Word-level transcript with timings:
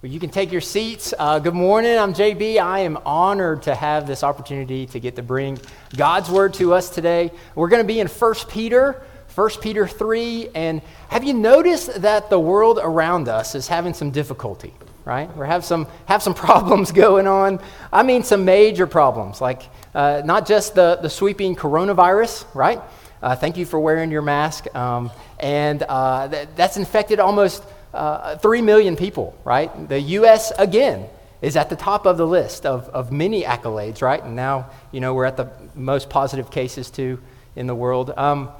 Well, 0.00 0.12
you 0.12 0.20
can 0.20 0.30
take 0.30 0.52
your 0.52 0.60
seats. 0.60 1.12
Uh, 1.18 1.40
good 1.40 1.56
morning. 1.56 1.98
I'm 1.98 2.14
JB. 2.14 2.58
I 2.62 2.78
am 2.78 2.98
honored 3.04 3.64
to 3.64 3.74
have 3.74 4.06
this 4.06 4.22
opportunity 4.22 4.86
to 4.86 5.00
get 5.00 5.16
to 5.16 5.24
bring 5.24 5.58
God's 5.96 6.30
word 6.30 6.54
to 6.54 6.72
us 6.72 6.88
today. 6.88 7.32
We're 7.56 7.66
going 7.66 7.82
to 7.82 7.86
be 7.86 7.98
in 7.98 8.06
1 8.06 8.34
Peter, 8.48 9.02
1 9.34 9.50
Peter 9.60 9.88
3. 9.88 10.50
And 10.54 10.82
have 11.08 11.24
you 11.24 11.34
noticed 11.34 12.00
that 12.02 12.30
the 12.30 12.38
world 12.38 12.78
around 12.80 13.26
us 13.26 13.56
is 13.56 13.66
having 13.66 13.92
some 13.92 14.12
difficulty, 14.12 14.72
right? 15.04 15.36
We 15.36 15.48
have 15.48 15.64
some, 15.64 15.88
have 16.06 16.22
some 16.22 16.34
problems 16.46 16.92
going 16.92 17.26
on. 17.26 17.58
I 17.92 18.04
mean, 18.04 18.22
some 18.22 18.44
major 18.44 18.86
problems, 18.86 19.40
like 19.40 19.62
uh, 19.96 20.22
not 20.24 20.46
just 20.46 20.76
the, 20.76 21.00
the 21.02 21.10
sweeping 21.10 21.56
coronavirus, 21.56 22.46
right? 22.54 22.80
Uh, 23.20 23.34
thank 23.34 23.56
you 23.56 23.66
for 23.66 23.80
wearing 23.80 24.12
your 24.12 24.22
mask. 24.22 24.72
Um, 24.76 25.10
and 25.40 25.82
uh, 25.82 26.28
th- 26.28 26.50
that's 26.54 26.76
infected 26.76 27.18
almost 27.18 27.64
uh, 27.94 28.36
3 28.36 28.62
million 28.62 28.96
people, 28.96 29.36
right? 29.44 29.88
The 29.88 30.00
U.S., 30.00 30.52
again, 30.58 31.06
is 31.40 31.56
at 31.56 31.70
the 31.70 31.76
top 31.76 32.06
of 32.06 32.16
the 32.16 32.26
list 32.26 32.66
of, 32.66 32.88
of 32.88 33.12
many 33.12 33.42
accolades, 33.42 34.02
right? 34.02 34.22
And 34.22 34.34
now, 34.34 34.70
you 34.92 35.00
know, 35.00 35.14
we're 35.14 35.24
at 35.24 35.36
the 35.36 35.50
most 35.74 36.10
positive 36.10 36.50
cases, 36.50 36.90
too, 36.90 37.20
in 37.54 37.66
the 37.66 37.74
world. 37.74 38.12
Um, 38.16 38.50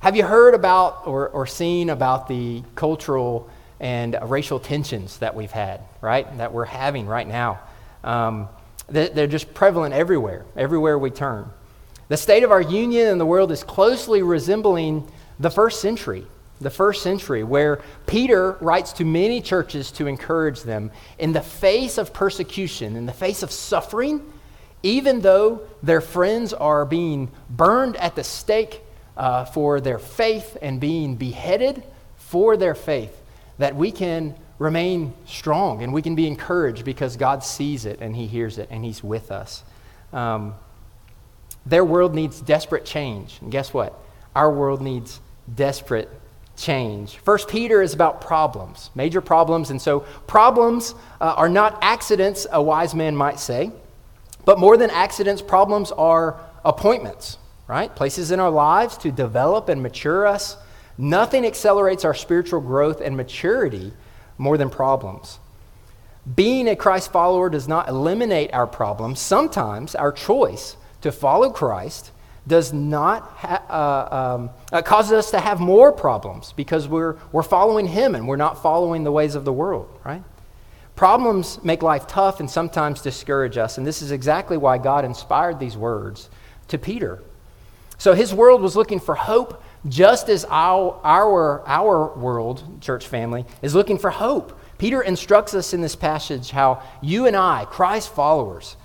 have 0.00 0.16
you 0.16 0.24
heard 0.24 0.54
about 0.54 1.06
or, 1.06 1.28
or 1.28 1.46
seen 1.46 1.90
about 1.90 2.28
the 2.28 2.62
cultural 2.74 3.48
and 3.80 4.16
racial 4.22 4.58
tensions 4.58 5.18
that 5.18 5.34
we've 5.34 5.50
had, 5.50 5.80
right? 6.00 6.38
That 6.38 6.52
we're 6.52 6.64
having 6.64 7.06
right 7.06 7.26
now. 7.26 7.60
Um, 8.02 8.48
they're 8.88 9.26
just 9.26 9.54
prevalent 9.54 9.94
everywhere, 9.94 10.44
everywhere 10.56 10.98
we 10.98 11.10
turn. 11.10 11.48
The 12.08 12.16
state 12.18 12.42
of 12.42 12.52
our 12.52 12.60
union 12.60 13.08
and 13.08 13.20
the 13.20 13.26
world 13.26 13.50
is 13.50 13.64
closely 13.64 14.22
resembling 14.22 15.10
the 15.38 15.50
first 15.50 15.80
century, 15.80 16.26
the 16.60 16.70
first 16.70 17.02
century, 17.02 17.42
where 17.42 17.80
Peter 18.06 18.52
writes 18.60 18.92
to 18.94 19.04
many 19.04 19.40
churches 19.40 19.90
to 19.92 20.06
encourage 20.06 20.62
them 20.62 20.90
in 21.18 21.32
the 21.32 21.40
face 21.40 21.98
of 21.98 22.12
persecution, 22.12 22.96
in 22.96 23.06
the 23.06 23.12
face 23.12 23.42
of 23.42 23.50
suffering, 23.50 24.22
even 24.82 25.20
though 25.20 25.60
their 25.82 26.00
friends 26.00 26.52
are 26.52 26.84
being 26.84 27.30
burned 27.50 27.96
at 27.96 28.14
the 28.14 28.24
stake 28.24 28.80
uh, 29.16 29.44
for 29.44 29.80
their 29.80 29.98
faith 29.98 30.56
and 30.62 30.80
being 30.80 31.16
beheaded 31.16 31.82
for 32.16 32.56
their 32.56 32.74
faith, 32.74 33.20
that 33.58 33.74
we 33.74 33.90
can 33.90 34.34
remain 34.58 35.12
strong 35.26 35.82
and 35.82 35.92
we 35.92 36.02
can 36.02 36.14
be 36.14 36.26
encouraged 36.26 36.84
because 36.84 37.16
God 37.16 37.42
sees 37.42 37.86
it 37.86 38.00
and 38.00 38.14
He 38.14 38.26
hears 38.26 38.58
it 38.58 38.68
and 38.70 38.84
He's 38.84 39.02
with 39.02 39.32
us. 39.32 39.64
Um, 40.12 40.54
their 41.66 41.84
world 41.84 42.14
needs 42.14 42.40
desperate 42.40 42.84
change. 42.84 43.38
And 43.40 43.50
guess 43.50 43.72
what? 43.72 43.98
Our 44.36 44.50
world 44.50 44.82
needs 44.82 45.20
desperate 45.52 46.10
change. 46.56 47.18
First 47.18 47.48
Peter 47.48 47.82
is 47.82 47.94
about 47.94 48.20
problems, 48.20 48.90
major 48.94 49.20
problems. 49.20 49.70
And 49.70 49.80
so 49.80 50.00
problems 50.26 50.94
uh, 51.20 51.34
are 51.36 51.48
not 51.48 51.78
accidents, 51.82 52.46
a 52.50 52.62
wise 52.62 52.94
man 52.94 53.16
might 53.16 53.40
say. 53.40 53.70
But 54.44 54.58
more 54.58 54.76
than 54.76 54.90
accidents, 54.90 55.42
problems 55.42 55.90
are 55.92 56.38
appointments, 56.64 57.38
right? 57.66 57.94
Places 57.94 58.30
in 58.30 58.40
our 58.40 58.50
lives 58.50 58.96
to 58.98 59.10
develop 59.10 59.68
and 59.68 59.82
mature 59.82 60.26
us. 60.26 60.56
Nothing 60.96 61.44
accelerates 61.44 62.04
our 62.04 62.14
spiritual 62.14 62.60
growth 62.60 63.00
and 63.00 63.16
maturity 63.16 63.92
more 64.38 64.58
than 64.58 64.70
problems. 64.70 65.38
Being 66.36 66.68
a 66.68 66.76
Christ 66.76 67.12
follower 67.12 67.50
does 67.50 67.68
not 67.68 67.88
eliminate 67.88 68.52
our 68.54 68.66
problems. 68.66 69.20
Sometimes 69.20 69.94
our 69.94 70.12
choice 70.12 70.76
to 71.02 71.12
follow 71.12 71.50
Christ 71.50 72.12
does 72.46 72.72
not 72.72 73.22
ha- 73.36 73.62
uh, 73.68 74.34
um, 74.36 74.50
uh, 74.72 74.82
causes 74.82 75.12
us 75.12 75.30
to 75.30 75.40
have 75.40 75.60
more 75.60 75.92
problems 75.92 76.52
because 76.52 76.86
we're, 76.86 77.16
we're 77.32 77.42
following 77.42 77.86
Him 77.86 78.14
and 78.14 78.28
we're 78.28 78.36
not 78.36 78.62
following 78.62 79.04
the 79.04 79.12
ways 79.12 79.34
of 79.34 79.44
the 79.44 79.52
world, 79.52 79.88
right? 80.04 80.22
Problems 80.96 81.62
make 81.64 81.82
life 81.82 82.06
tough 82.06 82.40
and 82.40 82.50
sometimes 82.50 83.00
discourage 83.00 83.56
us, 83.56 83.78
and 83.78 83.86
this 83.86 84.02
is 84.02 84.10
exactly 84.10 84.56
why 84.56 84.78
God 84.78 85.04
inspired 85.04 85.58
these 85.58 85.76
words 85.76 86.30
to 86.68 86.78
Peter. 86.78 87.22
So 87.98 88.14
his 88.14 88.34
world 88.34 88.60
was 88.60 88.76
looking 88.76 89.00
for 89.00 89.14
hope 89.14 89.62
just 89.88 90.28
as 90.28 90.44
our, 90.48 91.00
our, 91.04 91.62
our 91.66 92.14
world, 92.16 92.80
church 92.80 93.06
family, 93.06 93.44
is 93.62 93.74
looking 93.74 93.98
for 93.98 94.10
hope. 94.10 94.58
Peter 94.78 95.02
instructs 95.02 95.54
us 95.54 95.74
in 95.74 95.80
this 95.80 95.96
passage 95.96 96.50
how 96.50 96.82
you 97.02 97.26
and 97.26 97.36
I, 97.36 97.66
Christ 97.66 98.14
followers, 98.14 98.76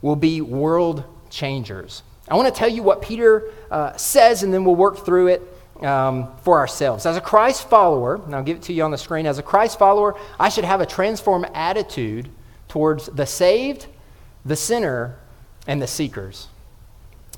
will 0.00 0.16
be 0.16 0.40
world 0.40 1.04
changers. 1.30 2.02
I 2.30 2.36
want 2.36 2.52
to 2.52 2.58
tell 2.58 2.68
you 2.68 2.82
what 2.82 3.02
Peter 3.02 3.50
uh, 3.70 3.96
says, 3.96 4.42
and 4.42 4.52
then 4.52 4.64
we'll 4.64 4.76
work 4.76 5.04
through 5.04 5.28
it 5.28 5.42
um, 5.80 6.28
for 6.42 6.58
ourselves. 6.58 7.06
As 7.06 7.16
a 7.16 7.20
Christ 7.20 7.68
follower, 7.68 8.16
and 8.16 8.34
I'll 8.34 8.42
give 8.42 8.58
it 8.58 8.62
to 8.64 8.72
you 8.72 8.82
on 8.82 8.90
the 8.90 8.98
screen, 8.98 9.26
as 9.26 9.38
a 9.38 9.42
Christ 9.42 9.78
follower, 9.78 10.16
I 10.38 10.48
should 10.48 10.64
have 10.64 10.80
a 10.80 10.86
transformed 10.86 11.46
attitude 11.54 12.28
towards 12.68 13.06
the 13.06 13.26
saved, 13.26 13.86
the 14.44 14.56
sinner, 14.56 15.16
and 15.66 15.80
the 15.80 15.86
seekers. 15.86 16.48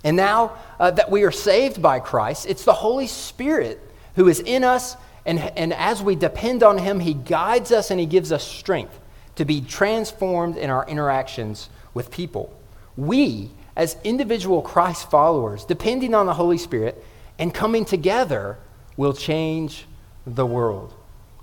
And 0.02 0.16
now 0.16 0.56
uh, 0.78 0.90
that 0.92 1.10
we 1.10 1.24
are 1.24 1.30
saved 1.30 1.82
by 1.82 2.00
Christ, 2.00 2.46
it's 2.48 2.64
the 2.64 2.72
Holy 2.72 3.06
Spirit 3.06 3.80
who 4.16 4.28
is 4.28 4.40
in 4.40 4.64
us, 4.64 4.96
and, 5.26 5.38
and 5.38 5.72
as 5.72 6.02
we 6.02 6.16
depend 6.16 6.62
on 6.62 6.78
Him, 6.78 7.00
He 7.00 7.14
guides 7.14 7.70
us 7.70 7.90
and 7.90 8.00
He 8.00 8.06
gives 8.06 8.32
us 8.32 8.44
strength 8.46 8.98
to 9.36 9.44
be 9.44 9.60
transformed 9.60 10.56
in 10.56 10.70
our 10.70 10.86
interactions 10.86 11.68
with 11.94 12.10
people. 12.10 12.54
We 12.96 13.50
as 13.80 13.96
individual 14.04 14.60
Christ 14.60 15.10
followers, 15.10 15.64
depending 15.64 16.14
on 16.14 16.26
the 16.26 16.34
Holy 16.34 16.58
Spirit 16.58 17.02
and 17.38 17.52
coming 17.52 17.86
together, 17.86 18.58
will 18.98 19.14
change 19.14 19.86
the 20.26 20.44
world. 20.44 20.92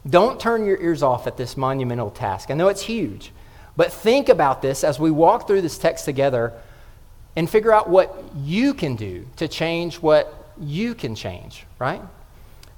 Don't 0.08 0.40
turn 0.40 0.68
your 0.68 0.80
ears 0.80 1.02
off 1.02 1.26
at 1.26 1.36
this 1.36 1.58
monumental 1.58 2.12
task. 2.12 2.52
I 2.52 2.54
know 2.54 2.68
it's 2.68 2.84
huge, 2.84 3.32
but 3.76 3.92
think 3.92 4.30
about 4.30 4.62
this 4.62 4.84
as 4.84 5.00
we 5.00 5.10
walk 5.10 5.48
through 5.48 5.64
this 5.64 5.80
text 5.80 6.06
together 6.06 6.54
and 7.36 7.50
figure 7.50 7.74
out 7.74 7.90
what 7.90 8.24
you 8.36 8.76
can 8.76 8.96
do 8.96 9.26
to 9.38 9.48
change 9.48 9.96
what 9.96 10.54
you 10.60 10.94
can 10.94 11.16
change, 11.16 11.66
right? 11.80 12.04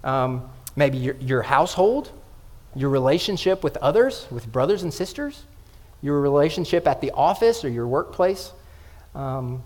Um, 0.06 0.50
maybe 0.78 1.00
your, 1.00 1.16
your 1.16 1.42
household, 1.42 2.14
your 2.78 2.92
relationship 2.92 3.62
with 3.62 3.75
others, 3.78 4.25
with 4.31 4.50
brothers 4.50 4.84
and 4.84 4.94
sisters, 4.94 5.44
your 6.02 6.22
relationship 6.22 6.88
at 6.88 7.02
the 7.02 7.12
office 7.12 7.66
or 7.66 7.69
your 7.69 7.88
workplace 7.88 8.53
um, 9.16 9.64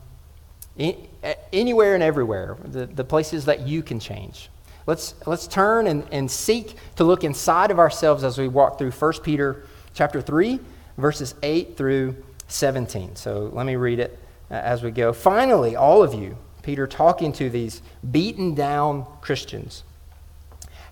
anywhere 0.78 1.94
and 1.94 2.04
everywhere, 2.04 2.58
the, 2.64 2.86
the 2.86 3.04
places 3.04 3.46
that 3.46 3.68
you 3.68 3.84
can 3.84 4.00
change. 4.00 4.50
Let's, 4.86 5.16
let's 5.26 5.48
turn 5.48 5.88
and, 5.88 6.06
and 6.12 6.30
seek 6.30 6.76
to 6.98 7.04
look 7.04 7.24
inside 7.24 7.72
of 7.72 7.80
ourselves 7.80 8.24
as 8.24 8.38
we 8.38 8.48
walk 8.48 8.78
through 8.78 8.92
1 8.92 9.14
Peter 9.24 9.66
chapter 9.94 10.22
3, 10.22 10.59
verses 10.98 11.36
8 11.42 11.78
through 11.78 12.16
17. 12.48 13.16
So 13.16 13.50
let 13.53 13.66
me 13.66 13.76
read 13.76 14.00
it 14.00 14.20
uh, 14.52 14.56
as 14.56 14.84
we 14.84 14.92
go. 14.92 15.14
Finally, 15.14 15.76
all 15.76 16.03
of 16.03 16.14
you, 16.14 16.38
Peter 16.64 16.88
talking 16.88 17.32
to 17.34 17.50
these 17.50 17.82
beaten 18.12 18.56
down 18.56 19.06
Christians, 19.22 19.84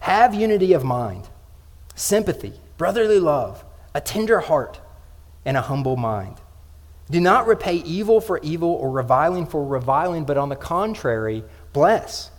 have 0.02 0.34
unity 0.34 0.74
of 0.74 0.84
mind, 0.84 1.28
sympathy, 1.96 2.54
brotherly 2.78 3.20
love, 3.20 3.64
a 3.94 4.02
tender 4.02 4.40
heart, 4.40 4.80
and 5.46 5.58
a 5.58 5.62
humble 5.62 5.98
mind. 5.98 6.38
Do 7.12 7.20
not 7.20 7.46
repay 7.46 7.76
evil 7.76 8.22
for 8.22 8.40
evil 8.42 8.70
or 8.70 8.90
reviling 8.90 9.46
for 9.46 9.64
reviling, 9.64 10.24
but 10.24 10.38
on 10.38 10.50
the 10.50 10.56
contrary, 10.56 11.44
bless. 11.74 12.32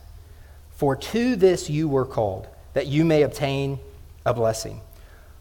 For 0.70 0.96
to 0.96 1.36
this 1.36 1.68
you 1.70 1.88
were 1.88 2.06
called, 2.06 2.48
that 2.72 2.86
you 2.86 3.04
may 3.04 3.22
obtain 3.22 3.78
a 4.24 4.32
blessing. 4.32 4.80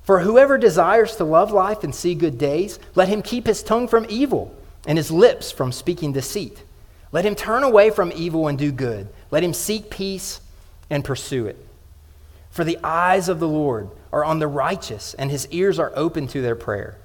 For 0.04 0.20
whoever 0.20 0.58
desires 0.58 1.16
to 1.16 1.24
love 1.24 1.52
life 1.54 1.84
and 1.86 1.96
see 1.96 2.14
good 2.14 2.38
days, 2.38 2.78
let 2.94 3.08
him 3.08 3.22
keep 3.22 3.48
his 3.48 3.64
tongue 3.64 3.88
from 3.88 4.06
evil 4.10 4.54
and 4.86 4.98
his 4.98 5.12
lips 5.12 5.50
from 5.50 5.72
speaking 5.72 6.12
deceit. 6.12 6.62
Let 7.14 7.26
him 7.26 7.36
turn 7.36 7.64
away 7.64 7.90
from 7.90 8.12
evil 8.14 8.50
and 8.50 8.58
do 8.58 8.72
good. 8.72 9.08
Let 9.32 9.44
him 9.44 9.54
seek 9.54 9.90
peace 9.90 10.42
and 10.90 11.06
pursue 11.06 11.48
it. 11.48 11.66
For 12.50 12.66
the 12.66 12.80
eyes 12.84 13.30
of 13.30 13.40
the 13.40 13.48
Lord 13.48 13.90
are 14.12 14.26
on 14.26 14.40
the 14.40 14.48
righteous, 14.48 15.14
and 15.14 15.32
his 15.32 15.48
ears 15.52 15.80
are 15.80 15.94
open 15.96 16.28
to 16.28 16.42
their 16.42 16.56
prayer. 16.56 16.98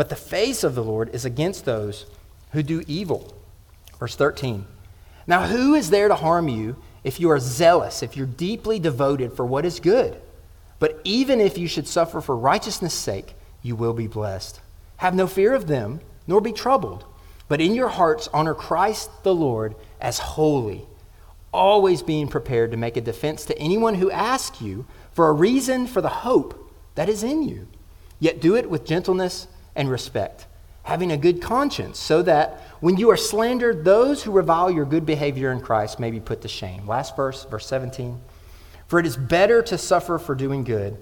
But 0.00 0.08
the 0.08 0.16
face 0.16 0.64
of 0.64 0.74
the 0.74 0.82
Lord 0.82 1.14
is 1.14 1.26
against 1.26 1.66
those 1.66 2.06
who 2.52 2.62
do 2.62 2.82
evil. 2.86 3.34
Verse 3.98 4.16
13. 4.16 4.64
Now, 5.26 5.46
who 5.46 5.74
is 5.74 5.90
there 5.90 6.08
to 6.08 6.14
harm 6.14 6.48
you 6.48 6.76
if 7.04 7.20
you 7.20 7.28
are 7.30 7.38
zealous, 7.38 8.02
if 8.02 8.16
you're 8.16 8.24
deeply 8.24 8.78
devoted 8.78 9.34
for 9.34 9.44
what 9.44 9.66
is 9.66 9.78
good? 9.78 10.18
But 10.78 11.02
even 11.04 11.38
if 11.38 11.58
you 11.58 11.68
should 11.68 11.86
suffer 11.86 12.22
for 12.22 12.34
righteousness' 12.34 12.94
sake, 12.94 13.34
you 13.60 13.76
will 13.76 13.92
be 13.92 14.06
blessed. 14.06 14.62
Have 14.96 15.14
no 15.14 15.26
fear 15.26 15.52
of 15.52 15.66
them, 15.66 16.00
nor 16.26 16.40
be 16.40 16.52
troubled. 16.52 17.04
But 17.46 17.60
in 17.60 17.74
your 17.74 17.88
hearts, 17.88 18.26
honor 18.32 18.54
Christ 18.54 19.10
the 19.22 19.34
Lord 19.34 19.74
as 20.00 20.18
holy, 20.18 20.86
always 21.52 22.02
being 22.02 22.28
prepared 22.28 22.70
to 22.70 22.78
make 22.78 22.96
a 22.96 23.02
defense 23.02 23.44
to 23.44 23.58
anyone 23.58 23.96
who 23.96 24.10
asks 24.10 24.62
you 24.62 24.86
for 25.12 25.28
a 25.28 25.34
reason 25.34 25.86
for 25.86 26.00
the 26.00 26.08
hope 26.08 26.72
that 26.94 27.10
is 27.10 27.22
in 27.22 27.42
you. 27.42 27.68
Yet 28.18 28.40
do 28.40 28.56
it 28.56 28.70
with 28.70 28.86
gentleness 28.86 29.46
and 29.80 29.90
respect, 29.90 30.46
having 30.82 31.10
a 31.10 31.16
good 31.16 31.40
conscience, 31.40 31.98
so 31.98 32.20
that 32.20 32.60
when 32.80 32.98
you 32.98 33.10
are 33.10 33.16
slandered, 33.16 33.82
those 33.82 34.22
who 34.22 34.30
revile 34.30 34.70
your 34.70 34.84
good 34.84 35.06
behavior 35.06 35.50
in 35.52 35.60
Christ 35.62 35.98
may 35.98 36.10
be 36.10 36.20
put 36.20 36.42
to 36.42 36.48
shame. 36.48 36.86
Last 36.86 37.16
verse, 37.16 37.44
verse 37.44 37.66
17. 37.66 38.20
For 38.86 38.98
it 38.98 39.06
is 39.06 39.16
better 39.16 39.62
to 39.62 39.78
suffer 39.78 40.18
for 40.18 40.34
doing 40.34 40.64
good, 40.64 40.98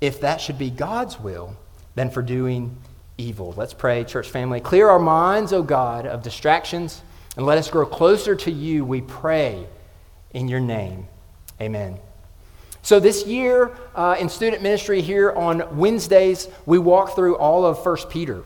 if 0.00 0.22
that 0.22 0.40
should 0.40 0.56
be 0.58 0.70
God's 0.70 1.20
will, 1.20 1.58
than 1.94 2.08
for 2.08 2.22
doing 2.22 2.74
evil. 3.18 3.52
Let's 3.54 3.74
pray, 3.74 4.04
church 4.04 4.30
family. 4.30 4.60
Clear 4.60 4.88
our 4.88 4.98
minds, 4.98 5.52
O 5.52 5.62
God, 5.62 6.06
of 6.06 6.22
distractions, 6.22 7.02
and 7.36 7.44
let 7.44 7.58
us 7.58 7.68
grow 7.68 7.84
closer 7.84 8.34
to 8.34 8.50
you, 8.50 8.82
we 8.82 9.02
pray, 9.02 9.66
in 10.32 10.48
your 10.48 10.60
name. 10.60 11.06
Amen. 11.60 11.98
So, 12.82 12.98
this 12.98 13.26
year 13.26 13.76
uh, 13.94 14.16
in 14.18 14.28
student 14.28 14.62
ministry 14.62 15.02
here 15.02 15.32
on 15.32 15.76
Wednesdays, 15.76 16.48
we 16.64 16.78
walk 16.78 17.14
through 17.14 17.36
all 17.36 17.64
of 17.66 17.84
1 17.84 17.96
Peter. 18.08 18.42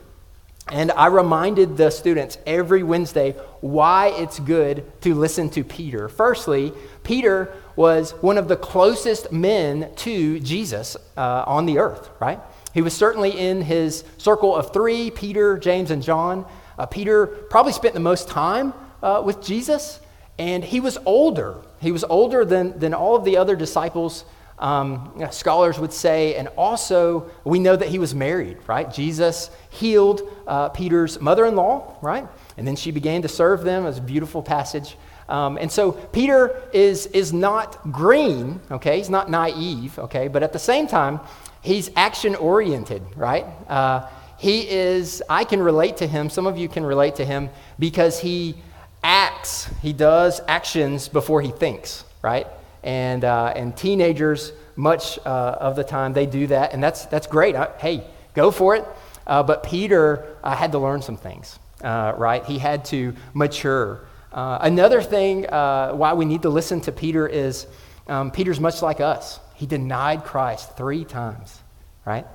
And 0.72 0.90
I 0.92 1.06
reminded 1.06 1.76
the 1.76 1.90
students 1.90 2.38
every 2.46 2.82
Wednesday 2.82 3.32
why 3.60 4.08
it's 4.08 4.40
good 4.40 4.90
to 5.02 5.14
listen 5.14 5.50
to 5.50 5.62
Peter. 5.62 6.08
Firstly, 6.08 6.72
Peter 7.02 7.54
was 7.76 8.12
one 8.22 8.38
of 8.38 8.48
the 8.48 8.56
closest 8.56 9.30
men 9.30 9.90
to 9.96 10.40
Jesus 10.40 10.96
uh, 11.16 11.44
on 11.46 11.66
the 11.66 11.78
earth, 11.78 12.08
right? 12.18 12.40
He 12.72 12.80
was 12.80 12.94
certainly 12.94 13.38
in 13.38 13.60
his 13.60 14.04
circle 14.16 14.56
of 14.56 14.72
three 14.72 15.10
Peter, 15.10 15.58
James, 15.58 15.90
and 15.90 16.02
John. 16.02 16.46
Uh, 16.78 16.86
Peter 16.86 17.26
probably 17.26 17.72
spent 17.72 17.92
the 17.94 18.00
most 18.00 18.28
time 18.28 18.72
uh, 19.02 19.22
with 19.24 19.42
Jesus, 19.42 20.00
and 20.38 20.64
he 20.64 20.80
was 20.80 20.96
older. 21.04 21.56
He 21.84 21.92
was 21.92 22.02
older 22.04 22.44
than, 22.44 22.78
than 22.78 22.94
all 22.94 23.14
of 23.14 23.24
the 23.24 23.36
other 23.36 23.54
disciples 23.54 24.24
um, 24.58 25.12
scholars 25.30 25.78
would 25.78 25.92
say, 25.92 26.36
and 26.36 26.48
also 26.56 27.30
we 27.44 27.58
know 27.58 27.76
that 27.76 27.88
he 27.88 27.98
was 27.98 28.14
married, 28.14 28.58
right? 28.66 28.92
Jesus 28.92 29.50
healed 29.70 30.22
uh, 30.46 30.68
Peter's 30.70 31.20
mother 31.20 31.44
in 31.44 31.56
law, 31.56 31.96
right? 32.00 32.26
And 32.56 32.66
then 32.66 32.76
she 32.76 32.90
began 32.90 33.22
to 33.22 33.28
serve 33.28 33.62
them. 33.62 33.86
It's 33.86 33.98
a 33.98 34.02
beautiful 34.02 34.42
passage. 34.42 34.96
Um, 35.28 35.58
and 35.58 35.70
so 35.70 35.92
Peter 35.92 36.62
is, 36.72 37.06
is 37.06 37.32
not 37.32 37.90
green, 37.90 38.60
okay? 38.70 38.98
He's 38.98 39.10
not 39.10 39.30
naive, 39.30 39.98
okay? 39.98 40.28
But 40.28 40.42
at 40.42 40.52
the 40.52 40.58
same 40.58 40.86
time, 40.86 41.20
he's 41.62 41.90
action 41.96 42.34
oriented, 42.34 43.02
right? 43.16 43.46
Uh, 43.68 44.06
he 44.36 44.68
is, 44.68 45.22
I 45.28 45.44
can 45.44 45.62
relate 45.62 45.96
to 45.98 46.06
him. 46.06 46.28
Some 46.28 46.46
of 46.46 46.58
you 46.58 46.68
can 46.68 46.84
relate 46.84 47.16
to 47.16 47.24
him 47.24 47.50
because 47.78 48.20
he 48.20 48.56
acts, 49.04 49.70
he 49.82 49.92
does 49.92 50.40
actions 50.48 51.08
before 51.08 51.42
he 51.42 51.50
thinks, 51.50 52.04
right? 52.22 52.48
and, 52.84 53.24
uh, 53.24 53.52
and 53.56 53.76
teenagers, 53.76 54.52
much 54.76 55.18
uh, 55.24 55.56
of 55.58 55.74
the 55.74 55.82
time, 55.82 56.12
they 56.12 56.26
do 56.26 56.46
that, 56.48 56.72
and 56.72 56.82
that's, 56.82 57.06
that's 57.06 57.26
great. 57.26 57.56
I, 57.56 57.70
hey, 57.78 58.04
go 58.34 58.50
for 58.50 58.76
it. 58.76 58.84
Uh, 59.26 59.42
but 59.42 59.62
Peter 59.62 60.36
uh, 60.44 60.54
had 60.54 60.72
to 60.72 60.78
learn 60.78 61.00
some 61.00 61.16
things, 61.16 61.58
uh, 61.82 62.12
right? 62.16 62.44
He 62.44 62.58
had 62.58 62.84
to 62.86 63.14
mature. 63.32 64.06
Uh, 64.32 64.58
another 64.60 65.00
thing 65.00 65.44
why 65.44 66.12
we 66.12 66.26
need 66.26 66.42
to 66.42 66.50
listen 66.50 66.80
to 66.82 66.92
Peter 66.92 67.26
is 67.26 67.66
um, 68.06 68.30
Peter's 68.30 68.60
much 68.60 68.82
like 68.82 69.00
us. 69.00 69.40
He 69.54 69.64
denied 69.66 70.24
Christ 70.24 70.76
three 70.76 71.04
times, 71.04 71.58
right? 72.04 72.26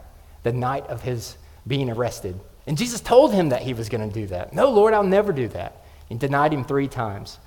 The 0.42 0.54
night 0.54 0.88
of 0.88 1.04
his 1.04 1.38
being 1.68 1.92
arrested. 1.92 2.40
And 2.66 2.78
Jesus 2.78 3.02
told 3.02 3.34
him 3.34 3.50
that 3.50 3.62
he 3.62 3.74
was 3.74 3.90
going 3.90 4.08
to 4.08 4.14
do 4.14 4.26
that. 4.28 4.54
No, 4.54 4.72
Lord, 4.72 4.94
I'll 4.96 5.04
never 5.04 5.32
do 5.32 5.48
that. 5.50 5.84
He 6.10 6.16
denied 6.16 6.54
him 6.54 6.66
three 6.66 6.88
times. 6.88 7.40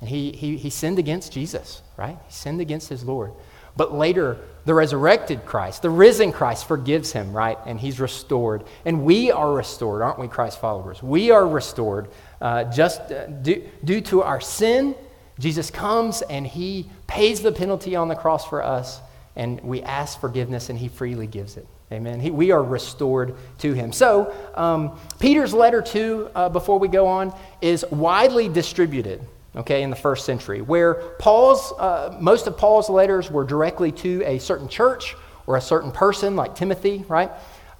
And 0.00 0.08
he, 0.08 0.32
he, 0.32 0.56
he 0.56 0.70
sinned 0.70 0.98
against 0.98 1.32
Jesus, 1.32 1.82
right? 1.96 2.16
He 2.26 2.32
sinned 2.32 2.60
against 2.60 2.88
his 2.88 3.04
Lord. 3.04 3.32
But 3.76 3.92
later, 3.92 4.38
the 4.66 4.74
resurrected 4.74 5.44
Christ, 5.44 5.82
the 5.82 5.90
risen 5.90 6.30
Christ, 6.30 6.66
forgives 6.68 7.12
him, 7.12 7.32
right? 7.32 7.58
And 7.66 7.78
he's 7.78 7.98
restored. 7.98 8.64
And 8.84 9.04
we 9.04 9.32
are 9.32 9.52
restored, 9.52 10.00
aren't 10.00 10.18
we, 10.18 10.28
Christ 10.28 10.60
followers? 10.60 11.02
We 11.02 11.30
are 11.32 11.46
restored 11.46 12.08
uh, 12.40 12.64
just 12.64 13.00
uh, 13.10 13.26
due, 13.26 13.68
due 13.82 14.00
to 14.02 14.22
our 14.22 14.40
sin. 14.40 14.94
Jesus 15.40 15.70
comes 15.70 16.22
and 16.22 16.46
he 16.46 16.88
pays 17.08 17.40
the 17.40 17.50
penalty 17.50 17.96
on 17.96 18.06
the 18.06 18.14
cross 18.14 18.46
for 18.46 18.62
us, 18.62 19.00
and 19.34 19.60
we 19.62 19.82
ask 19.82 20.20
forgiveness, 20.20 20.70
and 20.70 20.78
he 20.78 20.86
freely 20.86 21.26
gives 21.26 21.56
it. 21.56 21.66
Amen. 21.94 22.20
He, 22.20 22.30
we 22.30 22.50
are 22.50 22.62
restored 22.62 23.34
to 23.58 23.72
him. 23.72 23.92
So, 23.92 24.34
um, 24.54 24.98
Peter's 25.20 25.54
letter, 25.54 25.80
too, 25.80 26.28
uh, 26.34 26.48
before 26.48 26.78
we 26.78 26.88
go 26.88 27.06
on, 27.06 27.32
is 27.62 27.84
widely 27.90 28.48
distributed 28.48 29.20
okay, 29.56 29.82
in 29.82 29.90
the 29.90 29.96
first 29.96 30.24
century, 30.24 30.60
where 30.60 30.94
Paul's, 31.18 31.72
uh, 31.78 32.16
most 32.20 32.46
of 32.46 32.56
Paul's 32.58 32.90
letters 32.90 33.30
were 33.30 33.44
directly 33.44 33.92
to 33.92 34.22
a 34.24 34.38
certain 34.38 34.68
church 34.68 35.16
or 35.46 35.56
a 35.56 35.60
certain 35.60 35.92
person, 35.92 36.36
like 36.36 36.54
Timothy, 36.54 37.04
right? 37.08 37.30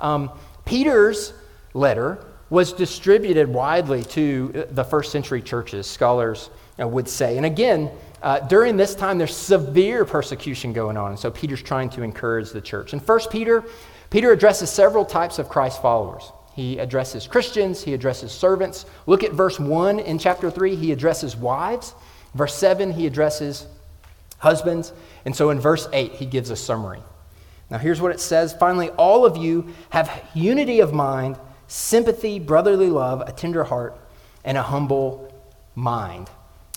Um, 0.01 0.31
Peter's 0.65 1.33
letter 1.73 2.25
was 2.51 2.73
distributed 2.73 3.49
widely 3.49 4.05
to 4.05 4.67
the 4.71 4.85
first 4.85 5.11
century 5.11 5.43
churches, 5.43 5.87
scholars 5.87 6.51
uh, 6.81 6.87
would 6.87 7.09
say. 7.09 7.37
And 7.37 7.47
again, 7.47 7.91
uh, 8.23 8.41
during 8.41 8.77
this 8.77 8.95
time, 8.95 9.19
there's 9.19 9.37
severe 9.37 10.05
persecution 10.05 10.73
going 10.73 10.97
on. 10.97 11.11
And 11.11 11.19
so 11.19 11.31
Peter's 11.31 11.63
trying 11.63 11.91
to 11.91 12.03
encourage 12.03 12.51
the 12.51 12.61
church. 12.61 12.93
In 12.93 13.01
1 13.01 13.21
Peter, 13.31 13.65
Peter 14.15 14.31
addresses 14.31 14.71
several 14.71 15.05
types 15.05 15.41
of 15.41 15.49
Christ 15.49 15.83
followers. 15.83 16.31
He 16.55 16.79
addresses 16.79 17.27
Christians, 17.27 17.83
he 17.83 17.95
addresses 17.95 18.31
servants. 18.31 18.87
Look 19.07 19.25
at 19.25 19.33
verse 19.33 19.59
1 19.59 19.99
in 19.99 20.21
chapter 20.21 20.53
3, 20.53 20.77
he 20.77 20.93
addresses 20.93 21.35
wives. 21.35 21.95
Verse 22.33 22.55
7, 22.55 22.93
he 22.93 23.09
addresses 23.09 23.67
husbands. 24.39 24.93
And 25.25 25.35
so 25.35 25.51
in 25.51 25.59
verse 25.59 25.89
8, 25.93 26.13
he 26.13 26.27
gives 26.27 26.51
a 26.51 26.55
summary. 26.55 27.01
Now, 27.71 27.79
here's 27.79 28.01
what 28.01 28.13
it 28.13 28.21
says 28.21 28.53
Finally, 28.53 28.91
all 28.91 29.27
of 29.27 29.37
you 29.37 29.75
have 29.91 30.09
unity 30.33 30.79
of 30.79 30.93
mind, 30.93 31.37
sympathy, 31.67 32.39
brotherly 32.39 32.91
love, 32.91 33.21
a 33.23 33.33
tender 33.33 33.65
heart, 33.65 33.99
and 34.45 34.57
a 34.57 34.63
humble 34.63 35.35
mind. 35.75 36.31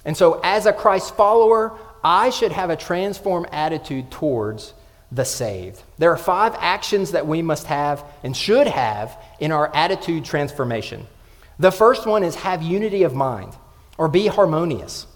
And 0.05 0.17
so, 0.17 0.41
as 0.43 0.65
a 0.65 0.73
Christ 0.73 1.15
follower, 1.15 1.77
I 2.03 2.31
should 2.31 2.53
have 2.53 2.71
a 2.71 2.75
transformed 2.75 3.49
attitude 3.51 4.09
towards 4.09 4.73
the 5.11 5.25
saved. 5.25 5.81
There 5.97 6.11
are 6.11 6.17
five 6.17 6.55
actions 6.59 7.11
that 7.11 7.27
we 7.27 7.41
must 7.41 7.67
have 7.67 8.03
and 8.23 8.35
should 8.35 8.67
have 8.67 9.17
in 9.39 9.51
our 9.51 9.73
attitude 9.73 10.25
transformation. 10.25 11.07
The 11.59 11.71
first 11.71 12.05
one 12.05 12.23
is 12.23 12.35
have 12.35 12.61
unity 12.61 13.03
of 13.03 13.15
mind 13.15 13.53
or 13.97 14.07
be 14.07 14.27
harmonious. 14.27 15.07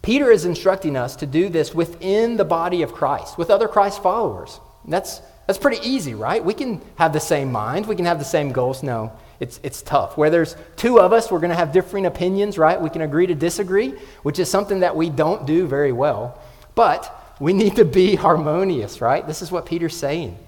Peter 0.00 0.30
is 0.30 0.44
instructing 0.44 0.96
us 0.96 1.14
to 1.16 1.26
do 1.26 1.48
this 1.48 1.74
within 1.74 2.36
the 2.36 2.44
body 2.44 2.82
of 2.82 2.92
Christ, 2.92 3.38
with 3.38 3.50
other 3.50 3.68
Christ 3.68 4.02
followers. 4.02 4.58
That's, 4.84 5.20
that's 5.46 5.60
pretty 5.60 5.86
easy, 5.88 6.14
right? 6.14 6.44
We 6.44 6.54
can 6.54 6.80
have 6.96 7.12
the 7.12 7.20
same 7.20 7.52
mind, 7.52 7.86
we 7.86 7.94
can 7.94 8.06
have 8.06 8.18
the 8.18 8.24
same 8.24 8.50
goals. 8.50 8.82
No, 8.82 9.12
it's, 9.38 9.60
it's 9.62 9.80
tough. 9.82 10.16
Where 10.16 10.30
there's 10.30 10.56
two 10.76 10.98
of 10.98 11.12
us, 11.12 11.30
we're 11.30 11.38
going 11.38 11.50
to 11.50 11.56
have 11.56 11.70
differing 11.70 12.06
opinions, 12.06 12.58
right? 12.58 12.80
We 12.80 12.90
can 12.90 13.02
agree 13.02 13.28
to 13.28 13.34
disagree, 13.36 13.90
which 14.24 14.40
is 14.40 14.50
something 14.50 14.80
that 14.80 14.96
we 14.96 15.08
don't 15.08 15.46
do 15.46 15.68
very 15.68 15.92
well. 15.92 16.40
But 16.74 17.21
we 17.42 17.52
need 17.52 17.74
to 17.74 17.84
be 17.84 18.14
harmonious, 18.14 19.00
right? 19.00 19.26
This 19.26 19.42
is 19.42 19.50
what 19.50 19.66
Peter's 19.66 19.96
saying. 19.96 20.38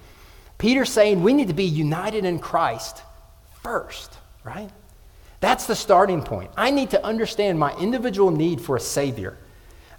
Peter's 0.57 0.89
saying 0.89 1.21
we 1.21 1.33
need 1.33 1.49
to 1.49 1.53
be 1.53 1.65
united 1.65 2.23
in 2.23 2.39
Christ 2.39 3.03
first, 3.61 4.13
right? 4.45 4.69
That's 5.41 5.67
the 5.67 5.75
starting 5.75 6.23
point. 6.23 6.51
I 6.55 6.71
need 6.71 6.91
to 6.91 7.05
understand 7.05 7.59
my 7.59 7.75
individual 7.75 8.31
need 8.31 8.61
for 8.61 8.77
a 8.77 8.79
Savior, 8.79 9.37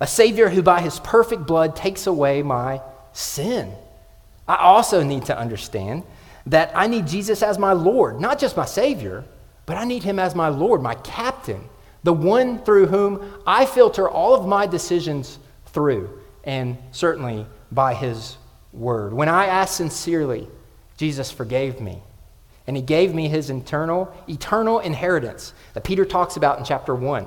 a 0.00 0.06
Savior 0.06 0.49
who, 0.49 0.62
by 0.62 0.80
his 0.80 0.99
perfect 1.00 1.47
blood, 1.47 1.76
takes 1.76 2.06
away 2.06 2.42
my 2.42 2.80
sin. 3.12 3.75
I 4.49 4.56
also 4.56 5.02
need 5.02 5.26
to 5.26 5.38
understand 5.38 6.02
that 6.47 6.73
I 6.75 6.87
need 6.87 7.06
Jesus 7.06 7.42
as 7.42 7.59
my 7.59 7.75
Lord, 7.75 8.23
not 8.23 8.38
just 8.38 8.56
my 8.56 8.64
Savior, 8.64 9.23
but 9.66 9.76
I 9.76 9.85
need 9.85 10.02
him 10.02 10.18
as 10.18 10.35
my 10.35 10.49
Lord, 10.49 10.80
my 10.80 10.94
captain, 10.94 11.61
the 12.04 12.14
one 12.14 12.59
through 12.64 12.87
whom 12.87 13.35
I 13.47 13.66
filter 13.66 14.09
all 14.09 14.35
of 14.35 14.49
my 14.49 14.66
decisions 14.66 15.38
through 15.66 16.23
and 16.46 16.78
certainly 16.92 17.44
by 17.70 17.92
his 17.92 18.38
word. 18.72 19.12
When 19.12 19.28
I 19.28 19.46
asked 19.46 19.76
sincerely, 19.76 20.48
Jesus 20.96 21.30
forgave 21.30 21.80
me. 21.80 22.00
And 22.66 22.76
he 22.76 22.82
gave 22.82 23.14
me 23.14 23.28
his 23.28 23.50
eternal, 23.50 24.12
eternal 24.28 24.80
inheritance 24.80 25.52
that 25.74 25.84
Peter 25.84 26.04
talks 26.04 26.36
about 26.36 26.58
in 26.58 26.64
chapter 26.64 26.94
1. 26.94 27.26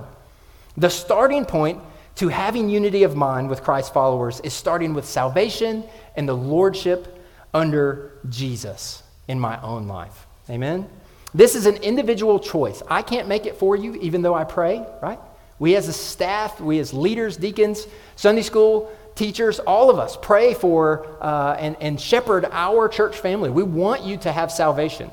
The 0.76 0.90
starting 0.90 1.46
point 1.46 1.82
to 2.16 2.28
having 2.28 2.70
unity 2.70 3.04
of 3.04 3.16
mind 3.16 3.50
with 3.50 3.64
Christ's 3.64 3.92
followers 3.92 4.42
is 4.42 4.54
starting 4.54 4.94
with 4.94 5.06
salvation 5.06 5.84
and 6.16 6.28
the 6.28 6.36
lordship 6.36 7.24
under 7.54 8.12
Jesus 8.28 9.04
in 9.28 9.40
my 9.40 9.62
own 9.62 9.88
life. 9.88 10.28
Amen? 10.50 10.88
This 11.34 11.56
is 11.56 11.66
an 11.66 11.78
individual 11.78 12.40
choice. 12.40 12.82
I 12.90 13.02
can't 13.02 13.28
make 13.28 13.46
it 13.46 13.58
for 13.58 13.76
you, 13.76 13.96
even 13.96 14.22
though 14.22 14.34
I 14.34 14.44
pray, 14.44 14.86
right? 15.02 15.20
We 15.60 15.76
as 15.76 15.88
a 15.88 15.94
staff, 15.94 16.60
we 16.60 16.80
as 16.80 16.94
leaders, 16.94 17.38
deacons, 17.38 17.88
Sunday 18.16 18.42
school 18.42 18.92
teachers, 19.20 19.60
all 19.60 19.90
of 19.90 20.00
us, 20.00 20.18
pray 20.20 20.54
for 20.54 21.06
uh, 21.22 21.58
and, 21.60 21.76
and 21.82 22.00
shepherd 22.00 22.46
our 22.52 22.88
church 22.88 23.20
family. 23.20 23.50
We 23.50 23.64
want 23.64 24.04
you 24.04 24.18
to 24.18 24.32
have 24.32 24.50
salvation. 24.52 25.12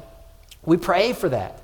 We 0.65 0.77
pray 0.77 1.13
for 1.13 1.29
that. 1.29 1.63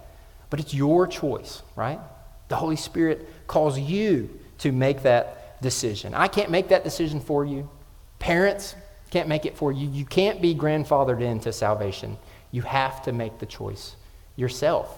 But 0.50 0.60
it's 0.60 0.74
your 0.74 1.06
choice, 1.06 1.62
right? 1.76 2.00
The 2.48 2.56
Holy 2.56 2.76
Spirit 2.76 3.28
calls 3.46 3.78
you 3.78 4.28
to 4.58 4.72
make 4.72 5.02
that 5.04 5.62
decision. 5.62 6.14
I 6.14 6.26
can't 6.26 6.50
make 6.50 6.68
that 6.68 6.84
decision 6.84 7.20
for 7.20 7.44
you. 7.44 7.70
Parents 8.18 8.74
can't 9.10 9.28
make 9.28 9.46
it 9.46 9.56
for 9.56 9.72
you. 9.72 9.88
You 9.88 10.04
can't 10.04 10.42
be 10.42 10.54
grandfathered 10.54 11.22
into 11.22 11.52
salvation. 11.52 12.18
You 12.50 12.62
have 12.62 13.02
to 13.04 13.12
make 13.12 13.38
the 13.38 13.46
choice 13.46 13.94
yourself. 14.36 14.88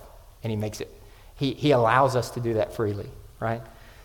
And 0.43 0.51
He 0.51 0.57
makes 0.57 0.81
it, 0.81 0.91
He, 1.37 1.53
he 1.53 1.73
allows 1.73 2.17
us 2.17 2.31
to 2.31 2.41
do 2.41 2.55
that 2.55 2.75
freely, 2.75 3.11
right? 3.39 3.61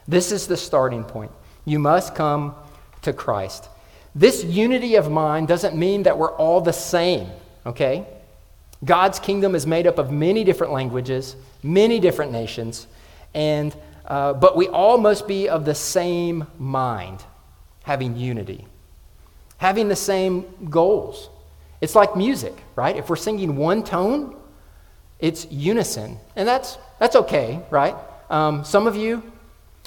This 0.08 0.31
is 0.31 0.46
the 0.46 0.58
starting 0.58 1.03
point. 1.03 1.31
You 1.65 1.79
must 1.79 2.15
come 2.15 2.53
to 3.01 3.13
Christ. 3.13 3.70
This 4.15 4.44
unity 4.44 4.96
of 4.96 5.10
mind 5.12 5.48
doesn't 5.48 5.75
mean 5.75 6.03
that 6.03 6.18
we're 6.18 6.36
all 6.36 6.62
the 6.62 6.74
same, 6.74 7.29
okay? 7.65 8.06
God's 8.84 9.20
kingdom 9.20 9.56
is 9.56 9.68
made 9.68 9.88
up 9.88 9.98
of 9.98 10.12
many 10.12 10.44
different 10.44 10.74
languages, 10.74 11.36
many 11.63 12.00
different 12.00 12.32
nations, 12.32 12.88
and, 13.34 13.75
uh, 14.06 14.34
but 14.34 14.56
we 14.56 14.68
all 14.68 14.98
must 14.98 15.27
be 15.27 15.50
of 15.50 15.65
the 15.65 15.75
same 15.75 16.48
mind, 16.58 17.24
having 17.84 18.15
unity, 18.15 18.65
having 19.58 19.88
the 19.89 19.96
same 19.96 20.46
goals. 20.70 21.29
It's 21.82 21.96
like 21.96 22.15
music, 22.15 22.53
right? 22.75 22.96
If 22.96 23.10
we're 23.10 23.15
singing 23.15 23.56
one 23.56 23.84
tone, 23.84 24.36
it's 25.20 25.46
unison. 25.51 26.18
And 26.36 26.48
that's, 26.48 26.77
that's 27.00 27.15
okay, 27.15 27.62
right? 27.70 27.96
Um, 28.29 28.63
some 28.63 28.88
of 28.88 28.96
you, 28.96 29.24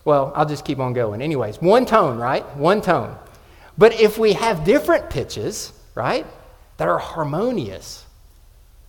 well, 0.05 0.33
I'll 0.35 0.47
just 0.47 0.65
keep 0.65 0.79
on 0.79 0.93
going. 0.93 1.23
Anyways, 1.23 1.61
one 1.61 1.87
tone, 1.87 2.19
right? 2.19 2.45
One 2.57 2.81
tone. 2.81 3.17
But 3.79 4.01
if 4.01 4.19
we 4.19 4.35
have 4.35 4.65
different 4.65 5.11
pitches, 5.11 5.73
right, 5.95 6.27
that 6.77 6.89
are 6.89 6.99
harmonious, 6.99 8.05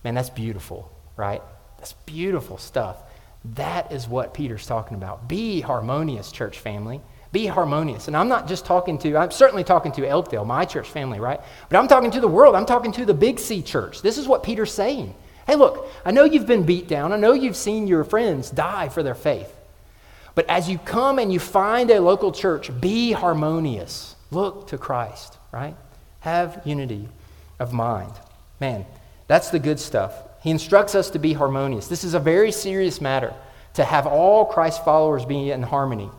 man, 0.02 0.14
that's 0.14 0.30
beautiful, 0.30 0.90
right? 1.16 1.42
That's 1.78 1.92
beautiful 1.92 2.58
stuff. 2.58 2.96
That 3.56 3.92
is 3.92 4.08
what 4.08 4.34
Peter's 4.34 4.66
talking 4.66 4.96
about. 4.96 5.28
Be 5.28 5.60
harmonious, 5.60 6.32
church 6.32 6.58
family. 6.58 7.00
Be 7.30 7.46
harmonious. 7.46 8.08
And 8.08 8.16
I'm 8.16 8.28
not 8.28 8.48
just 8.48 8.64
talking 8.64 8.96
to, 8.98 9.16
I'm 9.16 9.30
certainly 9.30 9.64
talking 9.64 9.92
to 9.92 10.06
Elkdale, 10.06 10.44
my 10.44 10.64
church 10.64 10.88
family, 10.88 11.20
right? 11.20 11.40
But 11.68 11.78
I'm 11.78 11.88
talking 11.88 12.10
to 12.12 12.20
the 12.20 12.28
world. 12.28 12.54
I'm 12.54 12.66
talking 12.66 12.92
to 12.92 13.04
the 13.04 13.14
Big 13.14 13.38
C 13.38 13.60
church. 13.60 14.02
This 14.02 14.18
is 14.18 14.26
what 14.26 14.42
Peter's 14.42 14.72
saying. 14.72 15.14
Hey, 15.46 15.56
look, 15.56 15.88
I 16.04 16.10
know 16.10 16.24
you've 16.24 16.46
been 16.46 16.64
beat 16.64 16.88
down. 16.88 17.12
I 17.12 17.16
know 17.16 17.32
you've 17.32 17.56
seen 17.56 17.86
your 17.86 18.04
friends 18.04 18.50
die 18.50 18.88
for 18.88 19.02
their 19.02 19.14
faith. 19.14 19.53
But 20.34 20.48
as 20.48 20.68
you 20.68 20.78
come 20.78 21.18
and 21.18 21.32
you 21.32 21.38
find 21.38 21.90
a 21.90 22.00
local 22.00 22.32
church, 22.32 22.70
be 22.80 23.12
harmonious. 23.12 24.16
Look 24.30 24.68
to 24.68 24.78
Christ, 24.78 25.38
right? 25.52 25.76
Have 26.20 26.62
unity 26.64 27.08
of 27.58 27.72
mind. 27.72 28.12
Man, 28.60 28.84
that's 29.28 29.50
the 29.50 29.58
good 29.58 29.78
stuff. 29.78 30.12
He 30.42 30.50
instructs 30.50 30.94
us 30.94 31.10
to 31.10 31.18
be 31.18 31.32
harmonious. 31.32 31.86
This 31.86 32.04
is 32.04 32.14
a 32.14 32.20
very 32.20 32.52
serious 32.52 33.00
matter 33.00 33.32
to 33.74 33.84
have 33.84 34.06
all 34.06 34.44
Christ 34.44 34.84
followers 34.84 35.24
be 35.24 35.50
in 35.50 35.62
harmony. 35.62 36.10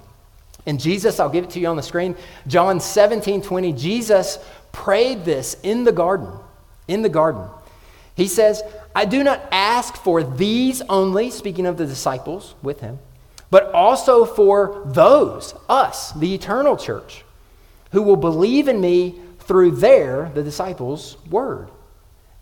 And 0.66 0.80
Jesus, 0.80 1.20
I'll 1.20 1.30
give 1.30 1.44
it 1.44 1.52
to 1.52 1.60
you 1.60 1.68
on 1.68 1.76
the 1.76 1.84
screen. 1.84 2.16
John 2.48 2.80
17, 2.80 3.42
20, 3.42 3.74
Jesus 3.74 4.40
prayed 4.72 5.24
this 5.24 5.56
in 5.62 5.84
the 5.84 5.92
garden. 5.92 6.30
In 6.88 7.02
the 7.02 7.10
garden. 7.10 7.48
He 8.16 8.28
says, 8.28 8.64
I 8.96 9.06
do 9.06 9.24
not 9.24 9.42
ask 9.52 9.96
for 9.96 10.24
these 10.24 10.82
only, 10.84 11.30
speaking 11.30 11.66
of 11.66 11.78
the 11.78 11.86
disciples 11.86 12.56
with 12.62 12.80
him, 12.80 13.00
but 13.56 13.72
also 13.72 14.26
for 14.26 14.82
those, 14.84 15.56
us, 15.70 16.12
the 16.12 16.34
eternal 16.34 16.76
church, 16.76 17.24
who 17.94 18.02
will 18.02 18.18
believe 18.18 18.68
in 18.68 18.82
me 18.82 19.18
through 19.40 19.72
their, 19.72 20.30
the 20.34 20.44
disciples' 20.44 21.16
word, 21.30 21.70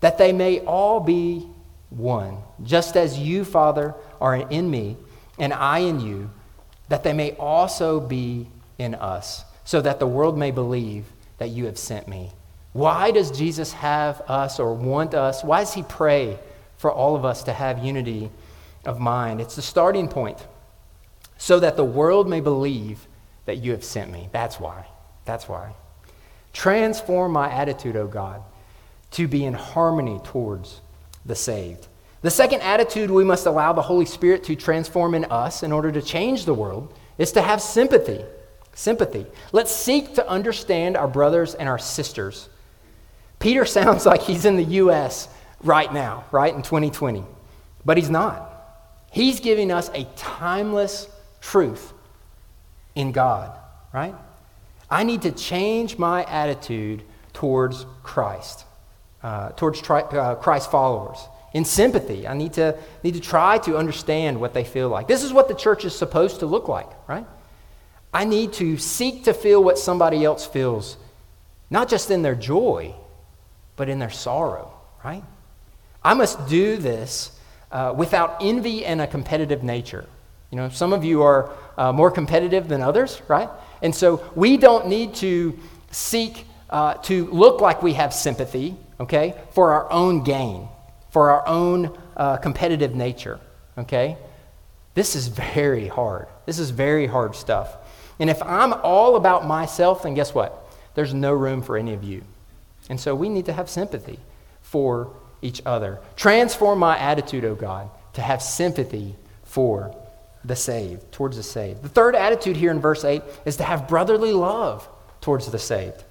that 0.00 0.18
they 0.18 0.32
may 0.32 0.58
all 0.62 0.98
be 0.98 1.46
one, 1.90 2.38
just 2.64 2.96
as 2.96 3.16
you, 3.16 3.44
Father, 3.44 3.94
are 4.20 4.34
in 4.34 4.68
me, 4.68 4.96
and 5.38 5.52
I 5.52 5.78
in 5.78 6.00
you, 6.00 6.32
that 6.88 7.04
they 7.04 7.12
may 7.12 7.30
also 7.36 8.00
be 8.00 8.48
in 8.78 8.96
us, 8.96 9.44
so 9.62 9.80
that 9.82 10.00
the 10.00 10.08
world 10.08 10.36
may 10.36 10.50
believe 10.50 11.04
that 11.38 11.50
you 11.50 11.66
have 11.66 11.78
sent 11.78 12.08
me. 12.08 12.32
Why 12.72 13.12
does 13.12 13.30
Jesus 13.30 13.72
have 13.74 14.20
us 14.22 14.58
or 14.58 14.74
want 14.74 15.14
us? 15.14 15.44
Why 15.44 15.60
does 15.60 15.74
he 15.74 15.84
pray 15.84 16.40
for 16.76 16.90
all 16.90 17.14
of 17.14 17.24
us 17.24 17.44
to 17.44 17.52
have 17.52 17.84
unity 17.84 18.30
of 18.84 18.98
mind? 18.98 19.40
It's 19.40 19.54
the 19.54 19.62
starting 19.62 20.08
point 20.08 20.44
so 21.38 21.60
that 21.60 21.76
the 21.76 21.84
world 21.84 22.28
may 22.28 22.40
believe 22.40 23.06
that 23.46 23.58
you 23.58 23.72
have 23.72 23.84
sent 23.84 24.10
me. 24.10 24.28
That's 24.32 24.58
why. 24.58 24.86
That's 25.24 25.48
why. 25.48 25.74
Transform 26.52 27.32
my 27.32 27.50
attitude, 27.50 27.96
O 27.96 28.06
God, 28.06 28.42
to 29.12 29.28
be 29.28 29.44
in 29.44 29.54
harmony 29.54 30.20
towards 30.24 30.80
the 31.26 31.34
saved. 31.34 31.88
The 32.22 32.30
second 32.30 32.62
attitude 32.62 33.10
we 33.10 33.24
must 33.24 33.46
allow 33.46 33.72
the 33.72 33.82
Holy 33.82 34.06
Spirit 34.06 34.44
to 34.44 34.56
transform 34.56 35.14
in 35.14 35.26
us 35.26 35.62
in 35.62 35.72
order 35.72 35.92
to 35.92 36.00
change 36.00 36.44
the 36.44 36.54
world 36.54 36.96
is 37.18 37.32
to 37.32 37.42
have 37.42 37.60
sympathy. 37.60 38.24
Sympathy. 38.74 39.26
Let's 39.52 39.70
seek 39.70 40.14
to 40.14 40.28
understand 40.28 40.96
our 40.96 41.08
brothers 41.08 41.54
and 41.54 41.68
our 41.68 41.78
sisters 41.78 42.48
Peter 43.44 43.64
sounds 43.66 44.06
like 44.06 44.22
he's 44.22 44.46
in 44.46 44.56
the 44.56 44.64
U.S. 44.64 45.28
right 45.62 45.92
now, 45.92 46.24
right, 46.32 46.54
in 46.54 46.62
2020, 46.62 47.24
but 47.84 47.96
he's 47.98 48.10
not. 48.10 48.50
He's 49.12 49.38
giving 49.38 49.70
us 49.70 49.90
a 49.94 50.04
timeless 50.16 51.08
truth 51.44 51.92
in 52.94 53.12
God, 53.12 53.56
right? 53.92 54.14
I 54.90 55.04
need 55.04 55.22
to 55.22 55.30
change 55.30 55.98
my 55.98 56.24
attitude 56.24 57.02
towards 57.32 57.84
Christ, 58.02 58.64
uh, 59.22 59.50
towards 59.50 59.80
tri- 59.80 60.02
uh, 60.02 60.36
Christ 60.36 60.70
followers. 60.70 61.18
In 61.52 61.64
sympathy, 61.64 62.26
I 62.26 62.34
need 62.34 62.54
to, 62.54 62.76
need 63.02 63.14
to 63.14 63.20
try 63.20 63.58
to 63.58 63.76
understand 63.76 64.40
what 64.40 64.54
they 64.54 64.64
feel 64.64 64.88
like. 64.88 65.06
This 65.06 65.22
is 65.22 65.32
what 65.32 65.48
the 65.48 65.54
church 65.54 65.84
is 65.84 65.94
supposed 65.94 66.40
to 66.40 66.46
look 66.46 66.66
like, 66.66 66.88
right? 67.06 67.26
I 68.12 68.24
need 68.24 68.54
to 68.54 68.76
seek 68.78 69.24
to 69.24 69.34
feel 69.34 69.62
what 69.62 69.78
somebody 69.78 70.24
else 70.24 70.46
feels, 70.46 70.96
not 71.70 71.88
just 71.88 72.10
in 72.10 72.22
their 72.22 72.34
joy, 72.34 72.94
but 73.76 73.88
in 73.88 73.98
their 73.98 74.10
sorrow, 74.10 74.72
right? 75.04 75.22
I 76.02 76.14
must 76.14 76.48
do 76.48 76.76
this 76.76 77.38
uh, 77.70 77.94
without 77.96 78.38
envy 78.40 78.84
and 78.84 79.00
a 79.00 79.06
competitive 79.06 79.62
nature. 79.62 80.06
You 80.54 80.60
know, 80.60 80.68
some 80.68 80.92
of 80.92 81.02
you 81.02 81.20
are 81.22 81.50
uh, 81.76 81.92
more 81.92 82.12
competitive 82.12 82.68
than 82.68 82.80
others, 82.80 83.20
right? 83.26 83.48
And 83.82 83.92
so 83.92 84.22
we 84.36 84.56
don't 84.56 84.86
need 84.86 85.16
to 85.16 85.58
seek 85.90 86.46
uh, 86.70 86.94
to 86.94 87.26
look 87.32 87.60
like 87.60 87.82
we 87.82 87.94
have 87.94 88.14
sympathy, 88.14 88.76
okay, 89.00 89.34
for 89.50 89.72
our 89.72 89.90
own 89.90 90.22
gain, 90.22 90.68
for 91.10 91.32
our 91.32 91.44
own 91.48 91.98
uh, 92.16 92.36
competitive 92.36 92.94
nature, 92.94 93.40
okay? 93.76 94.16
This 94.94 95.16
is 95.16 95.26
very 95.26 95.88
hard. 95.88 96.28
This 96.46 96.60
is 96.60 96.70
very 96.70 97.08
hard 97.08 97.34
stuff. 97.34 97.76
And 98.20 98.30
if 98.30 98.40
I'm 98.40 98.74
all 98.74 99.16
about 99.16 99.44
myself, 99.48 100.04
then 100.04 100.14
guess 100.14 100.32
what? 100.32 100.72
There's 100.94 101.12
no 101.12 101.32
room 101.32 101.62
for 101.62 101.76
any 101.76 101.94
of 101.94 102.04
you. 102.04 102.22
And 102.88 103.00
so 103.00 103.16
we 103.16 103.28
need 103.28 103.46
to 103.46 103.52
have 103.52 103.68
sympathy 103.68 104.20
for 104.62 105.16
each 105.42 105.62
other. 105.66 105.98
Transform 106.14 106.78
my 106.78 106.96
attitude, 106.96 107.44
O 107.44 107.48
oh 107.48 107.54
God, 107.56 107.90
to 108.12 108.22
have 108.22 108.40
sympathy 108.40 109.16
for 109.42 109.92
the 110.44 110.56
saved, 110.56 111.10
towards 111.12 111.36
the 111.36 111.42
saved. 111.42 111.82
The 111.82 111.88
third 111.88 112.14
attitude 112.14 112.56
here 112.56 112.70
in 112.70 112.80
verse 112.80 113.04
8 113.04 113.22
is 113.44 113.56
to 113.56 113.64
have 113.64 113.88
brotherly 113.88 114.32
love 114.32 114.88
towards 115.20 115.50
the 115.50 115.58
saved. 115.58 116.04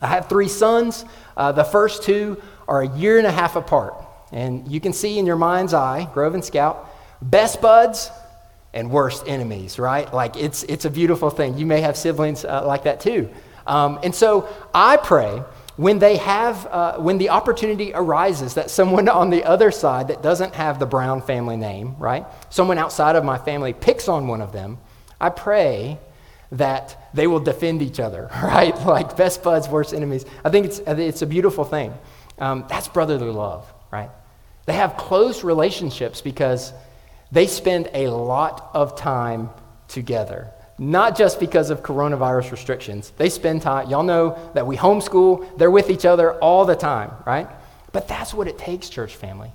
I 0.00 0.08
have 0.08 0.28
three 0.28 0.48
sons. 0.48 1.04
Uh, 1.36 1.52
the 1.52 1.64
first 1.64 2.02
two 2.02 2.40
are 2.68 2.82
a 2.82 2.96
year 2.96 3.18
and 3.18 3.26
a 3.26 3.32
half 3.32 3.56
apart. 3.56 3.94
And 4.32 4.68
you 4.70 4.80
can 4.80 4.92
see 4.92 5.18
in 5.18 5.26
your 5.26 5.36
mind's 5.36 5.72
eye, 5.72 6.08
Grove 6.12 6.34
and 6.34 6.44
Scout, 6.44 6.90
best 7.22 7.62
buds 7.62 8.10
and 8.74 8.90
worst 8.90 9.24
enemies, 9.26 9.78
right? 9.78 10.12
Like 10.12 10.36
it's, 10.36 10.64
it's 10.64 10.84
a 10.84 10.90
beautiful 10.90 11.30
thing. 11.30 11.56
You 11.56 11.64
may 11.64 11.80
have 11.80 11.96
siblings 11.96 12.44
uh, 12.44 12.66
like 12.66 12.84
that 12.84 13.00
too. 13.00 13.30
Um, 13.66 14.00
and 14.02 14.14
so 14.14 14.48
I 14.74 14.96
pray 14.98 15.42
when 15.76 15.98
they 15.98 16.16
have 16.16 16.66
uh, 16.66 16.98
when 16.98 17.18
the 17.18 17.30
opportunity 17.30 17.92
arises 17.94 18.54
that 18.54 18.70
someone 18.70 19.08
on 19.08 19.30
the 19.30 19.44
other 19.44 19.70
side 19.70 20.08
that 20.08 20.22
doesn't 20.22 20.54
have 20.54 20.78
the 20.78 20.86
brown 20.86 21.20
family 21.20 21.56
name 21.56 21.96
right 21.98 22.24
someone 22.50 22.78
outside 22.78 23.16
of 23.16 23.24
my 23.24 23.38
family 23.38 23.72
picks 23.72 24.08
on 24.08 24.28
one 24.28 24.40
of 24.40 24.52
them 24.52 24.78
i 25.20 25.28
pray 25.28 25.98
that 26.52 27.10
they 27.14 27.26
will 27.26 27.40
defend 27.40 27.82
each 27.82 27.98
other 27.98 28.30
right? 28.42 28.78
Like 28.84 29.16
best 29.16 29.42
buds 29.42 29.68
worst 29.68 29.92
enemies. 29.92 30.24
I 30.44 30.50
think 30.50 30.66
it's, 30.66 30.78
it's 30.78 31.22
a 31.22 31.26
beautiful 31.26 31.64
thing. 31.64 31.92
Um, 32.38 32.64
that's 32.68 32.88
brotherly 32.88 33.30
love 33.30 33.72
right? 33.94 34.10
They 34.66 34.72
have 34.72 34.96
close 34.96 35.44
relationships 35.44 36.20
because 36.20 36.72
they 37.30 37.46
spend 37.46 37.88
a 37.94 38.08
lot 38.08 38.70
of 38.74 38.96
time 38.96 39.50
together 39.86 40.50
not 40.78 41.16
just 41.16 41.38
because 41.38 41.70
of 41.70 41.82
coronavirus 41.82 42.50
restrictions. 42.50 43.12
They 43.16 43.28
spend 43.28 43.62
time, 43.62 43.88
y'all 43.88 44.02
know 44.02 44.38
that 44.54 44.66
we 44.66 44.76
homeschool, 44.76 45.56
they're 45.56 45.70
with 45.70 45.90
each 45.90 46.04
other 46.04 46.34
all 46.34 46.64
the 46.64 46.74
time, 46.74 47.12
right? 47.26 47.48
But 47.92 48.08
that's 48.08 48.34
what 48.34 48.48
it 48.48 48.58
takes, 48.58 48.88
church 48.88 49.14
family. 49.14 49.52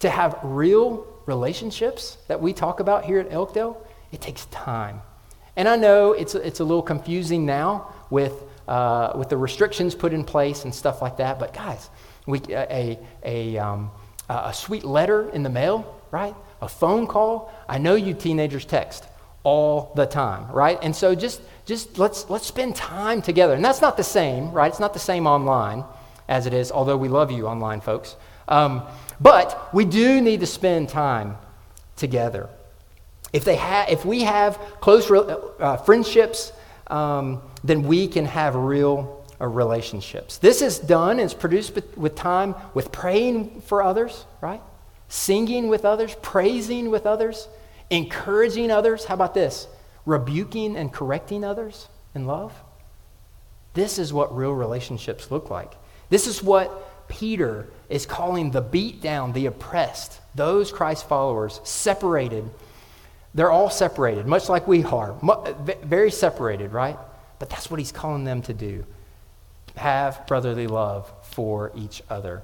To 0.00 0.10
have 0.10 0.38
real 0.42 1.06
relationships 1.26 2.18
that 2.28 2.40
we 2.40 2.52
talk 2.52 2.80
about 2.80 3.04
here 3.04 3.20
at 3.20 3.30
Elkdale, 3.30 3.76
it 4.12 4.20
takes 4.20 4.46
time. 4.46 5.00
And 5.54 5.68
I 5.68 5.76
know 5.76 6.12
it's, 6.12 6.34
it's 6.34 6.60
a 6.60 6.64
little 6.64 6.82
confusing 6.82 7.46
now 7.46 7.92
with, 8.10 8.42
uh, 8.66 9.12
with 9.16 9.28
the 9.28 9.36
restrictions 9.36 9.94
put 9.94 10.12
in 10.12 10.24
place 10.24 10.64
and 10.64 10.74
stuff 10.74 11.00
like 11.00 11.16
that, 11.18 11.38
but 11.38 11.54
guys, 11.54 11.88
we, 12.26 12.40
a, 12.50 12.98
a, 13.24 13.56
um, 13.56 13.90
a 14.28 14.52
sweet 14.52 14.84
letter 14.84 15.30
in 15.30 15.44
the 15.44 15.48
mail, 15.48 16.00
right? 16.10 16.34
A 16.60 16.68
phone 16.68 17.06
call. 17.06 17.52
I 17.68 17.78
know 17.78 17.94
you 17.94 18.14
teenagers 18.14 18.64
text 18.64 19.06
all 19.46 19.92
the 19.94 20.04
time, 20.04 20.50
right? 20.50 20.76
And 20.82 20.94
so 20.94 21.14
just 21.14 21.40
just 21.66 21.98
let's 21.98 22.28
let's 22.28 22.48
spend 22.48 22.74
time 22.74 23.22
together. 23.22 23.54
And 23.54 23.64
that's 23.64 23.80
not 23.80 23.96
the 23.96 24.02
same, 24.02 24.50
right? 24.50 24.66
It's 24.66 24.80
not 24.80 24.92
the 24.92 24.98
same 24.98 25.24
online 25.24 25.84
as 26.28 26.46
it 26.46 26.52
is, 26.52 26.72
although 26.72 26.96
we 26.96 27.06
love 27.06 27.30
you 27.30 27.46
online, 27.46 27.80
folks. 27.80 28.16
Um, 28.48 28.82
but 29.20 29.72
we 29.72 29.84
do 29.84 30.20
need 30.20 30.40
to 30.40 30.46
spend 30.46 30.88
time 30.88 31.36
together. 31.94 32.48
If 33.32 33.44
they 33.44 33.54
have, 33.54 33.88
if 33.88 34.04
we 34.04 34.22
have 34.22 34.58
close 34.80 35.08
uh, 35.08 35.76
friendships, 35.76 36.52
um, 36.88 37.40
then 37.62 37.84
we 37.84 38.08
can 38.08 38.24
have 38.24 38.56
real 38.56 39.24
uh, 39.40 39.46
relationships. 39.46 40.38
This 40.38 40.60
is 40.60 40.80
done 40.80 41.20
and 41.20 41.20
it's 41.20 41.34
produced 41.34 41.78
with 41.96 42.16
time 42.16 42.56
with 42.74 42.90
praying 42.90 43.60
for 43.60 43.80
others, 43.80 44.24
right? 44.40 44.60
Singing 45.08 45.68
with 45.68 45.84
others, 45.84 46.16
praising 46.20 46.90
with 46.90 47.06
others, 47.06 47.46
encouraging 47.90 48.70
others. 48.70 49.04
How 49.04 49.14
about 49.14 49.34
this? 49.34 49.68
Rebuking 50.04 50.76
and 50.76 50.92
correcting 50.92 51.44
others 51.44 51.88
in 52.14 52.26
love. 52.26 52.52
This 53.74 53.98
is 53.98 54.12
what 54.12 54.34
real 54.36 54.52
relationships 54.52 55.30
look 55.30 55.50
like. 55.50 55.72
This 56.08 56.26
is 56.26 56.42
what 56.42 57.08
Peter 57.08 57.68
is 57.88 58.06
calling 58.06 58.50
the 58.50 58.60
beat 58.60 59.00
down, 59.00 59.32
the 59.32 59.46
oppressed, 59.46 60.20
those 60.34 60.72
Christ 60.72 61.08
followers 61.08 61.60
separated. 61.62 62.48
They're 63.34 63.50
all 63.50 63.70
separated, 63.70 64.26
much 64.26 64.48
like 64.48 64.66
we 64.66 64.82
are, 64.84 65.14
very 65.84 66.10
separated, 66.10 66.72
right? 66.72 66.96
But 67.38 67.50
that's 67.50 67.70
what 67.70 67.78
he's 67.78 67.92
calling 67.92 68.24
them 68.24 68.42
to 68.42 68.54
do 68.54 68.84
have 69.76 70.26
brotherly 70.26 70.66
love 70.66 71.12
for 71.22 71.70
each 71.74 72.02
other. 72.08 72.42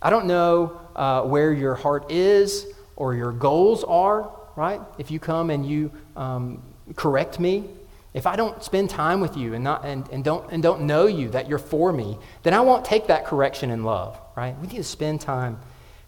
I 0.00 0.08
don't 0.08 0.26
know 0.26 0.80
uh, 0.94 1.22
where 1.22 1.52
your 1.52 1.74
heart 1.74 2.10
is 2.10 2.66
or 2.96 3.14
your 3.14 3.32
goals 3.32 3.82
are, 3.84 4.30
right? 4.56 4.80
If 4.98 5.10
you 5.10 5.18
come 5.18 5.50
and 5.50 5.64
you 5.64 5.90
um, 6.16 6.62
correct 6.96 7.40
me, 7.40 7.68
if 8.12 8.26
I 8.26 8.34
don't 8.34 8.62
spend 8.62 8.90
time 8.90 9.20
with 9.20 9.36
you 9.36 9.54
and, 9.54 9.62
not, 9.62 9.84
and, 9.84 10.08
and, 10.10 10.24
don't, 10.24 10.50
and 10.50 10.62
don't 10.62 10.82
know 10.82 11.06
you 11.06 11.28
that 11.30 11.48
you're 11.48 11.58
for 11.58 11.92
me, 11.92 12.18
then 12.42 12.54
I 12.54 12.60
won't 12.60 12.84
take 12.84 13.06
that 13.06 13.24
correction 13.24 13.70
in 13.70 13.84
love, 13.84 14.20
right? 14.36 14.58
We 14.60 14.66
need 14.66 14.78
to 14.78 14.84
spend 14.84 15.20
time 15.20 15.58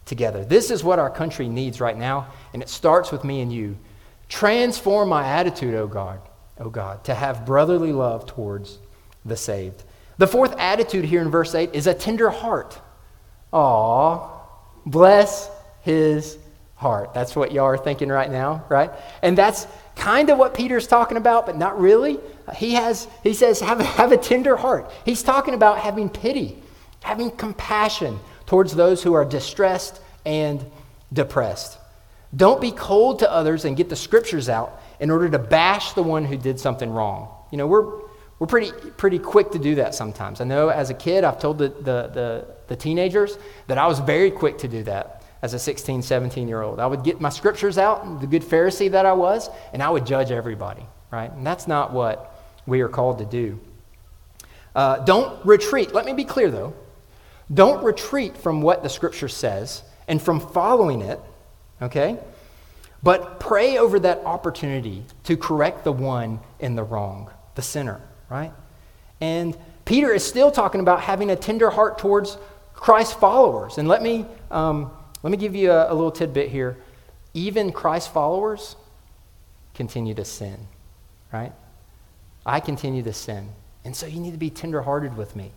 together. 0.05 0.43
This 0.43 0.69
is 0.69 0.83
what 0.83 0.99
our 0.99 1.09
country 1.09 1.47
needs 1.47 1.79
right 1.79 1.97
now, 1.97 2.27
and 2.51 2.61
it 2.61 2.67
starts 2.67 3.11
with 3.11 3.23
me 3.23 3.41
and 3.41 3.53
you. 3.53 3.77
Transform 4.27 5.09
my 5.09 5.25
attitude, 5.25 5.75
oh 5.75 5.87
God, 5.87 6.19
oh 6.59 6.69
God, 6.69 7.03
to 7.05 7.13
have 7.13 7.45
brotherly 7.45 7.93
love 7.93 8.25
towards 8.25 8.79
the 9.23 9.37
saved. 9.37 9.83
The 10.17 10.27
fourth 10.27 10.55
attitude 10.57 11.05
here 11.05 11.21
in 11.21 11.29
verse 11.29 11.55
8 11.55 11.73
is 11.73 11.87
a 11.87 11.93
tender 11.93 12.29
heart. 12.29 12.79
Aw, 13.53 14.29
bless 14.85 15.49
his 15.81 16.37
heart. 16.83 17.13
That's 17.13 17.35
what 17.35 17.51
y'all 17.51 17.65
are 17.65 17.77
thinking 17.77 18.09
right 18.09 18.29
now, 18.29 18.65
right? 18.69 18.91
And 19.23 19.37
that's 19.37 19.65
kind 19.95 20.29
of 20.29 20.37
what 20.37 20.53
Peter's 20.53 20.85
talking 20.85 21.17
about, 21.17 21.45
but 21.45 21.57
not 21.57 21.79
really. 21.79 22.19
He 22.55 22.73
has, 22.73 23.07
he 23.23 23.33
says, 23.33 23.59
have, 23.61 23.79
have 23.79 24.11
a 24.11 24.17
tender 24.17 24.55
heart. 24.55 24.91
He's 25.05 25.23
talking 25.23 25.53
about 25.53 25.79
having 25.79 26.09
pity, 26.09 26.61
having 27.01 27.31
compassion 27.31 28.19
towards 28.45 28.75
those 28.75 29.01
who 29.01 29.13
are 29.13 29.25
distressed 29.25 30.01
and 30.25 30.63
depressed. 31.11 31.79
Don't 32.35 32.59
be 32.59 32.71
cold 32.71 33.19
to 33.19 33.31
others 33.31 33.65
and 33.65 33.77
get 33.77 33.89
the 33.89 33.95
scriptures 33.95 34.49
out 34.49 34.81
in 34.99 35.09
order 35.09 35.29
to 35.29 35.39
bash 35.39 35.93
the 35.93 36.03
one 36.03 36.25
who 36.25 36.37
did 36.37 36.59
something 36.59 36.89
wrong. 36.89 37.29
You 37.51 37.57
know, 37.57 37.67
we're, 37.67 38.01
we're 38.39 38.47
pretty, 38.47 38.71
pretty 38.97 39.19
quick 39.19 39.51
to 39.51 39.59
do 39.59 39.75
that 39.75 39.95
sometimes. 39.95 40.41
I 40.41 40.43
know 40.43 40.69
as 40.69 40.89
a 40.89 40.93
kid, 40.93 41.23
I've 41.23 41.39
told 41.39 41.59
the, 41.59 41.69
the, 41.69 42.09
the, 42.13 42.47
the 42.67 42.75
teenagers 42.75 43.37
that 43.67 43.77
I 43.77 43.87
was 43.87 43.99
very 43.99 44.31
quick 44.31 44.57
to 44.59 44.67
do 44.67 44.83
that 44.83 45.22
as 45.43 45.53
a 45.53 45.59
16, 45.59 46.01
17 46.01 46.47
year 46.47 46.61
old. 46.61 46.79
I 46.79 46.87
would 46.87 47.03
get 47.03 47.19
my 47.19 47.29
scriptures 47.29 47.77
out, 47.77 48.21
the 48.21 48.27
good 48.27 48.41
Pharisee 48.41 48.89
that 48.91 49.05
I 49.05 49.11
was, 49.11 49.49
and 49.73 49.83
I 49.83 49.89
would 49.89 50.05
judge 50.05 50.31
everybody, 50.31 50.85
right? 51.11 51.31
And 51.31 51.45
that's 51.45 51.67
not 51.67 51.91
what 51.91 52.33
we 52.65 52.79
are 52.79 52.87
called 52.87 53.19
to 53.19 53.25
do. 53.25 53.59
Uh, 54.73 54.99
don't 54.99 55.45
retreat. 55.45 55.93
Let 55.93 56.05
me 56.05 56.13
be 56.13 56.23
clear, 56.23 56.49
though. 56.49 56.73
Don't 57.53 57.83
retreat 57.83 58.37
from 58.37 58.61
what 58.61 58.83
the 58.83 58.89
scripture 58.89 59.27
says 59.27 59.83
and 60.07 60.21
from 60.21 60.39
following 60.39 61.01
it, 61.01 61.19
okay? 61.81 62.17
But 63.03 63.41
pray 63.41 63.77
over 63.77 63.99
that 63.99 64.19
opportunity 64.19 65.03
to 65.25 65.35
correct 65.35 65.83
the 65.83 65.91
one 65.91 66.39
in 66.61 66.75
the 66.75 66.83
wrong, 66.83 67.29
the 67.55 67.61
sinner, 67.61 67.99
right? 68.29 68.53
And 69.19 69.57
Peter 69.83 70.13
is 70.13 70.25
still 70.25 70.51
talking 70.51 70.79
about 70.79 71.01
having 71.01 71.31
a 71.31 71.35
tender 71.35 71.69
heart 71.69 71.97
towards 71.97 72.37
Christ's 72.73 73.13
followers. 73.13 73.77
And 73.77 73.89
let 73.89 74.01
me, 74.01 74.25
um, 74.49 74.89
let 75.23 75.31
me 75.31 75.37
give 75.37 75.55
you 75.55 75.71
a, 75.71 75.91
a 75.91 75.93
little 75.93 76.11
tidbit 76.11 76.49
here. 76.49 76.77
Even 77.33 77.71
Christ 77.71 78.13
followers 78.13 78.75
continue 79.73 80.13
to 80.13 80.25
sin, 80.25 80.67
right? 81.31 81.53
I 82.45 82.59
continue 82.59 83.01
to 83.03 83.13
sin. 83.13 83.49
And 83.85 83.95
so 83.95 84.05
you 84.05 84.19
need 84.19 84.31
to 84.31 84.37
be 84.37 84.49
tenderhearted 84.49 85.17
with 85.17 85.35
me. 85.35 85.51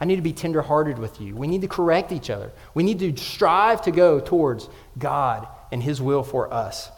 I 0.00 0.04
need 0.04 0.16
to 0.16 0.22
be 0.22 0.32
tenderhearted 0.32 0.98
with 0.98 1.20
you. 1.20 1.36
We 1.36 1.46
need 1.46 1.60
to 1.60 1.68
correct 1.68 2.10
each 2.10 2.28
other. 2.28 2.50
We 2.74 2.82
need 2.82 2.98
to 2.98 3.16
strive 3.16 3.82
to 3.82 3.92
go 3.92 4.18
towards 4.18 4.68
God 4.98 5.46
and 5.70 5.82
His 5.82 6.02
will 6.02 6.24
for 6.24 6.52
us. 6.52 6.90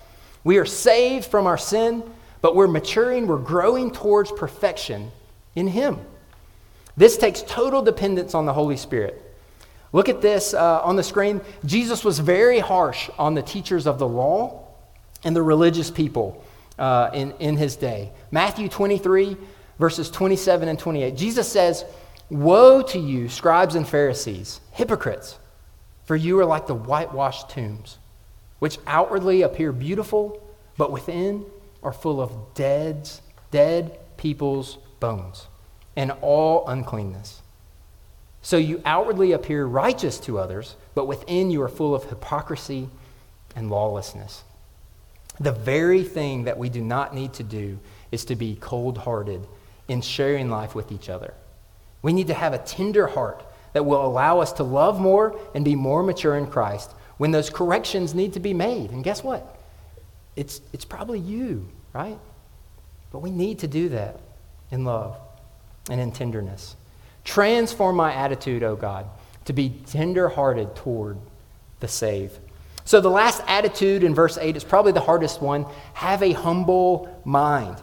We 0.42 0.56
are 0.58 0.64
saved 0.64 1.26
from 1.26 1.46
our 1.46 1.58
sin, 1.58 2.02
but 2.40 2.56
we're 2.56 2.66
maturing, 2.66 3.26
we're 3.26 3.38
growing 3.38 3.90
towards 3.90 4.32
perfection 4.32 5.10
in 5.54 5.68
Him. 5.68 6.00
This 6.96 7.16
takes 7.16 7.42
total 7.42 7.82
dependence 7.82 8.34
on 8.34 8.46
the 8.46 8.52
Holy 8.52 8.76
Spirit. 8.76 9.20
Look 9.94 10.08
at 10.08 10.20
this 10.20 10.54
uh, 10.54 10.80
on 10.82 10.96
the 10.96 11.04
screen. 11.04 11.40
Jesus 11.64 12.04
was 12.04 12.18
very 12.18 12.58
harsh 12.58 13.08
on 13.16 13.34
the 13.34 13.42
teachers 13.42 13.86
of 13.86 14.00
the 14.00 14.08
law 14.08 14.66
and 15.22 15.36
the 15.36 15.42
religious 15.42 15.88
people 15.88 16.44
uh, 16.80 17.10
in, 17.14 17.30
in 17.38 17.56
his 17.56 17.76
day. 17.76 18.10
Matthew 18.32 18.68
23, 18.68 19.36
verses 19.78 20.10
27 20.10 20.68
and 20.68 20.80
28. 20.80 21.16
Jesus 21.16 21.50
says, 21.50 21.84
Woe 22.28 22.82
to 22.82 22.98
you, 22.98 23.28
scribes 23.28 23.76
and 23.76 23.86
Pharisees, 23.86 24.60
hypocrites, 24.72 25.38
for 26.06 26.16
you 26.16 26.40
are 26.40 26.44
like 26.44 26.66
the 26.66 26.74
whitewashed 26.74 27.50
tombs 27.50 27.98
which 28.58 28.78
outwardly 28.88 29.42
appear 29.42 29.70
beautiful, 29.70 30.42
but 30.76 30.90
within 30.90 31.44
are 31.84 31.92
full 31.92 32.20
of 32.20 32.32
dead, 32.54 33.08
dead 33.52 33.96
people's 34.16 34.78
bones 34.98 35.46
and 35.94 36.10
all 36.20 36.66
uncleanness. 36.66 37.42
So 38.44 38.58
you 38.58 38.82
outwardly 38.84 39.32
appear 39.32 39.64
righteous 39.64 40.20
to 40.20 40.38
others, 40.38 40.76
but 40.94 41.06
within 41.06 41.50
you 41.50 41.62
are 41.62 41.68
full 41.68 41.94
of 41.94 42.04
hypocrisy 42.04 42.90
and 43.56 43.70
lawlessness. 43.70 44.44
The 45.40 45.50
very 45.50 46.04
thing 46.04 46.44
that 46.44 46.58
we 46.58 46.68
do 46.68 46.82
not 46.82 47.14
need 47.14 47.32
to 47.34 47.42
do 47.42 47.78
is 48.12 48.26
to 48.26 48.36
be 48.36 48.56
cold 48.60 48.98
hearted 48.98 49.46
in 49.88 50.02
sharing 50.02 50.50
life 50.50 50.74
with 50.74 50.92
each 50.92 51.08
other. 51.08 51.32
We 52.02 52.12
need 52.12 52.26
to 52.26 52.34
have 52.34 52.52
a 52.52 52.58
tender 52.58 53.06
heart 53.06 53.42
that 53.72 53.86
will 53.86 54.04
allow 54.04 54.40
us 54.40 54.52
to 54.52 54.62
love 54.62 55.00
more 55.00 55.40
and 55.54 55.64
be 55.64 55.74
more 55.74 56.02
mature 56.02 56.36
in 56.36 56.46
Christ 56.46 56.92
when 57.16 57.30
those 57.30 57.48
corrections 57.48 58.14
need 58.14 58.34
to 58.34 58.40
be 58.40 58.52
made. 58.52 58.90
And 58.90 59.02
guess 59.02 59.24
what? 59.24 59.58
It's, 60.36 60.60
it's 60.74 60.84
probably 60.84 61.18
you, 61.18 61.66
right? 61.94 62.18
But 63.10 63.20
we 63.20 63.30
need 63.30 63.60
to 63.60 63.68
do 63.68 63.88
that 63.88 64.20
in 64.70 64.84
love 64.84 65.16
and 65.88 65.98
in 65.98 66.12
tenderness. 66.12 66.76
Transform 67.24 67.96
my 67.96 68.12
attitude, 68.12 68.62
O 68.62 68.76
God, 68.76 69.06
to 69.46 69.52
be 69.52 69.70
tender-hearted 69.86 70.76
toward 70.76 71.18
the 71.80 71.88
saved. 71.88 72.38
So 72.84 73.00
the 73.00 73.10
last 73.10 73.42
attitude 73.46 74.04
in 74.04 74.14
verse 74.14 74.36
8 74.38 74.56
is 74.56 74.64
probably 74.64 74.92
the 74.92 75.00
hardest 75.00 75.40
one. 75.40 75.66
Have 75.94 76.22
a 76.22 76.32
humble 76.32 77.08
mind. 77.24 77.82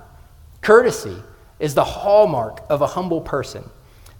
Courtesy 0.61 1.17
is 1.59 1.73
the 1.73 1.83
hallmark 1.83 2.61
of 2.69 2.81
a 2.81 2.87
humble 2.87 3.21
person. 3.21 3.63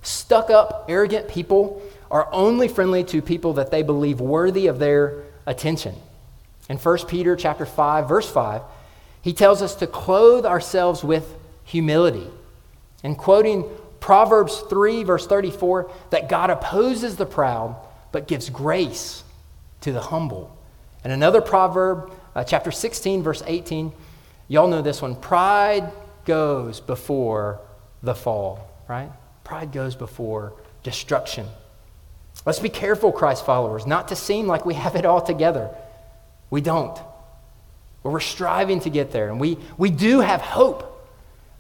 Stuck 0.01 0.49
up, 0.49 0.86
arrogant 0.89 1.27
people 1.27 1.81
are 2.10 2.27
only 2.31 2.67
friendly 2.67 3.03
to 3.05 3.21
people 3.21 3.53
that 3.53 3.69
they 3.69 3.84
believe 3.84 4.19
worthy 4.19 4.65
of 4.67 4.79
their 4.79 5.23
attention. 5.45 5.95
In 6.67 6.77
1 6.77 6.97
Peter 7.07 7.36
chapter 7.36 7.65
5 7.65 8.10
verse 8.10 8.29
5, 8.29 8.62
he 9.21 9.34
tells 9.34 9.62
us 9.62 9.75
to 9.75 9.88
clothe 9.88 10.45
ourselves 10.45 11.03
with 11.03 11.36
humility. 11.63 12.27
And 13.03 13.17
quoting 13.17 13.65
Proverbs 14.01 14.59
3 14.69 15.03
verse 15.03 15.25
34 15.25 15.89
that 16.09 16.27
God 16.27 16.49
opposes 16.49 17.15
the 17.15 17.25
proud 17.25 17.77
but 18.11 18.27
gives 18.27 18.49
grace 18.49 19.23
to 19.79 19.93
the 19.93 20.01
humble. 20.01 20.55
And 21.05 21.13
another 21.13 21.39
proverb 21.39 22.11
uh, 22.35 22.43
chapter 22.43 22.71
16 22.71 23.23
verse 23.23 23.41
18, 23.45 23.93
y'all 24.49 24.67
know 24.67 24.81
this 24.81 25.01
one, 25.01 25.15
pride 25.15 25.89
goes 26.25 26.81
before 26.81 27.61
the 28.03 28.13
fall, 28.13 28.69
right? 28.89 29.09
Pride 29.45 29.71
goes 29.71 29.95
before 29.95 30.53
destruction. 30.83 31.47
Let's 32.45 32.59
be 32.59 32.69
careful, 32.69 33.11
Christ 33.11 33.45
followers, 33.45 33.85
not 33.85 34.07
to 34.07 34.15
seem 34.15 34.47
like 34.47 34.65
we 34.65 34.73
have 34.73 34.95
it 34.95 35.05
all 35.05 35.21
together. 35.21 35.69
We 36.49 36.61
don't. 36.61 36.95
But 38.03 38.09
we're 38.11 38.19
striving 38.19 38.79
to 38.81 38.89
get 38.89 39.11
there. 39.11 39.29
And 39.29 39.39
we, 39.39 39.57
we 39.77 39.89
do 39.89 40.21
have 40.21 40.41
hope, 40.41 40.90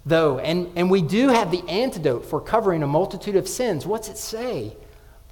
though, 0.05 0.39
and, 0.39 0.71
and 0.75 0.89
we 0.89 1.01
do 1.01 1.29
have 1.29 1.51
the 1.51 1.67
antidote 1.67 2.25
for 2.25 2.41
covering 2.41 2.83
a 2.83 2.87
multitude 2.87 3.35
of 3.35 3.47
sins. 3.47 3.85
What's 3.85 4.09
it 4.09 4.17
say? 4.17 4.75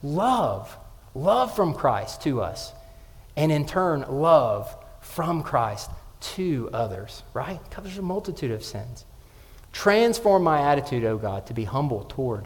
Love. 0.04 0.76
Love 1.16 1.56
from 1.56 1.74
Christ 1.74 2.22
to 2.24 2.42
us. 2.42 2.74
And 3.36 3.52
in 3.52 3.66
turn, 3.66 4.06
love 4.10 4.76
from 5.02 5.44
Christ 5.44 5.90
to 6.22 6.70
others, 6.74 7.24
right? 7.34 7.60
Covers 7.72 7.98
a 7.98 8.02
multitude 8.02 8.52
of 8.52 8.64
sins. 8.64 9.06
Transform 9.72 10.44
my 10.44 10.62
attitude, 10.62 11.04
O 11.06 11.18
God, 11.18 11.46
to 11.48 11.54
be 11.54 11.64
humble 11.64 12.04
toward 12.10 12.46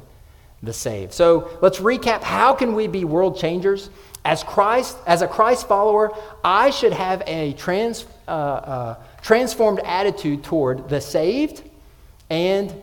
the 0.62 0.74
saved. 0.74 1.14
So 1.14 1.58
let's 1.62 1.80
recap. 1.80 2.22
How 2.22 2.54
can 2.54 2.74
we 2.74 2.88
be 2.88 3.04
world 3.04 3.38
changers? 3.38 3.90
As 4.26 4.44
Christ, 4.44 4.98
as 5.06 5.22
a 5.22 5.28
Christ 5.28 5.68
follower, 5.68 6.12
I 6.44 6.70
should 6.70 6.94
have 6.94 7.22
a 7.28 7.54
trans, 7.54 8.06
uh, 8.28 8.32
uh, 8.32 8.96
transformed 9.22 9.80
attitude 9.80 10.44
toward 10.44 10.88
the 10.88 11.02
saved 11.02 11.64
and 12.30 12.74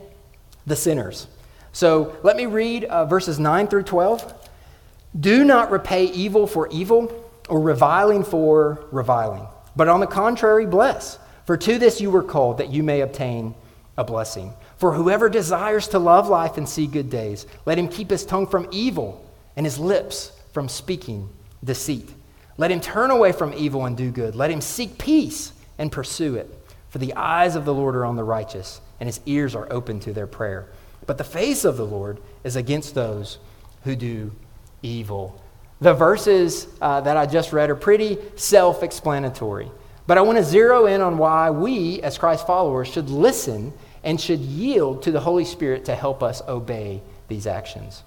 the 0.66 0.76
sinners. 0.76 1.26
So 1.72 2.16
let 2.22 2.36
me 2.36 2.46
read 2.46 2.84
uh, 2.84 3.04
verses 3.06 3.38
9 3.38 3.68
through 3.68 3.84
12. 3.84 4.34
Do 5.18 5.44
not 5.44 5.70
repay 5.70 6.04
evil 6.06 6.46
for 6.46 6.68
evil 6.68 7.12
or 7.48 7.60
reviling 7.60 8.24
for 8.24 8.84
reviling, 8.92 9.46
but 9.74 9.88
on 9.88 10.00
the 10.00 10.06
contrary, 10.06 10.66
bless. 10.66 11.18
For 11.46 11.56
to 11.56 11.78
this 11.78 12.00
you 12.00 12.10
were 12.10 12.22
called, 12.22 12.58
that 12.58 12.70
you 12.70 12.82
may 12.82 13.00
obtain 13.00 13.54
a 13.98 14.04
blessing. 14.04 14.54
For 14.78 14.92
whoever 14.92 15.28
desires 15.28 15.88
to 15.88 15.98
love 15.98 16.28
life 16.28 16.56
and 16.56 16.68
see 16.68 16.86
good 16.86 17.10
days, 17.10 17.46
let 17.66 17.78
him 17.78 17.88
keep 17.88 18.10
his 18.10 18.24
tongue 18.24 18.46
from 18.46 18.68
evil 18.70 19.24
and 19.56 19.66
his 19.66 19.78
lips 19.78 20.32
from 20.52 20.68
speaking 20.68 21.28
deceit. 21.62 22.08
Let 22.56 22.70
him 22.70 22.80
turn 22.80 23.10
away 23.10 23.32
from 23.32 23.52
evil 23.54 23.86
and 23.86 23.96
do 23.96 24.10
good. 24.10 24.34
Let 24.34 24.50
him 24.50 24.60
seek 24.60 24.98
peace 24.98 25.52
and 25.78 25.90
pursue 25.90 26.36
it. 26.36 26.48
For 26.90 26.98
the 26.98 27.14
eyes 27.14 27.56
of 27.56 27.64
the 27.64 27.74
Lord 27.74 27.96
are 27.96 28.04
on 28.04 28.16
the 28.16 28.24
righteous, 28.24 28.80
and 29.00 29.08
his 29.08 29.20
ears 29.26 29.54
are 29.54 29.66
open 29.72 29.98
to 30.00 30.12
their 30.12 30.26
prayer. 30.26 30.68
But 31.06 31.18
the 31.18 31.24
face 31.24 31.64
of 31.64 31.76
the 31.76 31.86
Lord 31.86 32.20
is 32.44 32.54
against 32.54 32.94
those 32.94 33.38
who 33.84 33.96
do 33.96 34.32
evil. 34.82 35.42
The 35.80 35.94
verses 35.94 36.68
uh, 36.80 37.00
that 37.00 37.16
I 37.16 37.26
just 37.26 37.52
read 37.52 37.70
are 37.70 37.76
pretty 37.76 38.18
self 38.36 38.82
explanatory. 38.82 39.70
But 40.06 40.18
I 40.18 40.22
want 40.22 40.38
to 40.38 40.44
zero 40.44 40.86
in 40.86 41.00
on 41.00 41.18
why 41.18 41.50
we, 41.50 42.02
as 42.02 42.18
Christ 42.18 42.46
followers, 42.46 42.88
should 42.88 43.08
listen 43.08 43.72
and 44.02 44.20
should 44.20 44.40
yield 44.40 45.02
to 45.04 45.12
the 45.12 45.20
Holy 45.20 45.44
Spirit 45.44 45.84
to 45.86 45.94
help 45.94 46.22
us 46.22 46.42
obey 46.48 47.02
these 47.28 47.46
actions. 47.46 48.02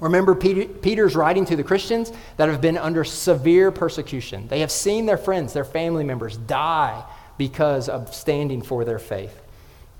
Remember, 0.00 0.34
Peter, 0.34 0.66
Peter's 0.66 1.16
writing 1.16 1.44
to 1.46 1.56
the 1.56 1.64
Christians 1.64 2.12
that 2.36 2.48
have 2.48 2.60
been 2.60 2.78
under 2.78 3.04
severe 3.04 3.70
persecution. 3.72 4.46
They 4.48 4.60
have 4.60 4.70
seen 4.70 5.06
their 5.06 5.16
friends, 5.18 5.52
their 5.52 5.64
family 5.64 6.04
members 6.04 6.36
die 6.36 7.04
because 7.36 7.88
of 7.88 8.14
standing 8.14 8.62
for 8.62 8.84
their 8.84 8.98
faith. 8.98 9.40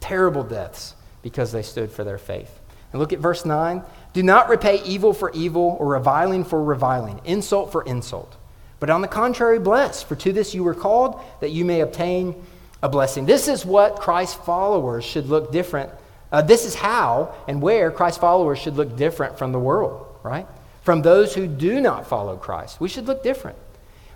Terrible 0.00 0.44
deaths 0.44 0.94
because 1.22 1.52
they 1.52 1.62
stood 1.62 1.90
for 1.90 2.04
their 2.04 2.18
faith. 2.18 2.60
And 2.92 3.00
look 3.00 3.12
at 3.12 3.18
verse 3.18 3.44
9. 3.44 3.82
Do 4.12 4.22
not 4.22 4.48
repay 4.48 4.82
evil 4.84 5.12
for 5.12 5.30
evil 5.32 5.76
or 5.78 5.86
reviling 5.88 6.44
for 6.44 6.62
reviling, 6.62 7.20
insult 7.24 7.70
for 7.70 7.82
insult. 7.82 8.36
But 8.80 8.90
on 8.90 9.02
the 9.02 9.08
contrary, 9.08 9.58
bless, 9.58 10.02
for 10.02 10.14
to 10.16 10.32
this 10.32 10.54
you 10.54 10.64
were 10.64 10.74
called, 10.74 11.20
that 11.40 11.50
you 11.50 11.64
may 11.64 11.80
obtain 11.80 12.34
a 12.82 12.88
blessing. 12.88 13.26
This 13.26 13.48
is 13.48 13.66
what 13.66 13.96
Christ's 13.96 14.36
followers 14.36 15.04
should 15.04 15.26
look 15.26 15.52
different. 15.52 15.90
Uh, 16.30 16.42
this 16.42 16.64
is 16.64 16.74
how 16.74 17.34
and 17.48 17.60
where 17.60 17.90
Christ's 17.90 18.20
followers 18.20 18.58
should 18.58 18.76
look 18.76 18.96
different 18.96 19.38
from 19.38 19.52
the 19.52 19.58
world, 19.58 20.06
right? 20.22 20.46
From 20.82 21.02
those 21.02 21.34
who 21.34 21.46
do 21.46 21.80
not 21.80 22.06
follow 22.06 22.36
Christ. 22.36 22.80
We 22.80 22.88
should 22.88 23.06
look 23.06 23.22
different. 23.22 23.58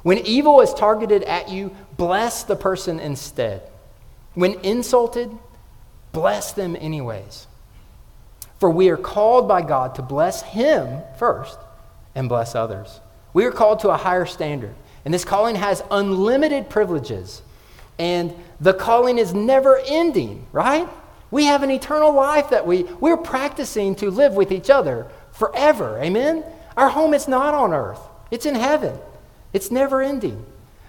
When 0.02 0.18
evil 0.18 0.60
is 0.60 0.72
targeted 0.74 1.22
at 1.24 1.48
you, 1.48 1.74
bless 1.96 2.44
the 2.44 2.56
person 2.56 3.00
instead. 3.00 3.62
When 4.34 4.54
insulted, 4.60 5.30
bless 6.12 6.52
them 6.52 6.76
anyways. 6.78 7.46
For 8.60 8.70
we 8.70 8.90
are 8.90 8.96
called 8.96 9.48
by 9.48 9.62
God 9.62 9.96
to 9.96 10.02
bless 10.02 10.42
Him 10.42 11.02
first 11.18 11.58
and 12.14 12.28
bless 12.28 12.54
others. 12.54 13.00
We 13.34 13.44
are 13.44 13.50
called 13.50 13.80
to 13.80 13.90
a 13.90 13.96
higher 13.96 14.26
standard. 14.26 14.74
And 15.04 15.12
this 15.12 15.24
calling 15.24 15.56
has 15.56 15.82
unlimited 15.90 16.70
privileges. 16.70 17.42
And 17.98 18.34
the 18.60 18.74
calling 18.74 19.18
is 19.18 19.34
never 19.34 19.80
ending, 19.86 20.46
right? 20.52 20.88
We 21.30 21.46
have 21.46 21.62
an 21.62 21.70
eternal 21.70 22.12
life 22.12 22.50
that 22.50 22.66
we, 22.66 22.84
we're 22.84 23.16
practicing 23.16 23.94
to 23.96 24.10
live 24.10 24.34
with 24.34 24.52
each 24.52 24.70
other 24.70 25.08
forever. 25.32 25.98
Amen? 26.00 26.44
Our 26.76 26.90
home 26.90 27.14
is 27.14 27.26
not 27.26 27.54
on 27.54 27.72
earth, 27.72 28.00
it's 28.30 28.46
in 28.46 28.54
heaven. 28.54 28.98
It's 29.52 29.70
never 29.70 30.00
ending. 30.00 30.46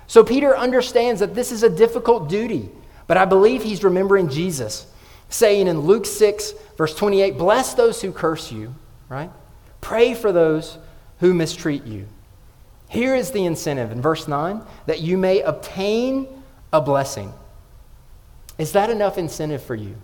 So 0.08 0.24
Peter 0.24 0.56
understands 0.56 1.20
that 1.20 1.36
this 1.36 1.52
is 1.52 1.64
a 1.64 1.70
difficult 1.70 2.30
duty, 2.30 2.70
but 3.08 3.18
I 3.18 3.26
believe 3.26 3.64
he's 3.64 3.84
remembering 3.84 4.30
Jesus 4.30 4.86
saying 5.34 5.68
in 5.68 5.82
Luke 5.82 6.06
6, 6.06 6.54
verse 6.78 6.96
28, 6.96 7.38
Bless 7.38 7.74
those 7.74 8.02
who 8.02 8.12
curse 8.12 8.52
you, 8.52 8.74
right? 9.10 9.32
Pray 9.82 10.14
for 10.14 10.32
those 10.32 10.78
who 11.20 11.34
mistreat 11.34 11.86
you. 11.86 12.08
Here 12.88 13.16
is 13.16 13.32
the 13.32 13.46
incentive 13.46 13.92
in 13.92 14.02
verse 14.02 14.28
9 14.28 14.62
that 14.86 15.02
you 15.02 15.18
may 15.18 15.42
obtain 15.42 16.28
a 16.72 16.80
blessing. 16.80 17.34
Is 18.60 18.74
that 18.74 18.92
enough 18.92 19.18
incentive 19.18 19.64
for 19.64 19.74
you? 19.74 19.96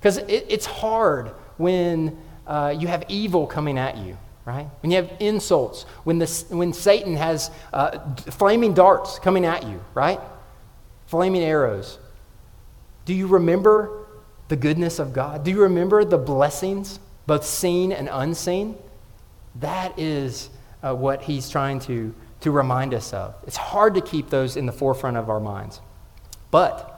Because 0.00 0.18
it, 0.18 0.46
it's 0.48 0.66
hard 0.66 1.28
when 1.56 2.18
uh, 2.46 2.74
you 2.76 2.88
have 2.88 3.04
evil 3.08 3.46
coming 3.46 3.78
at 3.78 3.96
you, 3.96 4.18
right? 4.44 4.66
When 4.82 4.90
you 4.90 4.96
have 4.96 5.12
insults, 5.20 5.84
when, 6.02 6.18
the, 6.18 6.26
when 6.48 6.72
Satan 6.72 7.14
has 7.14 7.50
uh, 7.72 7.98
flaming 8.16 8.74
darts 8.74 9.20
coming 9.20 9.44
at 9.44 9.62
you, 9.62 9.80
right? 9.94 10.20
Flaming 11.06 11.42
arrows. 11.42 11.98
Do 13.04 13.14
you 13.14 13.26
remember 13.26 14.06
the 14.48 14.56
goodness 14.56 14.98
of 14.98 15.12
God? 15.12 15.44
Do 15.44 15.50
you 15.50 15.62
remember 15.62 16.04
the 16.04 16.18
blessings, 16.18 17.00
both 17.26 17.44
seen 17.44 17.92
and 17.92 18.08
unseen? 18.10 18.76
That 19.56 19.98
is 19.98 20.50
uh, 20.82 20.94
what 20.94 21.22
he's 21.22 21.48
trying 21.48 21.80
to, 21.80 22.14
to 22.40 22.50
remind 22.50 22.94
us 22.94 23.12
of. 23.12 23.34
It's 23.46 23.56
hard 23.56 23.94
to 23.94 24.00
keep 24.00 24.30
those 24.30 24.56
in 24.56 24.66
the 24.66 24.72
forefront 24.72 25.16
of 25.16 25.28
our 25.28 25.40
minds. 25.40 25.80
But 26.50 26.90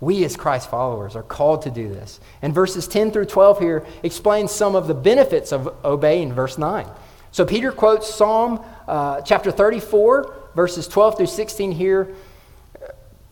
we, 0.00 0.24
as 0.24 0.36
Christ 0.36 0.70
followers, 0.70 1.16
are 1.16 1.22
called 1.22 1.62
to 1.62 1.70
do 1.70 1.88
this. 1.88 2.20
And 2.42 2.54
verses 2.54 2.86
10 2.86 3.10
through 3.10 3.26
12 3.26 3.58
here 3.58 3.86
explain 4.02 4.48
some 4.48 4.74
of 4.74 4.86
the 4.86 4.94
benefits 4.94 5.52
of 5.52 5.74
obeying 5.84 6.32
verse 6.32 6.58
9. 6.58 6.86
So 7.32 7.44
Peter 7.44 7.72
quotes 7.72 8.12
Psalm 8.12 8.64
uh, 8.86 9.22
chapter 9.22 9.50
34, 9.50 10.50
verses 10.54 10.86
12 10.86 11.16
through 11.16 11.26
16 11.26 11.72
here. 11.72 12.14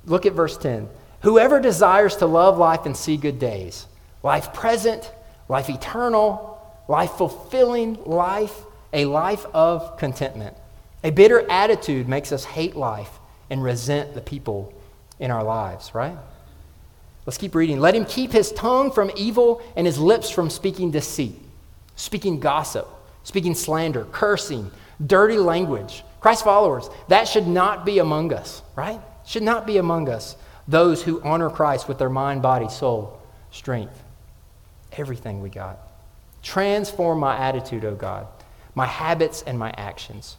Look 0.06 0.26
at 0.26 0.32
verse 0.32 0.56
10. 0.56 0.88
Whoever 1.22 1.60
desires 1.60 2.16
to 2.16 2.26
love 2.26 2.58
life 2.58 2.84
and 2.84 2.96
see 2.96 3.16
good 3.16 3.38
days, 3.38 3.86
life 4.22 4.52
present, 4.52 5.12
life 5.48 5.70
eternal, 5.70 6.60
life 6.88 7.12
fulfilling, 7.12 8.02
life, 8.04 8.64
a 8.92 9.04
life 9.04 9.46
of 9.54 9.96
contentment. 9.98 10.56
A 11.04 11.10
bitter 11.10 11.48
attitude 11.48 12.08
makes 12.08 12.32
us 12.32 12.44
hate 12.44 12.74
life 12.74 13.10
and 13.50 13.62
resent 13.62 14.14
the 14.14 14.20
people 14.20 14.72
in 15.20 15.30
our 15.30 15.44
lives, 15.44 15.94
right? 15.94 16.16
Let's 17.24 17.38
keep 17.38 17.54
reading. 17.54 17.78
Let 17.78 17.94
him 17.94 18.04
keep 18.04 18.32
his 18.32 18.50
tongue 18.52 18.90
from 18.90 19.12
evil 19.16 19.62
and 19.76 19.86
his 19.86 19.98
lips 19.98 20.28
from 20.28 20.50
speaking 20.50 20.90
deceit, 20.90 21.38
speaking 21.94 22.40
gossip, 22.40 22.88
speaking 23.22 23.54
slander, 23.54 24.06
cursing, 24.10 24.72
dirty 25.06 25.38
language. 25.38 26.02
Christ 26.20 26.42
followers, 26.42 26.90
that 27.06 27.28
should 27.28 27.46
not 27.46 27.86
be 27.86 28.00
among 28.00 28.32
us, 28.32 28.62
right? 28.74 29.00
Should 29.24 29.44
not 29.44 29.68
be 29.68 29.76
among 29.76 30.08
us 30.08 30.34
those 30.68 31.02
who 31.02 31.20
honor 31.22 31.50
Christ 31.50 31.88
with 31.88 31.98
their 31.98 32.10
mind, 32.10 32.42
body, 32.42 32.68
soul, 32.68 33.20
strength, 33.50 34.02
everything 34.92 35.40
we 35.42 35.50
got. 35.50 35.78
Transform 36.42 37.20
my 37.20 37.36
attitude, 37.36 37.84
O 37.84 37.94
God, 37.94 38.26
my 38.74 38.86
habits 38.86 39.42
and 39.42 39.58
my 39.58 39.72
actions. 39.76 40.36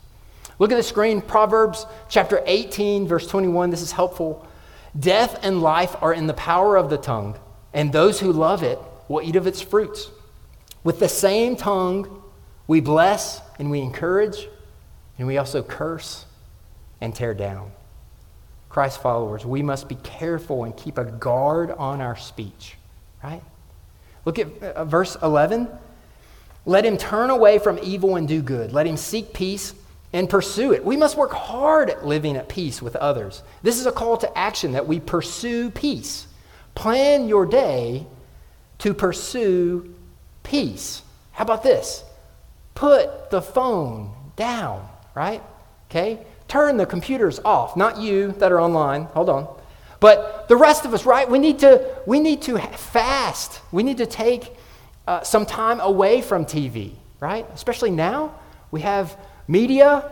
Look 0.59 0.71
at 0.71 0.75
the 0.75 0.83
screen, 0.83 1.21
Proverbs 1.21 1.86
chapter 2.09 2.41
18, 2.45 3.07
verse 3.07 3.27
21. 3.27 3.69
This 3.69 3.81
is 3.81 3.91
helpful. 3.91 4.47
Death 4.97 5.39
and 5.43 5.62
life 5.62 5.95
are 6.01 6.13
in 6.13 6.27
the 6.27 6.33
power 6.33 6.77
of 6.77 6.89
the 6.89 6.97
tongue, 6.97 7.38
and 7.73 7.91
those 7.91 8.19
who 8.19 8.31
love 8.31 8.62
it 8.63 8.79
will 9.07 9.21
eat 9.21 9.36
of 9.36 9.47
its 9.47 9.62
fruits. 9.62 10.09
With 10.83 10.99
the 10.99 11.09
same 11.09 11.55
tongue, 11.55 12.21
we 12.67 12.81
bless 12.81 13.41
and 13.57 13.71
we 13.71 13.81
encourage, 13.81 14.47
and 15.17 15.27
we 15.27 15.38
also 15.38 15.63
curse 15.63 16.25
and 17.01 17.15
tear 17.15 17.33
down. 17.33 17.71
Christ 18.73 19.03
followers, 19.03 19.45
we 19.45 19.62
must 19.62 19.88
be 19.88 19.93
careful 20.01 20.63
and 20.63 20.75
keep 20.75 20.97
a 20.97 21.03
guard 21.05 21.69
on 21.69 22.01
our 22.01 22.15
speech, 22.15 22.75
right? 23.23 23.43
Look 24.25 24.39
at 24.39 24.63
uh, 24.63 24.83
verse 24.86 25.15
11. 25.21 25.69
Let 26.65 26.83
him 26.83 26.97
turn 26.97 27.29
away 27.29 27.59
from 27.59 27.77
evil 27.83 28.15
and 28.15 28.27
do 28.27 28.41
good. 28.41 28.73
Let 28.73 28.88
him 28.88 28.97
seek 28.97 29.31
peace 29.31 29.75
and 30.12 30.27
pursue 30.27 30.73
it. 30.73 30.83
We 30.83 30.97
must 30.97 31.15
work 31.15 31.33
hard 31.33 31.91
at 31.91 32.03
living 32.03 32.36
at 32.36 32.49
peace 32.49 32.81
with 32.81 32.95
others. 32.95 33.43
This 33.62 33.79
is 33.79 33.86
a 33.86 33.91
call 33.91 34.17
to 34.17 34.36
action 34.38 34.71
that 34.71 34.88
we 34.88 34.99
pursue 34.99 35.69
peace. 35.69 36.25
Plan 36.73 37.27
your 37.27 37.45
day 37.45 38.07
to 38.79 38.95
pursue 38.95 39.93
peace. 40.41 41.03
How 41.33 41.43
about 41.43 41.62
this? 41.62 42.03
Put 42.73 43.29
the 43.29 43.41
phone 43.43 44.15
down, 44.36 44.89
right? 45.13 45.43
Okay? 45.91 46.25
Turn 46.54 46.78
the 46.78 46.86
computers 46.86 47.39
off. 47.44 47.76
Not 47.76 47.98
you 47.98 48.32
that 48.34 48.52
are 48.52 48.62
online, 48.62 49.06
hold 49.06 49.28
on. 49.28 49.48
But 50.00 50.48
the 50.48 50.56
rest 50.56 50.86
of 50.86 50.94
us, 50.94 51.04
right? 51.04 51.28
We 51.28 51.39
need 51.39 51.58
to, 51.60 51.84
we 52.06 52.20
need 52.20 52.44
to 52.44 52.60
fast. 52.60 53.60
We 53.72 53.82
need 53.82 53.98
to 53.98 54.06
take 54.06 54.54
uh, 55.08 55.24
some 55.24 55.48
time 55.48 55.80
away 55.80 56.22
from 56.22 56.46
TV, 56.46 56.92
right? 57.20 57.48
Especially 57.56 57.89
now. 57.89 58.36
We 58.70 58.82
have 58.82 59.18
media, 59.48 60.12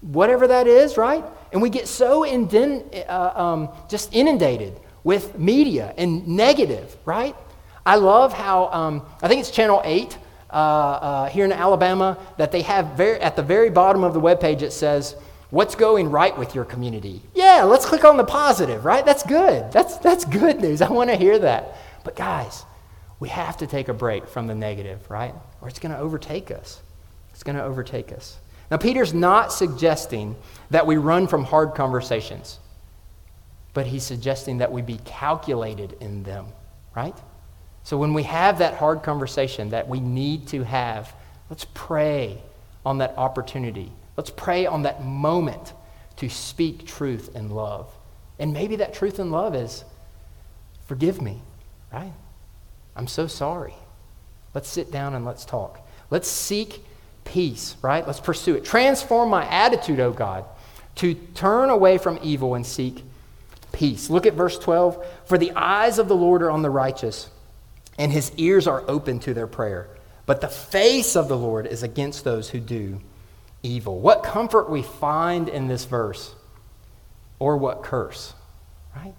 whatever 0.00 0.46
that 0.46 0.66
is, 0.66 0.96
right? 0.96 1.22
And 1.52 1.60
we 1.60 1.68
get 1.68 1.88
so 1.88 2.22
indin- 2.22 3.06
uh, 3.06 3.32
um, 3.36 3.68
just 3.90 4.14
inundated 4.14 4.80
with 5.04 5.38
media 5.38 5.92
and 5.98 6.26
negative, 6.26 6.96
right? 7.04 7.36
I 7.84 7.96
love 7.96 8.32
how, 8.32 8.70
um, 8.72 9.02
I 9.22 9.28
think 9.28 9.40
it's 9.40 9.50
Channel 9.50 9.82
8 9.84 10.16
uh, 10.50 10.54
uh, 10.56 11.28
here 11.28 11.44
in 11.44 11.52
Alabama, 11.52 12.16
that 12.38 12.50
they 12.50 12.62
have 12.62 12.96
very, 12.96 13.20
at 13.20 13.36
the 13.36 13.42
very 13.42 13.68
bottom 13.68 14.04
of 14.04 14.14
the 14.14 14.20
webpage, 14.20 14.62
it 14.62 14.72
says, 14.72 15.16
What's 15.50 15.76
going 15.76 16.10
right 16.10 16.36
with 16.36 16.54
your 16.54 16.64
community? 16.64 17.22
Yeah, 17.34 17.62
let's 17.62 17.86
click 17.86 18.04
on 18.04 18.16
the 18.16 18.24
positive, 18.24 18.84
right? 18.84 19.04
That's 19.04 19.22
good. 19.22 19.70
That's, 19.70 19.96
that's 19.98 20.24
good 20.24 20.60
news. 20.60 20.80
I 20.82 20.90
want 20.90 21.10
to 21.10 21.16
hear 21.16 21.38
that. 21.38 21.76
But 22.04 22.16
guys, 22.16 22.64
we 23.20 23.28
have 23.28 23.56
to 23.58 23.66
take 23.66 23.88
a 23.88 23.94
break 23.94 24.26
from 24.26 24.46
the 24.46 24.54
negative, 24.54 25.08
right? 25.08 25.34
Or 25.60 25.68
it's 25.68 25.78
going 25.78 25.92
to 25.92 25.98
overtake 25.98 26.50
us. 26.50 26.82
It's 27.32 27.42
going 27.42 27.56
to 27.56 27.62
overtake 27.62 28.12
us. 28.12 28.38
Now, 28.70 28.76
Peter's 28.76 29.14
not 29.14 29.52
suggesting 29.52 30.34
that 30.70 30.86
we 30.86 30.96
run 30.96 31.28
from 31.28 31.44
hard 31.44 31.74
conversations, 31.74 32.58
but 33.72 33.86
he's 33.86 34.02
suggesting 34.02 34.58
that 34.58 34.72
we 34.72 34.82
be 34.82 34.98
calculated 35.04 35.96
in 36.00 36.24
them, 36.24 36.46
right? 36.96 37.16
So 37.84 37.96
when 37.96 38.14
we 38.14 38.24
have 38.24 38.58
that 38.58 38.74
hard 38.74 39.04
conversation 39.04 39.70
that 39.70 39.86
we 39.86 40.00
need 40.00 40.48
to 40.48 40.64
have, 40.64 41.14
let's 41.48 41.66
pray 41.72 42.42
on 42.84 42.98
that 42.98 43.16
opportunity. 43.16 43.92
Let's 44.16 44.30
pray 44.30 44.66
on 44.66 44.82
that 44.82 45.04
moment 45.04 45.72
to 46.16 46.28
speak 46.28 46.86
truth 46.86 47.34
and 47.34 47.52
love. 47.52 47.92
And 48.38 48.52
maybe 48.52 48.76
that 48.76 48.94
truth 48.94 49.18
and 49.18 49.30
love 49.30 49.54
is 49.54 49.84
forgive 50.86 51.20
me, 51.20 51.42
right? 51.92 52.12
I'm 52.94 53.06
so 53.06 53.26
sorry. 53.26 53.74
Let's 54.54 54.68
sit 54.68 54.90
down 54.90 55.14
and 55.14 55.24
let's 55.24 55.44
talk. 55.44 55.86
Let's 56.10 56.28
seek 56.28 56.82
peace, 57.24 57.76
right? 57.82 58.06
Let's 58.06 58.20
pursue 58.20 58.54
it. 58.54 58.64
Transform 58.64 59.28
my 59.28 59.46
attitude, 59.48 60.00
O 60.00 60.12
God, 60.12 60.44
to 60.96 61.14
turn 61.14 61.68
away 61.68 61.98
from 61.98 62.18
evil 62.22 62.54
and 62.54 62.64
seek 62.64 63.04
peace. 63.72 64.08
Look 64.08 64.24
at 64.24 64.34
verse 64.34 64.58
12. 64.58 65.04
For 65.26 65.36
the 65.36 65.52
eyes 65.52 65.98
of 65.98 66.08
the 66.08 66.16
Lord 66.16 66.42
are 66.42 66.50
on 66.50 66.62
the 66.62 66.70
righteous, 66.70 67.28
and 67.98 68.10
his 68.10 68.32
ears 68.36 68.66
are 68.66 68.82
open 68.88 69.18
to 69.20 69.34
their 69.34 69.46
prayer. 69.46 69.88
But 70.24 70.40
the 70.40 70.48
face 70.48 71.16
of 71.16 71.28
the 71.28 71.36
Lord 71.36 71.66
is 71.66 71.82
against 71.82 72.24
those 72.24 72.48
who 72.50 72.60
do 72.60 73.00
evil. 73.62 73.98
What 73.98 74.22
comfort 74.22 74.70
we 74.70 74.82
find 74.82 75.48
in 75.48 75.68
this 75.68 75.84
verse, 75.84 76.34
or 77.38 77.56
what 77.56 77.82
curse, 77.82 78.34
right? 78.94 79.14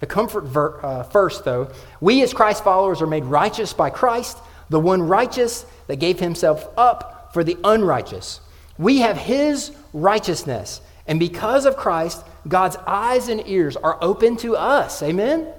The 0.00 0.06
comfort 0.06 0.44
ver- 0.44 0.80
uh, 0.82 1.02
first, 1.04 1.44
though, 1.44 1.70
we 2.00 2.22
as 2.22 2.32
Christ 2.32 2.62
followers 2.62 3.02
are 3.02 3.06
made 3.06 3.24
righteous 3.24 3.72
by 3.72 3.90
Christ, 3.90 4.38
the 4.68 4.80
one 4.80 5.02
righteous 5.02 5.66
that 5.86 5.96
gave 5.96 6.20
himself 6.20 6.68
up 6.76 7.30
for 7.32 7.42
the 7.42 7.56
unrighteous. 7.64 8.40
We 8.78 8.98
have 8.98 9.16
his 9.16 9.72
righteousness, 9.92 10.80
and 11.06 11.18
because 11.18 11.66
of 11.66 11.76
Christ, 11.76 12.24
God's 12.46 12.76
eyes 12.86 13.28
and 13.28 13.42
ears 13.46 13.76
are 13.76 13.98
open 14.00 14.36
to 14.38 14.56
us. 14.56 15.02
Amen? 15.02 15.52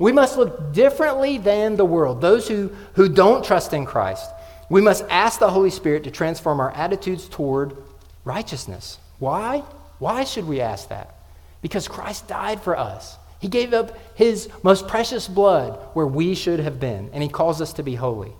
We 0.00 0.10
must 0.10 0.36
look 0.36 0.72
differently 0.72 1.38
than 1.38 1.76
the 1.76 1.84
world, 1.84 2.20
those 2.20 2.48
who, 2.48 2.72
who 2.94 3.08
don't 3.08 3.44
trust 3.44 3.72
in 3.72 3.86
Christ. 3.86 4.28
We 4.74 4.80
must 4.80 5.04
ask 5.08 5.38
the 5.38 5.50
Holy 5.50 5.70
Spirit 5.70 6.02
to 6.02 6.10
transform 6.10 6.58
our 6.58 6.72
attitudes 6.72 7.28
toward 7.28 7.76
righteousness. 8.24 8.98
Why? 9.20 9.62
Why 10.00 10.24
should 10.24 10.48
we 10.48 10.60
ask 10.60 10.88
that? 10.88 11.14
Because 11.62 11.86
Christ 11.86 12.26
died 12.26 12.60
for 12.60 12.76
us. 12.76 13.16
He 13.38 13.46
gave 13.46 13.72
up 13.72 13.96
his 14.16 14.48
most 14.64 14.88
precious 14.88 15.28
blood 15.28 15.78
where 15.92 16.08
we 16.08 16.34
should 16.34 16.58
have 16.58 16.80
been, 16.80 17.08
and 17.12 17.22
he 17.22 17.28
calls 17.28 17.60
us 17.60 17.72
to 17.74 17.84
be 17.84 17.94
holy. 17.94 18.32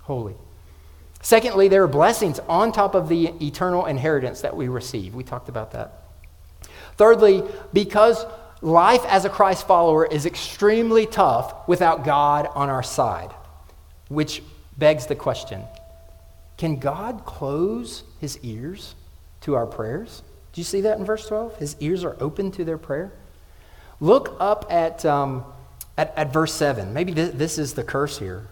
Holy. 0.00 0.34
Secondly, 1.20 1.68
there 1.68 1.82
are 1.82 1.88
blessings 1.88 2.38
on 2.48 2.72
top 2.72 2.94
of 2.94 3.10
the 3.10 3.34
eternal 3.44 3.84
inheritance 3.84 4.40
that 4.40 4.56
we 4.56 4.68
receive. 4.68 5.14
We 5.14 5.24
talked 5.24 5.50
about 5.50 5.72
that. 5.72 6.04
Thirdly, 6.96 7.42
because 7.74 8.24
life 8.62 9.04
as 9.08 9.26
a 9.26 9.28
Christ 9.28 9.66
follower 9.66 10.06
is 10.06 10.24
extremely 10.24 11.04
tough 11.04 11.68
without 11.68 12.02
God 12.02 12.48
on 12.54 12.70
our 12.70 12.82
side, 12.82 13.34
which 14.08 14.40
begs 14.78 15.06
the 15.06 15.14
question 15.14 15.62
can 16.56 16.76
God 16.76 17.24
close 17.24 18.02
his 18.20 18.38
ears 18.42 18.94
to 19.42 19.54
our 19.54 19.66
prayers? 19.66 20.22
Do 20.52 20.60
you 20.60 20.64
see 20.64 20.80
that 20.82 20.98
in 20.98 21.04
verse 21.04 21.26
12? 21.28 21.58
His 21.58 21.76
ears 21.80 22.02
are 22.02 22.16
open 22.18 22.50
to 22.52 22.64
their 22.64 22.78
prayer. 22.78 23.12
Look 24.00 24.36
up 24.40 24.66
at, 24.70 25.04
um, 25.04 25.44
at, 25.98 26.16
at, 26.16 26.32
verse 26.32 26.54
7. 26.54 26.94
Maybe 26.94 27.12
this, 27.12 27.34
this 27.34 27.58
is 27.58 27.74
the 27.74 27.82
curse 27.82 28.18
here. 28.18 28.46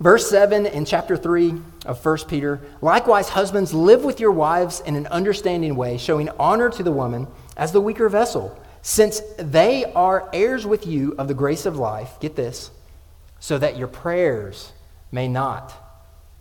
Verse 0.00 0.28
7 0.28 0.66
in 0.66 0.84
chapter 0.84 1.16
3 1.16 1.54
of 1.86 2.04
1 2.04 2.18
Peter 2.26 2.60
Likewise, 2.80 3.28
husbands, 3.28 3.72
live 3.72 4.02
with 4.02 4.18
your 4.18 4.32
wives 4.32 4.80
in 4.80 4.96
an 4.96 5.06
understanding 5.08 5.76
way, 5.76 5.96
showing 5.96 6.28
honor 6.40 6.70
to 6.70 6.82
the 6.82 6.92
woman 6.92 7.28
as 7.56 7.70
the 7.70 7.80
weaker 7.80 8.08
vessel, 8.08 8.58
since 8.82 9.20
they 9.36 9.84
are 9.92 10.28
heirs 10.32 10.66
with 10.66 10.86
you 10.86 11.14
of 11.18 11.28
the 11.28 11.34
grace 11.34 11.66
of 11.66 11.76
life. 11.76 12.18
Get 12.18 12.34
this, 12.34 12.70
so 13.38 13.58
that 13.58 13.76
your 13.76 13.88
prayers 13.88 14.72
may 15.12 15.28
not 15.28 15.74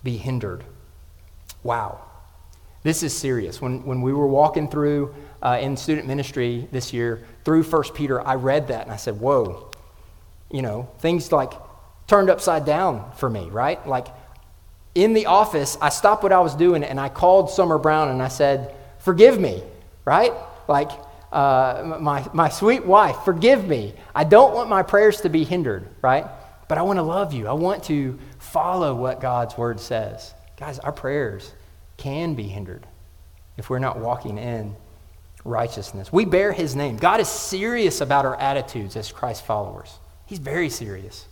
be 0.04 0.18
hindered. 0.18 0.64
Wow. 1.64 2.02
This 2.84 3.04
is 3.04 3.16
serious. 3.16 3.62
When, 3.62 3.84
when 3.86 4.02
we 4.02 4.14
were 4.14 4.28
walking 4.28 4.70
through 4.70 5.14
uh, 5.42 5.60
in 5.62 5.76
student 5.76 6.08
ministry 6.08 6.68
this 6.72 6.94
year 6.94 7.24
through 7.44 7.64
1 7.64 7.84
Peter, 7.94 8.26
I 8.26 8.36
read 8.36 8.70
that 8.70 8.84
and 8.84 8.92
I 8.92 8.96
said, 8.96 9.20
whoa, 9.20 9.70
you 10.50 10.62
know, 10.62 10.90
things 11.00 11.32
like 11.32 11.54
turned 12.08 12.30
upside 12.30 12.66
down 12.66 13.12
for 13.18 13.30
me, 13.30 13.50
right? 13.50 13.86
Like 13.88 14.08
in 14.96 15.14
the 15.14 15.26
office, 15.26 15.78
I 15.82 15.90
stopped 15.90 16.24
what 16.24 16.32
I 16.32 16.40
was 16.40 16.56
doing 16.56 16.84
and 16.84 17.00
I 17.00 17.10
called 17.10 17.50
Summer 17.50 17.78
Brown 17.78 18.10
and 18.10 18.22
I 18.22 18.30
said, 18.30 18.76
forgive 19.00 19.40
me, 19.40 19.62
right? 20.06 20.34
Like, 20.68 20.92
uh, 21.32 21.98
my, 22.00 22.28
my 22.34 22.50
sweet 22.50 22.86
wife, 22.86 23.18
forgive 23.24 23.68
me. 23.68 23.94
I 24.16 24.24
don't 24.24 24.54
want 24.54 24.70
my 24.70 24.82
prayers 24.82 25.22
to 25.22 25.30
be 25.30 25.44
hindered, 25.44 25.88
right? 26.02 26.26
But 26.68 26.78
I 26.78 26.82
want 26.82 26.98
to 26.98 27.04
love 27.04 27.34
you. 27.34 27.48
I 27.48 27.54
want 27.54 27.84
to 27.86 28.18
follow 28.52 28.96
what 28.96 29.22
God's 29.22 29.58
word 29.58 29.80
says. 29.80 30.34
Guys, 30.58 30.80
our 30.80 30.92
prayers 30.92 31.54
can 31.98 32.36
be 32.36 32.44
hindered 32.44 32.86
if 33.58 33.70
we're 33.70 33.80
not 33.80 34.00
walking 34.00 34.38
in 34.38 34.76
righteousness. 35.44 36.12
We 36.12 36.26
bear 36.26 36.52
his 36.52 36.76
name. 36.76 36.98
God 36.98 37.20
is 37.20 37.28
serious 37.28 38.02
about 38.02 38.26
our 38.26 38.36
attitudes 38.36 38.96
as 38.96 39.12
Christ 39.12 39.46
followers. 39.46 39.98
He's 40.26 40.40
very 40.40 40.70
serious. 40.70 41.28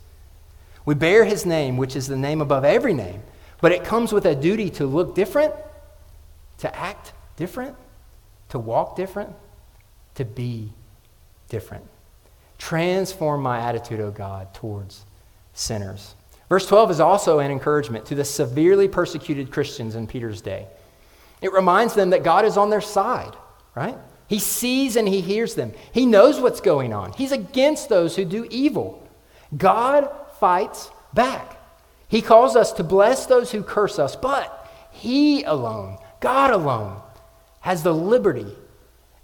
We 0.85 0.95
bear 0.95 1.25
his 1.25 1.45
name, 1.45 1.77
which 1.77 1.95
is 1.95 2.07
the 2.07 2.15
name 2.15 2.41
above 2.41 2.63
every 2.63 2.93
name, 2.93 3.21
but 3.61 3.71
it 3.71 3.83
comes 3.83 4.13
with 4.13 4.25
a 4.25 4.35
duty 4.35 4.69
to 4.71 4.85
look 4.85 5.15
different, 5.15 5.53
to 6.59 6.75
act 6.75 7.13
different, 7.35 7.75
to 8.49 8.59
walk 8.59 8.95
different, 8.95 9.35
to 10.15 10.25
be 10.25 10.71
different. 11.49 11.85
Transform 12.57 13.41
my 13.41 13.59
attitude, 13.59 13.99
O 13.99 14.11
God, 14.11 14.53
towards 14.53 15.05
sinners. 15.53 16.15
Verse 16.49 16.65
12 16.65 16.91
is 16.91 16.99
also 16.99 17.39
an 17.39 17.51
encouragement 17.51 18.05
to 18.05 18.15
the 18.15 18.23
severely 18.23 18.87
persecuted 18.87 19.51
Christians 19.51 19.95
in 19.95 20.07
Peter's 20.07 20.41
day. 20.41 20.67
It 21.41 21.51
reminds 21.51 21.93
them 21.93 22.11
that 22.11 22.23
God 22.23 22.45
is 22.45 22.57
on 22.57 22.69
their 22.69 22.81
side, 22.81 23.35
right? 23.75 23.97
He 24.27 24.39
sees 24.39 24.95
and 24.95 25.07
he 25.07 25.21
hears 25.21 25.55
them. 25.55 25.73
He 25.91 26.05
knows 26.05 26.39
what's 26.39 26.61
going 26.61 26.93
on. 26.93 27.13
He's 27.13 27.31
against 27.31 27.89
those 27.89 28.15
who 28.15 28.25
do 28.25 28.47
evil. 28.49 29.07
God 29.55 30.09
fights 30.39 30.89
back. 31.13 31.57
He 32.07 32.21
calls 32.21 32.55
us 32.55 32.71
to 32.73 32.83
bless 32.83 33.25
those 33.25 33.51
who 33.51 33.63
curse 33.63 33.99
us, 33.99 34.15
but 34.15 34.69
He 34.91 35.43
alone, 35.43 35.97
God 36.19 36.51
alone, 36.51 37.01
has 37.61 37.83
the 37.83 37.93
liberty 37.93 38.55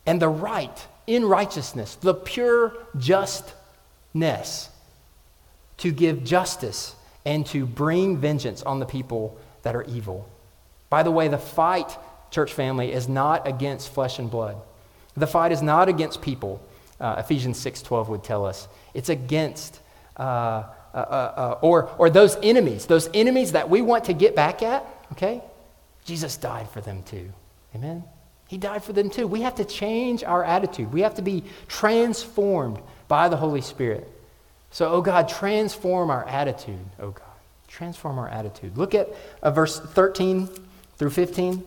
and 0.06 0.22
the 0.22 0.30
right 0.30 0.88
in 1.08 1.26
righteousness, 1.26 1.96
the 1.96 2.14
pure 2.14 2.74
justness 2.98 4.70
to 5.78 5.92
give 5.92 6.24
justice 6.24 6.96
and 7.26 7.46
to 7.48 7.66
bring 7.66 8.18
vengeance 8.18 8.62
on 8.64 8.80
the 8.80 8.86
people 8.86 9.38
that 9.64 9.76
are 9.76 9.84
evil. 9.84 10.28
By 10.90 11.04
the 11.04 11.12
way, 11.12 11.28
the 11.28 11.38
fight, 11.38 11.98
church 12.32 12.54
family, 12.54 12.92
is 12.92 13.08
not 13.08 13.48
against 13.48 13.94
flesh 13.94 14.20
and 14.20 14.30
blood. 14.30 14.58
The 15.16 15.28
fight 15.28 15.52
is 15.52 15.62
not 15.62 15.90
against 15.90 16.22
people, 16.22 16.62
uh, 17.00 17.16
Ephesians 17.20 17.64
6.12 17.64 18.08
would 18.10 18.24
tell 18.24 18.46
us. 18.46 18.68
It's 18.94 19.10
against, 19.10 19.80
uh, 20.18 20.22
uh, 20.22 20.98
uh, 20.98 20.98
uh, 20.98 21.60
or, 21.62 21.90
or 21.98 22.10
those 22.10 22.38
enemies, 22.42 22.86
those 22.86 23.10
enemies 23.14 23.52
that 23.54 23.70
we 23.70 23.82
want 23.82 24.06
to 24.06 24.14
get 24.14 24.36
back 24.36 24.62
at, 24.62 24.86
okay? 25.12 25.42
Jesus 26.06 26.38
died 26.38 26.70
for 26.70 26.82
them 26.82 27.04
too. 27.04 27.32
Amen? 27.76 28.04
He 28.48 28.58
died 28.58 28.84
for 28.84 28.94
them 28.94 29.10
too. 29.10 29.28
We 29.28 29.42
have 29.42 29.56
to 29.56 29.66
change 29.66 30.24
our 30.24 30.44
attitude. 30.44 30.94
We 30.94 31.02
have 31.02 31.16
to 31.16 31.22
be 31.22 31.44
transformed 31.68 32.80
by 33.08 33.30
the 33.30 33.38
Holy 33.38 33.62
Spirit. 33.62 34.10
So, 34.74 34.92
oh 34.92 35.02
God, 35.02 35.30
transform 35.30 36.10
our 36.10 36.28
attitude, 36.28 36.84
oh 37.00 37.12
God. 37.12 37.28
Transform 37.68 38.18
our 38.18 38.28
attitude. 38.28 38.76
Look 38.76 38.96
at 38.96 39.08
uh, 39.44 39.52
verse 39.52 39.80
13 39.80 40.50
through 40.98 41.12
15. 41.12 41.64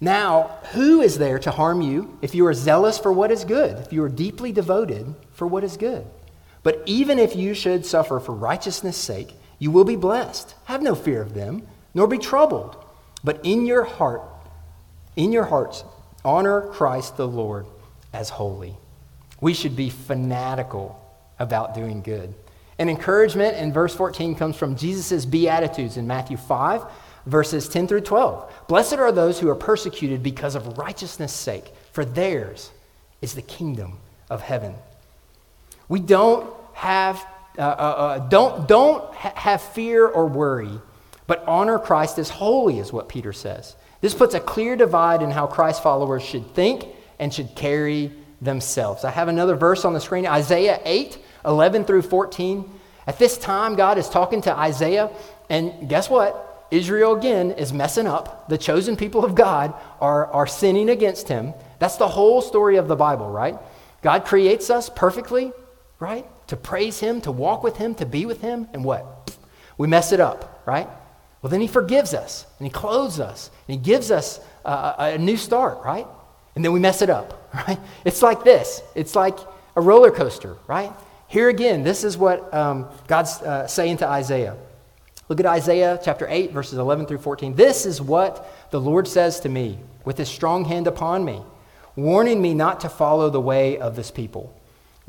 Now, 0.00 0.58
who 0.72 1.02
is 1.02 1.18
there 1.18 1.38
to 1.40 1.50
harm 1.50 1.82
you 1.82 2.18
if 2.22 2.34
you 2.34 2.46
are 2.46 2.54
zealous 2.54 2.98
for 2.98 3.12
what 3.12 3.30
is 3.30 3.44
good, 3.44 3.76
if 3.76 3.92
you 3.92 4.02
are 4.02 4.08
deeply 4.08 4.50
devoted 4.50 5.14
for 5.34 5.46
what 5.46 5.62
is 5.62 5.76
good? 5.76 6.06
But 6.62 6.82
even 6.86 7.18
if 7.18 7.36
you 7.36 7.52
should 7.52 7.84
suffer 7.84 8.18
for 8.18 8.32
righteousness' 8.32 8.96
sake, 8.96 9.34
you 9.58 9.70
will 9.70 9.84
be 9.84 9.96
blessed. 9.96 10.54
Have 10.64 10.80
no 10.80 10.94
fear 10.94 11.20
of 11.20 11.34
them, 11.34 11.68
nor 11.92 12.06
be 12.06 12.18
troubled. 12.18 12.82
But 13.22 13.44
in 13.44 13.66
your 13.66 13.84
heart, 13.84 14.22
in 15.16 15.32
your 15.32 15.44
hearts, 15.44 15.84
honor 16.24 16.62
Christ 16.62 17.18
the 17.18 17.28
Lord 17.28 17.66
as 18.10 18.30
holy. 18.30 18.78
We 19.42 19.52
should 19.52 19.76
be 19.76 19.90
fanatical 19.90 21.01
about 21.42 21.74
doing 21.74 22.00
good. 22.00 22.32
An 22.78 22.88
encouragement 22.88 23.56
in 23.56 23.72
verse 23.72 23.94
14 23.94 24.34
comes 24.34 24.56
from 24.56 24.76
Jesus' 24.76 25.26
Beatitudes 25.26 25.96
in 25.96 26.06
Matthew 26.06 26.36
5 26.36 26.84
verses 27.26 27.68
10 27.68 27.86
through 27.86 28.00
12. 28.00 28.66
Blessed 28.68 28.94
are 28.94 29.12
those 29.12 29.38
who 29.38 29.48
are 29.48 29.54
persecuted 29.54 30.22
because 30.22 30.54
of 30.54 30.78
righteousness' 30.78 31.32
sake, 31.32 31.72
for 31.92 32.04
theirs 32.04 32.72
is 33.20 33.34
the 33.34 33.42
kingdom 33.42 33.98
of 34.28 34.40
heaven. 34.42 34.74
We 35.88 36.00
don't 36.00 36.52
have 36.72 37.24
uh, 37.58 37.60
uh, 37.60 37.64
uh, 37.64 38.18
don't, 38.28 38.66
don't 38.66 39.14
ha- 39.14 39.34
have 39.36 39.60
fear 39.60 40.06
or 40.06 40.26
worry, 40.26 40.70
but 41.26 41.44
honor 41.46 41.78
Christ 41.78 42.18
as 42.18 42.30
holy, 42.30 42.78
is 42.78 42.94
what 42.94 43.10
Peter 43.10 43.34
says. 43.34 43.76
This 44.00 44.14
puts 44.14 44.34
a 44.34 44.40
clear 44.40 44.74
divide 44.74 45.20
in 45.20 45.30
how 45.30 45.46
Christ 45.46 45.82
followers 45.82 46.22
should 46.22 46.54
think 46.54 46.86
and 47.18 47.32
should 47.32 47.54
carry 47.54 48.10
themselves. 48.40 49.04
I 49.04 49.10
have 49.10 49.28
another 49.28 49.54
verse 49.54 49.84
on 49.84 49.92
the 49.92 50.00
screen 50.00 50.26
Isaiah 50.26 50.80
8, 50.84 51.18
11 51.44 51.84
through 51.84 52.02
14. 52.02 52.70
At 53.06 53.18
this 53.18 53.36
time, 53.36 53.74
God 53.74 53.98
is 53.98 54.08
talking 54.08 54.42
to 54.42 54.56
Isaiah, 54.56 55.10
and 55.50 55.88
guess 55.88 56.08
what? 56.08 56.66
Israel 56.70 57.14
again 57.14 57.52
is 57.52 57.72
messing 57.72 58.06
up. 58.06 58.48
The 58.48 58.56
chosen 58.56 58.96
people 58.96 59.24
of 59.24 59.34
God 59.34 59.74
are, 60.00 60.26
are 60.28 60.46
sinning 60.46 60.88
against 60.88 61.28
him. 61.28 61.52
That's 61.78 61.96
the 61.96 62.08
whole 62.08 62.40
story 62.40 62.76
of 62.76 62.88
the 62.88 62.96
Bible, 62.96 63.28
right? 63.28 63.58
God 64.02 64.24
creates 64.24 64.70
us 64.70 64.88
perfectly, 64.88 65.52
right? 65.98 66.26
To 66.48 66.56
praise 66.56 66.98
him, 66.98 67.20
to 67.22 67.30
walk 67.30 67.62
with 67.62 67.76
him, 67.76 67.94
to 67.96 68.06
be 68.06 68.24
with 68.24 68.40
him, 68.40 68.68
and 68.72 68.84
what? 68.84 69.36
We 69.76 69.86
mess 69.86 70.12
it 70.12 70.20
up, 70.20 70.62
right? 70.66 70.88
Well, 71.42 71.50
then 71.50 71.60
he 71.60 71.66
forgives 71.66 72.14
us, 72.14 72.46
and 72.58 72.66
he 72.66 72.72
clothes 72.72 73.20
us, 73.20 73.50
and 73.68 73.78
he 73.78 73.84
gives 73.84 74.10
us 74.10 74.40
a, 74.64 74.94
a 74.98 75.18
new 75.18 75.36
start, 75.36 75.84
right? 75.84 76.06
And 76.54 76.64
then 76.64 76.72
we 76.72 76.80
mess 76.80 77.02
it 77.02 77.10
up, 77.10 77.50
right? 77.68 77.78
It's 78.04 78.22
like 78.22 78.44
this. 78.44 78.82
It's 78.94 79.14
like 79.14 79.38
a 79.76 79.80
roller 79.80 80.10
coaster, 80.10 80.56
right? 80.66 80.92
Here 81.32 81.48
again, 81.48 81.82
this 81.82 82.04
is 82.04 82.18
what 82.18 82.52
um, 82.52 82.90
God's 83.06 83.40
uh, 83.40 83.66
saying 83.66 83.96
to 83.96 84.06
Isaiah. 84.06 84.54
Look 85.30 85.40
at 85.40 85.46
Isaiah 85.46 85.98
chapter 86.04 86.26
8, 86.28 86.52
verses 86.52 86.78
11 86.78 87.06
through 87.06 87.20
14. 87.20 87.54
This 87.54 87.86
is 87.86 88.02
what 88.02 88.46
the 88.70 88.78
Lord 88.78 89.08
says 89.08 89.40
to 89.40 89.48
me 89.48 89.78
with 90.04 90.18
his 90.18 90.28
strong 90.28 90.66
hand 90.66 90.86
upon 90.86 91.24
me, 91.24 91.40
warning 91.96 92.42
me 92.42 92.52
not 92.52 92.80
to 92.80 92.90
follow 92.90 93.30
the 93.30 93.40
way 93.40 93.78
of 93.78 93.96
this 93.96 94.10
people. 94.10 94.54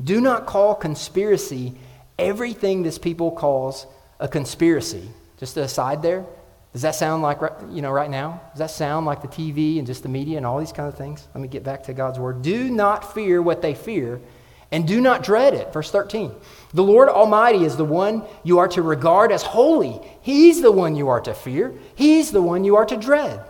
Do 0.02 0.18
not 0.18 0.46
call 0.46 0.74
conspiracy 0.74 1.74
everything 2.18 2.84
this 2.84 2.96
people 2.96 3.30
calls 3.30 3.86
a 4.18 4.26
conspiracy. 4.26 5.06
Just 5.38 5.58
an 5.58 5.64
aside 5.64 6.00
there. 6.00 6.24
Does 6.72 6.80
that 6.80 6.94
sound 6.94 7.22
like, 7.22 7.40
you 7.70 7.82
know, 7.82 7.92
right 7.92 8.10
now? 8.10 8.40
Does 8.52 8.60
that 8.60 8.70
sound 8.70 9.04
like 9.04 9.20
the 9.20 9.28
TV 9.28 9.76
and 9.76 9.86
just 9.86 10.02
the 10.02 10.08
media 10.08 10.38
and 10.38 10.46
all 10.46 10.58
these 10.58 10.72
kind 10.72 10.88
of 10.88 10.96
things? 10.96 11.28
Let 11.34 11.42
me 11.42 11.48
get 11.48 11.64
back 11.64 11.82
to 11.82 11.92
God's 11.92 12.18
word. 12.18 12.40
Do 12.40 12.70
not 12.70 13.12
fear 13.12 13.42
what 13.42 13.60
they 13.60 13.74
fear 13.74 14.22
and 14.74 14.88
do 14.88 15.00
not 15.00 15.22
dread 15.22 15.54
it. 15.54 15.72
Verse 15.72 15.88
13. 15.92 16.34
The 16.72 16.82
Lord 16.82 17.08
Almighty 17.08 17.64
is 17.64 17.76
the 17.76 17.84
one 17.84 18.24
you 18.42 18.58
are 18.58 18.66
to 18.66 18.82
regard 18.82 19.30
as 19.30 19.44
holy. 19.44 20.00
He's 20.20 20.60
the 20.60 20.72
one 20.72 20.96
you 20.96 21.10
are 21.10 21.20
to 21.20 21.32
fear. 21.32 21.72
He's 21.94 22.32
the 22.32 22.42
one 22.42 22.64
you 22.64 22.74
are 22.74 22.84
to 22.84 22.96
dread. 22.96 23.40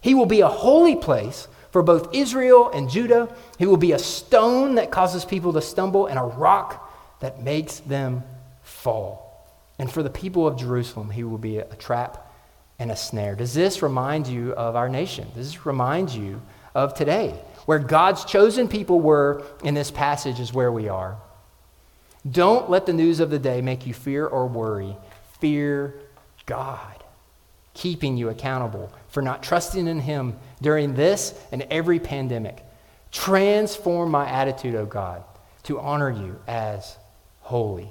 He 0.00 0.14
will 0.14 0.26
be 0.26 0.40
a 0.40 0.46
holy 0.46 0.94
place 0.94 1.48
for 1.72 1.82
both 1.82 2.14
Israel 2.14 2.70
and 2.70 2.88
Judah. 2.88 3.34
He 3.58 3.66
will 3.66 3.76
be 3.76 3.90
a 3.90 3.98
stone 3.98 4.76
that 4.76 4.92
causes 4.92 5.24
people 5.24 5.52
to 5.54 5.60
stumble 5.60 6.06
and 6.06 6.16
a 6.16 6.22
rock 6.22 7.18
that 7.18 7.42
makes 7.42 7.80
them 7.80 8.22
fall. 8.62 9.44
And 9.80 9.90
for 9.90 10.04
the 10.04 10.10
people 10.10 10.46
of 10.46 10.56
Jerusalem, 10.56 11.10
he 11.10 11.24
will 11.24 11.38
be 11.38 11.58
a 11.58 11.74
trap 11.74 12.32
and 12.78 12.92
a 12.92 12.96
snare. 12.96 13.34
Does 13.34 13.52
this 13.52 13.82
remind 13.82 14.28
you 14.28 14.52
of 14.52 14.76
our 14.76 14.88
nation? 14.88 15.26
Does 15.34 15.54
this 15.54 15.66
remind 15.66 16.10
you 16.10 16.40
of 16.72 16.94
today? 16.94 17.34
Where 17.66 17.78
God's 17.78 18.24
chosen 18.24 18.68
people 18.68 19.00
were 19.00 19.44
in 19.62 19.74
this 19.74 19.90
passage 19.90 20.40
is 20.40 20.52
where 20.52 20.72
we 20.72 20.88
are. 20.88 21.16
Don't 22.30 22.70
let 22.70 22.86
the 22.86 22.92
news 22.92 23.20
of 23.20 23.30
the 23.30 23.38
day 23.38 23.60
make 23.60 23.86
you 23.86 23.94
fear 23.94 24.26
or 24.26 24.46
worry. 24.46 24.96
Fear 25.40 25.94
God, 26.46 27.04
keeping 27.74 28.16
you 28.16 28.28
accountable 28.28 28.92
for 29.08 29.22
not 29.22 29.42
trusting 29.42 29.86
in 29.86 30.00
Him 30.00 30.36
during 30.60 30.94
this 30.94 31.34
and 31.50 31.62
every 31.70 31.98
pandemic. 31.98 32.64
Transform 33.10 34.10
my 34.10 34.28
attitude, 34.28 34.74
O 34.74 34.86
God, 34.86 35.22
to 35.64 35.78
honor 35.80 36.10
you 36.10 36.38
as 36.46 36.96
holy. 37.40 37.88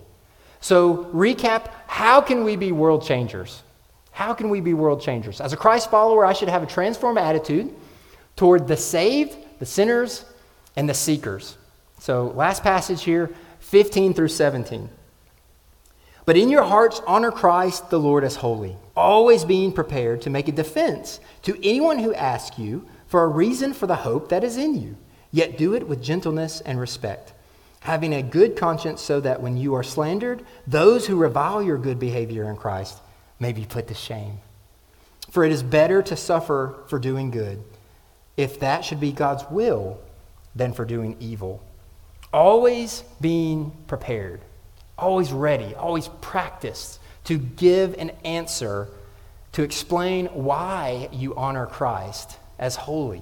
So, 0.61 1.05
recap 1.13 1.69
how 1.87 2.21
can 2.21 2.43
we 2.43 2.55
be 2.55 2.71
world 2.71 3.03
changers? 3.03 3.63
How 4.11 4.33
can 4.33 4.49
we 4.49 4.61
be 4.61 4.73
world 4.73 5.01
changers? 5.01 5.41
As 5.41 5.53
a 5.53 5.57
Christ 5.57 5.89
follower, 5.89 6.25
I 6.25 6.33
should 6.33 6.49
have 6.49 6.63
a 6.63 6.67
transformed 6.67 7.17
attitude 7.17 7.73
toward 8.35 8.67
the 8.67 8.77
saved 8.77 9.37
the 9.61 9.65
sinners, 9.67 10.25
and 10.75 10.89
the 10.89 10.93
seekers. 10.95 11.55
So, 11.99 12.29
last 12.29 12.63
passage 12.63 13.03
here, 13.03 13.29
15 13.59 14.15
through 14.15 14.29
17. 14.29 14.89
But 16.25 16.35
in 16.35 16.49
your 16.49 16.63
hearts, 16.63 16.99
honor 17.05 17.31
Christ 17.31 17.91
the 17.91 17.99
Lord 17.99 18.23
as 18.23 18.37
holy, 18.37 18.75
always 18.97 19.45
being 19.45 19.71
prepared 19.71 20.23
to 20.23 20.31
make 20.31 20.47
a 20.47 20.51
defense 20.51 21.19
to 21.43 21.55
anyone 21.63 21.99
who 21.99 22.11
asks 22.15 22.57
you 22.57 22.87
for 23.05 23.23
a 23.23 23.27
reason 23.27 23.71
for 23.73 23.85
the 23.85 23.97
hope 23.97 24.29
that 24.29 24.43
is 24.43 24.57
in 24.57 24.81
you, 24.81 24.97
yet 25.31 25.59
do 25.59 25.75
it 25.75 25.87
with 25.87 26.01
gentleness 26.01 26.61
and 26.61 26.79
respect, 26.79 27.31
having 27.81 28.15
a 28.15 28.23
good 28.23 28.57
conscience 28.57 28.99
so 28.99 29.19
that 29.19 29.43
when 29.43 29.57
you 29.57 29.75
are 29.75 29.83
slandered, 29.83 30.43
those 30.65 31.05
who 31.05 31.15
revile 31.17 31.61
your 31.61 31.77
good 31.77 31.99
behavior 31.99 32.49
in 32.49 32.55
Christ 32.55 32.97
may 33.39 33.53
be 33.53 33.65
put 33.65 33.87
to 33.89 33.93
shame. 33.93 34.39
For 35.29 35.43
it 35.43 35.51
is 35.51 35.61
better 35.61 36.01
to 36.01 36.15
suffer 36.15 36.79
for 36.87 36.97
doing 36.97 37.29
good 37.29 37.63
if 38.37 38.59
that 38.59 38.85
should 38.85 38.99
be 38.99 39.11
God's 39.11 39.43
will, 39.49 39.99
than 40.55 40.73
for 40.73 40.85
doing 40.85 41.15
evil. 41.19 41.63
Always 42.33 43.03
being 43.19 43.71
prepared, 43.87 44.41
always 44.97 45.31
ready, 45.31 45.75
always 45.75 46.07
practiced 46.21 46.99
to 47.25 47.37
give 47.37 47.95
an 47.97 48.11
answer 48.23 48.87
to 49.53 49.63
explain 49.63 50.27
why 50.27 51.09
you 51.11 51.35
honor 51.35 51.65
Christ 51.65 52.37
as 52.57 52.75
holy. 52.75 53.21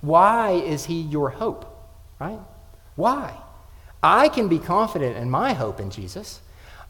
Why 0.00 0.52
is 0.52 0.84
he 0.84 1.00
your 1.00 1.30
hope, 1.30 1.66
right? 2.18 2.40
Why? 2.96 3.34
I 4.02 4.28
can 4.28 4.48
be 4.48 4.58
confident 4.58 5.16
in 5.16 5.30
my 5.30 5.52
hope 5.52 5.80
in 5.80 5.90
Jesus. 5.90 6.40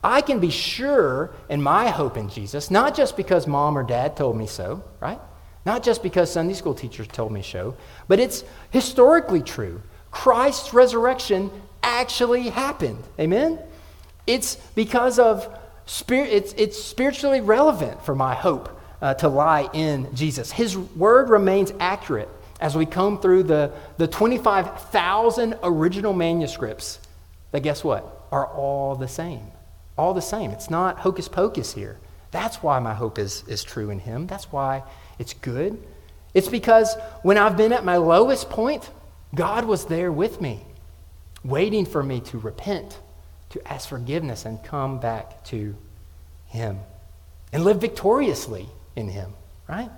I 0.02 0.20
can 0.20 0.40
be 0.40 0.50
sure 0.50 1.32
in 1.48 1.62
my 1.62 1.90
hope 1.90 2.16
in 2.16 2.28
Jesus, 2.28 2.70
not 2.70 2.94
just 2.94 3.16
because 3.16 3.46
mom 3.46 3.76
or 3.76 3.82
dad 3.82 4.16
told 4.16 4.36
me 4.36 4.46
so, 4.46 4.82
right? 5.00 5.20
Not 5.66 5.82
just 5.82 6.02
because 6.02 6.32
Sunday 6.32 6.54
school 6.54 6.74
teachers 6.74 7.06
told 7.08 7.32
me 7.32 7.42
so, 7.42 7.76
but 8.08 8.18
it's 8.18 8.44
historically 8.70 9.42
true. 9.42 9.82
Christ's 10.10 10.72
resurrection 10.72 11.50
actually 11.82 12.48
happened. 12.48 13.02
Amen? 13.18 13.58
It's 14.26 14.56
because 14.74 15.18
of 15.18 15.48
spirit, 15.86 16.30
it's, 16.30 16.52
it's 16.54 16.82
spiritually 16.82 17.40
relevant 17.40 18.02
for 18.04 18.14
my 18.14 18.34
hope 18.34 18.80
uh, 19.02 19.14
to 19.14 19.28
lie 19.28 19.68
in 19.72 20.14
Jesus. 20.14 20.52
His 20.52 20.76
word 20.76 21.30
remains 21.30 21.72
accurate 21.80 22.28
as 22.60 22.76
we 22.76 22.86
comb 22.86 23.20
through 23.20 23.44
the, 23.44 23.72
the 23.96 24.06
25,000 24.06 25.58
original 25.62 26.12
manuscripts 26.12 27.00
that, 27.52 27.62
guess 27.62 27.82
what, 27.82 28.26
are 28.30 28.46
all 28.46 28.94
the 28.94 29.08
same. 29.08 29.46
All 29.96 30.14
the 30.14 30.22
same. 30.22 30.50
It's 30.50 30.70
not 30.70 30.98
hocus 30.98 31.28
pocus 31.28 31.72
here. 31.74 31.98
That's 32.30 32.62
why 32.62 32.78
my 32.78 32.94
hope 32.94 33.18
is, 33.18 33.42
is 33.48 33.64
true 33.64 33.90
in 33.90 33.98
Him. 33.98 34.26
That's 34.26 34.52
why 34.52 34.82
it's 35.20 35.34
good. 35.34 35.80
It's 36.32 36.48
because 36.48 36.96
when 37.22 37.36
I've 37.36 37.56
been 37.56 37.74
at 37.74 37.84
my 37.84 37.98
lowest 37.98 38.48
point, 38.48 38.90
God 39.34 39.66
was 39.66 39.84
there 39.84 40.10
with 40.10 40.40
me, 40.40 40.64
waiting 41.44 41.84
for 41.84 42.02
me 42.02 42.20
to 42.20 42.38
repent, 42.38 42.98
to 43.50 43.70
ask 43.70 43.90
forgiveness, 43.90 44.46
and 44.46 44.64
come 44.64 44.98
back 44.98 45.44
to 45.44 45.76
Him 46.46 46.78
and 47.52 47.64
live 47.64 47.82
victoriously 47.82 48.66
in 48.96 49.08
Him, 49.08 49.34
right? 49.68 49.90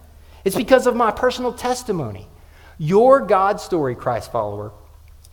It's 0.45 0.57
because 0.57 0.89
of 0.89 0.97
my 0.97 1.13
personal 1.13 1.53
testimony. 1.53 2.27
Your 2.77 3.21
God 3.21 3.61
story, 3.61 3.95
Christ 3.95 4.33
follower, 4.33 4.73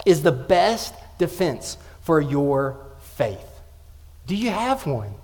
is 0.06 0.22
the 0.22 0.32
best 0.32 0.94
defense 1.18 1.78
for 2.02 2.22
your 2.22 2.80
faith. 3.02 3.60
Do 4.28 4.36
you 4.36 4.52
have 4.52 4.86
one? 4.86 5.16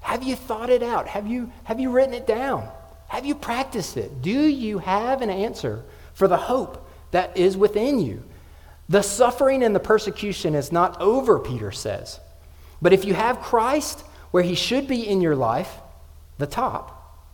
Have 0.00 0.22
you 0.22 0.36
thought 0.36 0.68
it 0.68 0.82
out? 0.82 1.08
Have 1.08 1.26
you, 1.26 1.50
have 1.64 1.80
you 1.80 1.90
written 1.90 2.12
it 2.12 2.26
down? 2.26 2.68
Have 3.12 3.26
you 3.26 3.34
practiced 3.34 3.98
it? 3.98 4.22
Do 4.22 4.30
you 4.30 4.78
have 4.78 5.20
an 5.20 5.28
answer 5.28 5.84
for 6.14 6.26
the 6.28 6.38
hope 6.38 6.88
that 7.10 7.36
is 7.36 7.58
within 7.58 7.98
you? 7.98 8.24
The 8.88 9.02
suffering 9.02 9.62
and 9.62 9.76
the 9.76 9.80
persecution 9.80 10.54
is 10.54 10.72
not 10.72 10.98
over, 10.98 11.38
Peter 11.38 11.72
says. 11.72 12.20
But 12.80 12.94
if 12.94 13.04
you 13.04 13.12
have 13.12 13.42
Christ 13.42 14.00
where 14.30 14.42
he 14.42 14.54
should 14.54 14.88
be 14.88 15.06
in 15.06 15.20
your 15.20 15.36
life, 15.36 15.70
the 16.38 16.46
top, 16.46 17.28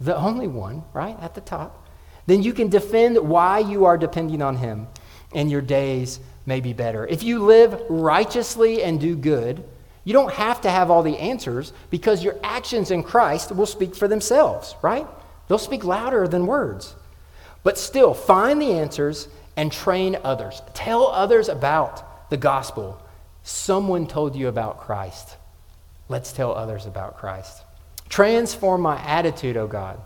the 0.00 0.16
only 0.16 0.46
one, 0.46 0.84
right, 0.92 1.18
at 1.20 1.34
the 1.34 1.40
top, 1.40 1.88
then 2.26 2.44
you 2.44 2.52
can 2.52 2.68
defend 2.68 3.18
why 3.18 3.58
you 3.58 3.86
are 3.86 3.98
depending 3.98 4.42
on 4.42 4.54
him 4.54 4.86
and 5.34 5.50
your 5.50 5.60
days 5.60 6.20
may 6.46 6.60
be 6.60 6.72
better. 6.72 7.04
If 7.04 7.24
you 7.24 7.40
live 7.40 7.82
righteously 7.88 8.84
and 8.84 9.00
do 9.00 9.16
good, 9.16 9.64
you 10.06 10.12
don't 10.12 10.32
have 10.34 10.60
to 10.60 10.70
have 10.70 10.88
all 10.88 11.02
the 11.02 11.18
answers 11.18 11.72
because 11.90 12.22
your 12.22 12.36
actions 12.44 12.92
in 12.92 13.02
Christ 13.02 13.50
will 13.50 13.66
speak 13.66 13.96
for 13.96 14.06
themselves, 14.06 14.76
right? 14.80 15.04
They'll 15.48 15.58
speak 15.58 15.82
louder 15.82 16.28
than 16.28 16.46
words. 16.46 16.94
But 17.64 17.76
still, 17.76 18.14
find 18.14 18.62
the 18.62 18.74
answers 18.74 19.26
and 19.56 19.72
train 19.72 20.16
others. 20.22 20.62
Tell 20.74 21.08
others 21.08 21.48
about 21.48 22.30
the 22.30 22.36
gospel. 22.36 23.02
Someone 23.42 24.06
told 24.06 24.36
you 24.36 24.46
about 24.46 24.78
Christ. 24.78 25.36
Let's 26.08 26.30
tell 26.30 26.54
others 26.54 26.86
about 26.86 27.16
Christ. 27.16 27.64
Transform 28.08 28.82
my 28.82 29.00
attitude, 29.02 29.56
O 29.56 29.62
oh 29.62 29.66
God, 29.66 30.00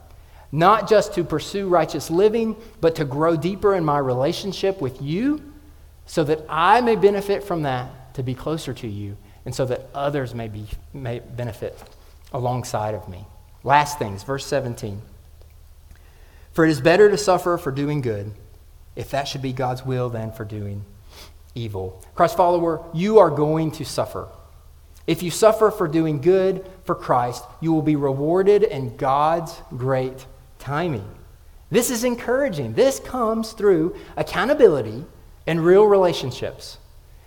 not 0.51 0.89
just 0.89 1.13
to 1.17 1.25
pursue 1.25 1.69
righteous 1.69 2.11
living, 2.11 2.57
but 2.81 2.95
to 2.95 3.05
grow 3.05 3.37
deeper 3.37 3.75
in 3.75 3.85
my 3.85 3.99
relationship 3.99 4.81
with 4.81 5.03
you 5.03 5.43
so 6.07 6.25
that 6.25 6.41
I 6.49 6.81
may 6.81 6.97
benefit 6.97 7.45
from 7.45 7.65
that 7.65 8.15
to 8.15 8.23
be 8.23 8.35
closer 8.35 8.73
to 8.73 8.89
you 8.89 9.19
and 9.45 9.55
so 9.55 9.65
that 9.67 9.89
others 9.95 10.35
may, 10.35 10.49
be, 10.49 10.67
may 10.93 11.21
benefit 11.21 11.79
alongside 12.33 12.95
of 12.95 13.09
me. 13.09 13.27
Last 13.65 13.99
things, 13.99 14.23
verse 14.23 14.47
17. 14.47 15.03
For 16.53 16.65
it 16.65 16.71
is 16.71 16.81
better 16.81 17.11
to 17.11 17.17
suffer 17.17 17.57
for 17.59 17.71
doing 17.71 18.01
good, 18.01 18.33
if 18.97 19.11
that 19.11 19.29
should 19.29 19.43
be 19.43 19.53
God's 19.53 19.85
will, 19.85 20.09
than 20.09 20.33
for 20.33 20.45
doing 20.45 20.85
evil. 21.55 22.03
Christ 22.15 22.37
follower, 22.37 22.85
you 22.93 23.19
are 23.19 23.31
going 23.31 23.71
to 23.73 23.85
suffer. 23.85 24.29
If 25.07 25.23
you 25.23 25.31
suffer 25.31 25.71
for 25.71 25.89
doing 25.89 26.21
good 26.21 26.69
for 26.85 26.95
Christ, 26.95 27.45
you 27.61 27.73
will 27.73 27.83
be 27.83 27.97
rewarded 27.97 28.63
in 28.63 28.97
God's 28.97 29.61
great 29.77 30.27
timing. 30.59 31.09
This 31.71 31.91
is 31.91 32.05
encouraging. 32.05 32.75
This 32.75 33.01
comes 33.01 33.53
through 33.53 33.97
accountability 34.17 35.05
and 35.47 35.65
real 35.65 35.85
relationships. 35.85 36.79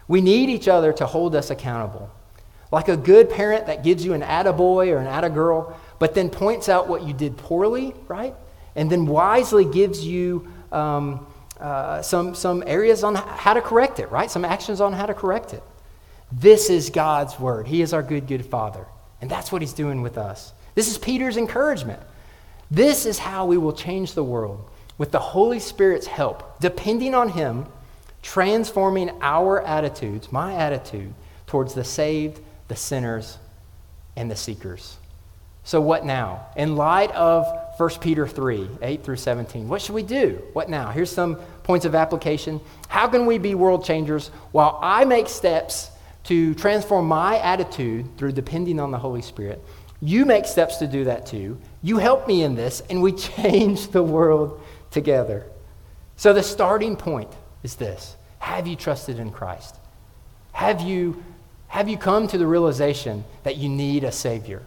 We 0.08 0.22
need 0.22 0.50
each 0.50 0.68
other 0.68 0.94
to 0.94 1.06
hold 1.06 1.36
us 1.36 1.50
accountable. 1.50 2.10
Like 2.72 2.90
a 2.90 2.98
good 2.98 3.30
parent 3.30 3.68
that 3.68 3.84
gives 3.84 4.04
you 4.04 4.14
an 4.14 4.22
attaboy 4.22 4.92
or 4.92 4.98
an 4.98 5.08
attagirl, 5.08 5.76
but 6.00 6.16
then 6.16 6.30
points 6.30 6.70
out 6.70 6.88
what 6.88 7.04
you 7.04 7.14
did 7.14 7.38
poorly, 7.38 7.94
right? 8.08 8.34
And 8.76 8.92
then 8.92 9.06
wisely 9.06 9.66
gives 9.66 10.06
you 10.06 10.48
um, 10.72 11.28
uh, 11.60 12.02
some, 12.02 12.36
some 12.36 12.64
areas 12.66 13.04
on 13.04 13.16
how 13.16 13.54
to 13.54 13.62
correct 13.62 14.00
it, 14.00 14.10
right? 14.12 14.30
Some 14.30 14.44
actions 14.44 14.82
on 14.82 14.92
how 14.92 15.06
to 15.06 15.14
correct 15.14 15.54
it. 15.54 15.64
This 16.32 16.70
is 16.70 16.90
God's 16.90 17.40
word. 17.40 17.68
He 17.68 17.82
is 17.82 17.94
our 17.94 18.02
good, 18.02 18.28
good 18.28 18.46
Father. 18.46 18.86
And 19.22 19.30
that's 19.30 19.52
what 19.52 19.62
He's 19.62 19.74
doing 19.74 20.02
with 20.02 20.18
us. 20.18 20.52
This 20.76 20.90
is 20.90 20.98
Peter's 20.98 21.38
encouragement. 21.38 22.02
This 22.72 23.06
is 23.06 23.20
how 23.20 23.46
we 23.46 23.58
will 23.58 23.74
change 23.74 24.14
the 24.14 24.24
world 24.24 24.68
with 24.98 25.12
the 25.12 25.20
Holy 25.20 25.60
Spirit's 25.60 26.08
help, 26.08 26.60
depending 26.60 27.14
on 27.14 27.30
Him, 27.30 27.68
transforming 28.24 29.12
our 29.22 29.62
attitudes, 29.62 30.32
my 30.32 30.56
attitude, 30.56 31.14
towards 31.46 31.76
the 31.76 31.84
saved, 31.84 32.40
the 32.70 32.76
sinners, 32.76 33.38
and 34.16 34.32
the 34.32 34.36
seekers. 34.36 34.98
So, 35.66 35.80
what 35.80 36.06
now? 36.06 36.48
In 36.58 36.76
light 36.76 37.12
of 37.12 37.46
1 37.78 37.90
Peter 38.02 38.28
3 38.28 38.70
8 38.82 39.04
through 39.04 39.18
17, 39.18 39.70
what 39.70 39.82
should 39.82 39.96
we 39.96 40.04
do? 40.04 40.42
What 40.54 40.70
now? 40.70 40.90
Here's 40.90 41.12
some 41.12 41.36
points 41.64 41.86
of 41.86 41.96
application. 41.96 42.60
How 42.88 43.08
can 43.08 43.26
we 43.26 43.38
be 43.38 43.56
world 43.56 43.86
changers 43.86 44.30
while 44.52 44.80
I 44.82 45.06
make 45.06 45.30
steps 45.30 45.92
to 46.26 46.56
transform 46.56 47.08
my 47.08 47.38
attitude 47.40 48.18
through 48.18 48.32
depending 48.34 48.80
on 48.80 48.92
the 48.92 48.98
Holy 48.98 49.22
Spirit? 49.22 49.64
You 50.02 50.26
make 50.26 50.46
steps 50.46 50.78
to 50.78 50.88
do 50.88 51.06
that 51.06 51.26
too. 51.26 51.58
You 51.82 51.98
help 51.98 52.28
me 52.28 52.44
in 52.44 52.56
this, 52.56 52.82
and 52.90 53.02
we 53.02 53.12
change 53.14 53.90
the 53.90 54.04
world 54.04 54.62
together. 54.92 55.46
So, 56.18 56.34
the 56.34 56.44
starting 56.44 56.96
point 56.98 57.30
is 57.64 57.76
this 57.76 58.16
Have 58.40 58.68
you 58.68 58.76
trusted 58.76 59.20
in 59.20 59.32
Christ? 59.32 59.76
Have 60.52 60.82
you, 60.82 61.24
have 61.68 61.90
you 61.90 61.98
come 61.98 62.28
to 62.28 62.38
the 62.38 62.46
realization 62.46 63.24
that 63.44 63.58
you 63.58 63.70
need 63.70 64.04
a 64.04 64.12
Savior? 64.12 64.62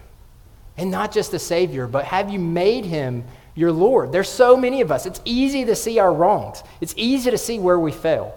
And 0.76 0.90
not 0.90 1.12
just 1.12 1.32
a 1.32 1.38
Savior, 1.38 1.86
but 1.86 2.04
have 2.04 2.30
you 2.30 2.38
made 2.38 2.84
Him 2.84 3.24
your 3.54 3.72
Lord? 3.72 4.12
There's 4.12 4.28
so 4.28 4.56
many 4.56 4.80
of 4.80 4.90
us. 4.90 5.06
It's 5.06 5.20
easy 5.24 5.64
to 5.64 5.76
see 5.76 5.98
our 5.98 6.12
wrongs, 6.12 6.62
it's 6.80 6.94
easy 6.96 7.30
to 7.30 7.38
see 7.38 7.58
where 7.58 7.78
we 7.78 7.92
fail. 7.92 8.36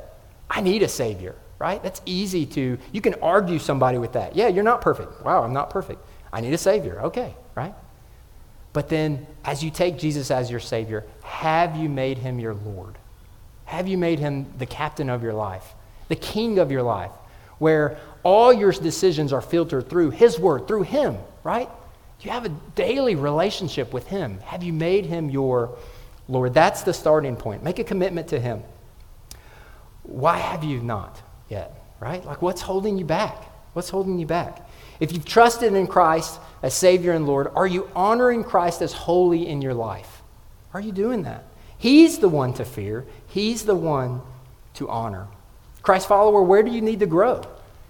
I 0.49 0.61
need 0.61 0.81
a 0.83 0.87
Savior, 0.87 1.35
right? 1.59 1.81
That's 1.83 2.01
easy 2.05 2.45
to, 2.47 2.77
you 2.91 3.01
can 3.01 3.15
argue 3.15 3.59
somebody 3.59 3.97
with 3.97 4.13
that. 4.13 4.35
Yeah, 4.35 4.47
you're 4.47 4.63
not 4.63 4.81
perfect. 4.81 5.23
Wow, 5.23 5.43
I'm 5.43 5.53
not 5.53 5.69
perfect. 5.69 6.03
I 6.33 6.41
need 6.41 6.53
a 6.53 6.57
Savior. 6.57 7.01
Okay, 7.01 7.35
right? 7.55 7.73
But 8.73 8.89
then, 8.89 9.27
as 9.43 9.63
you 9.63 9.69
take 9.69 9.97
Jesus 9.97 10.31
as 10.31 10.49
your 10.49 10.59
Savior, 10.59 11.05
have 11.23 11.75
you 11.75 11.89
made 11.89 12.17
him 12.17 12.39
your 12.39 12.53
Lord? 12.53 12.97
Have 13.69 13.87
you 13.87 13.99
made 13.99 14.17
him 14.17 14.47
the 14.57 14.65
captain 14.65 15.11
of 15.11 15.21
your 15.21 15.33
life, 15.33 15.75
the 16.07 16.15
king 16.15 16.57
of 16.57 16.71
your 16.71 16.81
life, 16.81 17.11
where 17.59 17.99
all 18.23 18.51
your 18.51 18.71
decisions 18.71 19.31
are 19.31 19.41
filtered 19.41 19.87
through 19.87 20.09
his 20.09 20.39
word, 20.39 20.67
through 20.67 20.81
him, 20.81 21.17
right? 21.43 21.69
Do 22.17 22.25
you 22.25 22.31
have 22.31 22.45
a 22.45 22.49
daily 22.73 23.13
relationship 23.13 23.93
with 23.93 24.07
him. 24.07 24.39
Have 24.39 24.63
you 24.63 24.73
made 24.73 25.05
him 25.05 25.29
your 25.29 25.77
Lord? 26.27 26.55
That's 26.55 26.81
the 26.81 26.95
starting 26.95 27.35
point. 27.35 27.61
Make 27.61 27.77
a 27.77 27.83
commitment 27.83 28.29
to 28.29 28.39
him. 28.39 28.63
Why 30.01 30.39
have 30.39 30.63
you 30.63 30.79
not 30.79 31.21
yet, 31.47 31.79
right? 31.99 32.25
Like, 32.25 32.41
what's 32.41 32.61
holding 32.61 32.97
you 32.97 33.05
back? 33.05 33.43
What's 33.73 33.89
holding 33.89 34.17
you 34.17 34.25
back? 34.25 34.67
If 34.99 35.13
you've 35.13 35.25
trusted 35.25 35.75
in 35.75 35.85
Christ 35.85 36.39
as 36.63 36.73
Savior 36.73 37.11
and 37.11 37.27
Lord, 37.27 37.49
are 37.53 37.67
you 37.67 37.87
honoring 37.95 38.43
Christ 38.43 38.81
as 38.81 38.93
holy 38.93 39.47
in 39.47 39.61
your 39.61 39.75
life? 39.75 40.23
Are 40.73 40.81
you 40.81 40.91
doing 40.91 41.21
that? 41.21 41.45
He's 41.79 42.19
the 42.19 42.27
one 42.27 42.53
to 42.55 42.65
fear, 42.65 43.05
He's 43.29 43.63
the 43.63 43.75
one 43.75 44.21
to 44.75 44.89
honor. 44.89 45.27
Christ 45.81 46.07
follower, 46.07 46.43
where 46.43 46.63
do 46.63 46.71
you 46.71 46.81
need 46.81 46.99
to 46.99 47.05
grow? 47.05 47.41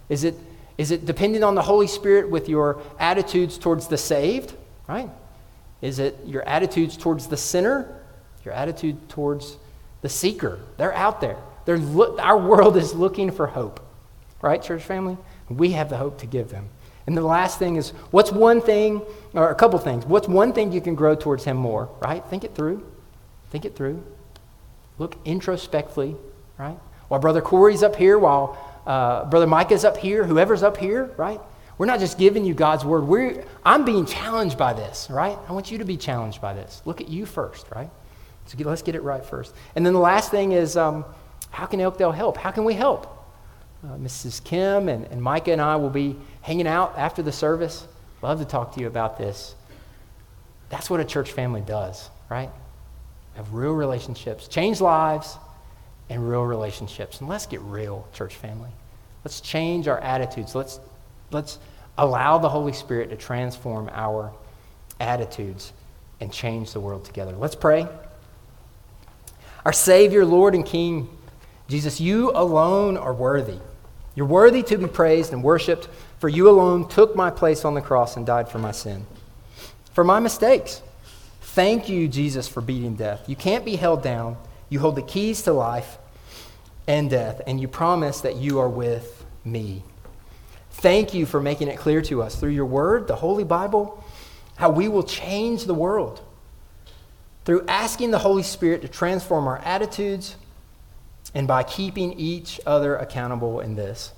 Is 0.10 0.24
it, 0.24 0.36
is 0.78 0.92
it 0.92 1.06
dependent 1.06 1.44
on 1.44 1.56
the 1.56 1.62
Holy 1.62 1.88
Spirit 1.88 2.30
with 2.30 2.48
your 2.48 2.82
attitudes 3.00 3.58
towards 3.58 3.88
the 3.88 3.98
saved, 3.98 4.54
right? 4.88 5.10
Is 5.82 6.00
it 6.00 6.18
your 6.26 6.44
attitudes 6.44 6.98
towards 6.98 7.28
the 7.28 7.38
sinner? 7.38 8.04
Your 8.44 8.54
attitude 8.54 9.10
towards 9.10 9.58
the 10.02 10.10
seeker? 10.10 10.60
They're 10.78 10.94
out 10.94 11.22
there. 11.22 11.38
They're 11.66 11.78
lo- 11.78 12.18
our 12.20 12.38
world 12.38 12.78
is 12.78 12.94
looking 12.94 13.32
for 13.32 13.48
hope, 13.48 13.80
right, 14.42 14.62
church 14.62 14.84
family? 14.84 15.18
We 15.50 15.72
have 15.72 15.90
the 15.90 15.98
hope 15.98 16.20
to 16.20 16.26
give 16.26 16.50
them. 16.50 16.70
And 17.08 17.18
the 17.18 17.22
last 17.22 17.58
thing 17.60 17.76
is 17.76 17.90
what's 18.12 18.32
one 18.32 18.62
thing, 18.62 19.02
or 19.34 19.50
a 19.50 19.56
couple 19.56 19.80
things, 19.80 20.06
what's 20.06 20.28
one 20.28 20.54
thing 20.54 20.72
you 20.72 20.82
can 20.82 20.96
grow 20.96 21.16
towards 21.16 21.44
Him 21.44 21.58
more, 21.58 21.90
right? 22.02 22.24
Think 22.26 22.44
it 22.44 22.56
through. 22.56 22.86
Think 23.50 23.66
it 23.66 23.76
through. 23.76 24.04
Look 25.00 25.18
introspectively, 25.26 26.16
right? 26.58 26.78
While 27.08 27.20
Brother 27.20 27.41
Corey's 27.41 27.82
up 27.82 27.95
here, 27.95 28.20
while 28.20 28.58
uh, 28.86 29.26
Brother 29.26 29.47
Micah's 29.47 29.84
up 29.84 29.97
here, 29.97 30.24
whoever's 30.24 30.62
up 30.62 30.78
here, 30.78 31.12
right? 31.18 31.39
We're 31.78 31.86
not 31.86 32.00
just 32.00 32.18
giving 32.18 32.43
you 32.43 32.54
God's 32.54 32.84
word. 32.84 33.08
We're, 33.08 33.45
I'm 33.64 33.86
being 33.86 34.06
challenged 34.06 34.58
by 34.58 34.74
this, 34.74 35.08
right? 35.10 35.38
I 35.47 35.54
want 35.54 35.72
you 35.72 35.78
to 35.78 35.86
be 35.86 35.95
challenged 35.95 36.41
by 36.41 36.54
this. 36.54 36.82
Look 36.84 37.00
at 37.00 37.08
you 37.08 37.26
first, 37.26 37.66
right? 37.74 37.89
So 38.45 38.58
get, 38.58 38.68
let's 38.68 38.82
get 38.82 38.95
it 38.95 39.02
right 39.02 39.26
first. 39.26 39.56
And 39.76 39.86
then 39.86 39.93
the 39.93 40.00
last 40.00 40.30
thing 40.30 40.52
is 40.52 40.76
um, 40.76 41.06
how 41.52 41.66
can 41.66 41.80
Elkdale 41.80 42.14
help? 42.14 42.36
How 42.36 42.52
can 42.52 42.66
we 42.66 42.74
help? 42.74 43.16
Uh, 43.82 43.95
Mrs. 43.95 44.43
Kim 44.43 44.89
and, 44.89 45.06
and 45.06 45.22
Micah 45.24 45.54
and 45.54 45.62
I 45.62 45.78
will 45.78 45.89
be 45.89 46.18
hanging 46.41 46.68
out 46.68 46.97
after 46.97 47.22
the 47.22 47.32
service. 47.32 47.88
Love 48.22 48.39
to 48.39 48.45
talk 48.45 48.74
to 48.76 48.82
you 48.82 48.88
about 48.88 49.18
this. 49.18 49.56
That's 50.68 50.89
what 50.89 51.00
a 51.00 51.06
church 51.06 51.32
family 51.32 51.62
does, 51.62 52.10
right? 52.30 52.50
Have 53.40 53.54
real 53.54 53.72
relationships, 53.72 54.50
change 54.50 54.82
lives, 54.82 55.38
and 56.10 56.30
real 56.30 56.44
relationships. 56.44 57.22
And 57.22 57.30
let's 57.30 57.46
get 57.46 57.62
real, 57.62 58.06
church 58.14 58.36
family. 58.36 58.68
Let's 59.24 59.40
change 59.40 59.88
our 59.88 59.98
attitudes. 60.00 60.56
Let's, 60.56 60.82
let's 61.32 61.58
allow 61.98 62.38
the 62.40 62.50
Holy 62.50 62.74
Spirit 62.74 63.12
to 63.12 63.16
transform 63.16 63.90
our 63.94 64.34
attitudes 65.00 65.72
and 66.20 66.34
change 66.34 66.74
the 66.74 66.82
world 66.82 67.06
together. 67.06 67.32
Let's 67.32 67.56
pray. 67.56 67.88
Our 69.64 69.72
Savior, 69.72 70.26
Lord, 70.26 70.54
and 70.54 70.66
King, 70.66 71.08
Jesus, 71.70 72.02
you 72.02 72.32
alone 72.32 72.98
are 72.98 73.14
worthy. 73.14 73.60
You're 74.16 74.26
worthy 74.26 74.64
to 74.64 74.78
be 74.78 74.88
praised 74.88 75.32
and 75.32 75.46
worshiped, 75.46 75.88
for 76.20 76.28
you 76.28 76.50
alone 76.50 76.90
took 76.90 77.16
my 77.16 77.30
place 77.30 77.64
on 77.64 77.74
the 77.74 77.82
cross 77.82 78.18
and 78.18 78.26
died 78.26 78.50
for 78.50 78.60
my 78.60 78.74
sin, 78.74 79.06
for 79.94 80.04
my 80.04 80.20
mistakes. 80.20 80.82
Thank 81.60 81.89
you, 81.89 82.07
Jesus, 82.07 82.47
for 82.47 82.62
beating 82.62 82.95
death. 82.95 83.28
You 83.28 83.36
can't 83.36 83.66
be 83.66 83.76
held 83.76 84.01
down. 84.01 84.38
You 84.70 84.80
hold 84.80 84.95
the 84.95 85.01
keys 85.01 85.41
to 85.41 85.51
life 85.51 85.97
and 86.88 87.10
death, 87.10 87.41
and 87.45 87.60
you 87.60 87.68
promise 87.68 88.22
that 88.22 88.38
you 88.38 88.60
are 88.60 88.70
with 88.70 89.26
me. 89.43 89.84
Thank 90.72 91.14
you 91.14 91.26
for 91.26 91.41
making 91.41 91.68
it 91.68 91.78
clear 91.78 92.01
to 92.03 92.24
us 92.24 92.38
through 92.38 92.51
your 92.51 92.66
word, 92.66 93.10
the 93.10 93.18
Holy 93.18 93.43
Bible, 93.43 94.01
how 94.55 94.70
we 94.70 94.88
will 94.88 95.03
change 95.03 95.66
the 95.66 95.74
world 95.74 96.22
through 97.43 97.66
asking 97.68 98.12
the 98.12 98.20
Holy 98.20 98.43
Spirit 98.43 98.82
to 98.84 98.88
transform 98.88 99.45
our 99.45 99.57
attitudes 99.57 100.38
and 101.34 101.45
by 101.45 101.64
keeping 101.64 102.14
each 102.14 102.62
other 102.66 102.95
accountable 102.95 103.60
in 103.60 103.76
this. 103.76 104.14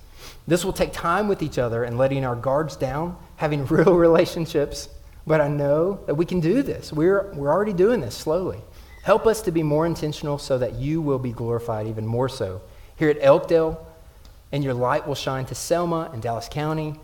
This 0.46 0.64
will 0.64 0.74
take 0.74 0.94
time 0.94 1.28
with 1.28 1.42
each 1.42 1.58
other 1.58 1.86
and 1.86 1.98
letting 1.98 2.24
our 2.24 2.36
guards 2.36 2.76
down, 2.76 3.18
having 3.38 3.66
real 3.66 3.96
relationships. 3.96 4.90
But 5.26 5.42
I 5.42 5.48
know 5.48 6.00
that 6.08 6.16
we 6.16 6.26
can 6.26 6.40
do 6.40 6.64
this. 6.64 6.92
We're, 6.92 7.32
we're 7.34 7.52
already 7.52 7.74
doing 7.74 8.02
this 8.02 8.16
slowly. 8.16 8.60
Help 9.04 9.26
us 9.26 9.42
to 9.44 9.52
be 9.52 9.64
more 9.64 9.86
intentional 9.86 10.38
so 10.38 10.58
that 10.58 10.76
you 10.76 11.02
will 11.02 11.20
be 11.20 11.32
glorified 11.32 11.88
even 11.88 12.06
more 12.06 12.30
so 12.30 12.62
here 12.96 13.10
at 13.10 13.18
Elkdale, 13.22 13.84
and 14.52 14.64
your 14.64 14.76
light 14.76 15.08
will 15.08 15.16
shine 15.16 15.46
to 15.46 15.56
Selma 15.56 16.12
and 16.14 16.22
Dallas 16.22 16.48
County 16.50 17.00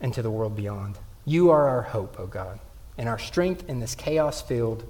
and 0.00 0.14
to 0.14 0.22
the 0.22 0.30
world 0.30 0.54
beyond. 0.54 0.98
You 1.24 1.50
are 1.50 1.68
our 1.68 1.82
hope, 1.82 2.20
O 2.20 2.24
oh 2.24 2.26
God, 2.26 2.60
and 2.96 3.08
our 3.08 3.18
strength 3.18 3.68
in 3.68 3.80
this 3.80 3.94
chaos 3.94 4.40
filled 4.40 4.84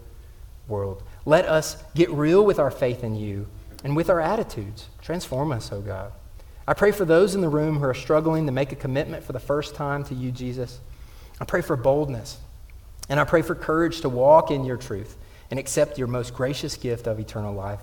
world. 0.68 1.02
Let 1.24 1.46
us 1.46 1.82
get 1.94 2.10
real 2.10 2.44
with 2.44 2.58
our 2.58 2.70
faith 2.70 3.02
in 3.02 3.14
you 3.14 3.46
and 3.84 3.96
with 3.96 4.10
our 4.10 4.20
attitudes. 4.20 4.88
Transform 5.00 5.52
us, 5.52 5.72
oh 5.72 5.80
God. 5.80 6.12
I 6.68 6.74
pray 6.74 6.92
for 6.92 7.04
those 7.04 7.34
in 7.34 7.40
the 7.40 7.48
room 7.48 7.78
who 7.78 7.84
are 7.84 7.94
struggling 7.94 8.46
to 8.46 8.52
make 8.52 8.70
a 8.70 8.76
commitment 8.76 9.24
for 9.24 9.32
the 9.32 9.40
first 9.40 9.74
time 9.74 10.04
to 10.04 10.14
you, 10.14 10.30
Jesus. 10.30 10.80
I 11.40 11.44
pray 11.44 11.62
for 11.62 11.76
boldness. 11.76 12.38
And 13.10 13.20
I 13.20 13.24
pray 13.24 13.42
for 13.42 13.54
courage 13.54 14.00
to 14.00 14.08
walk 14.08 14.50
in 14.50 14.64
your 14.64 14.78
truth 14.78 15.18
and 15.50 15.60
accept 15.60 15.98
your 15.98 16.06
most 16.06 16.32
gracious 16.32 16.76
gift 16.76 17.06
of 17.06 17.20
eternal 17.20 17.52
life. 17.52 17.80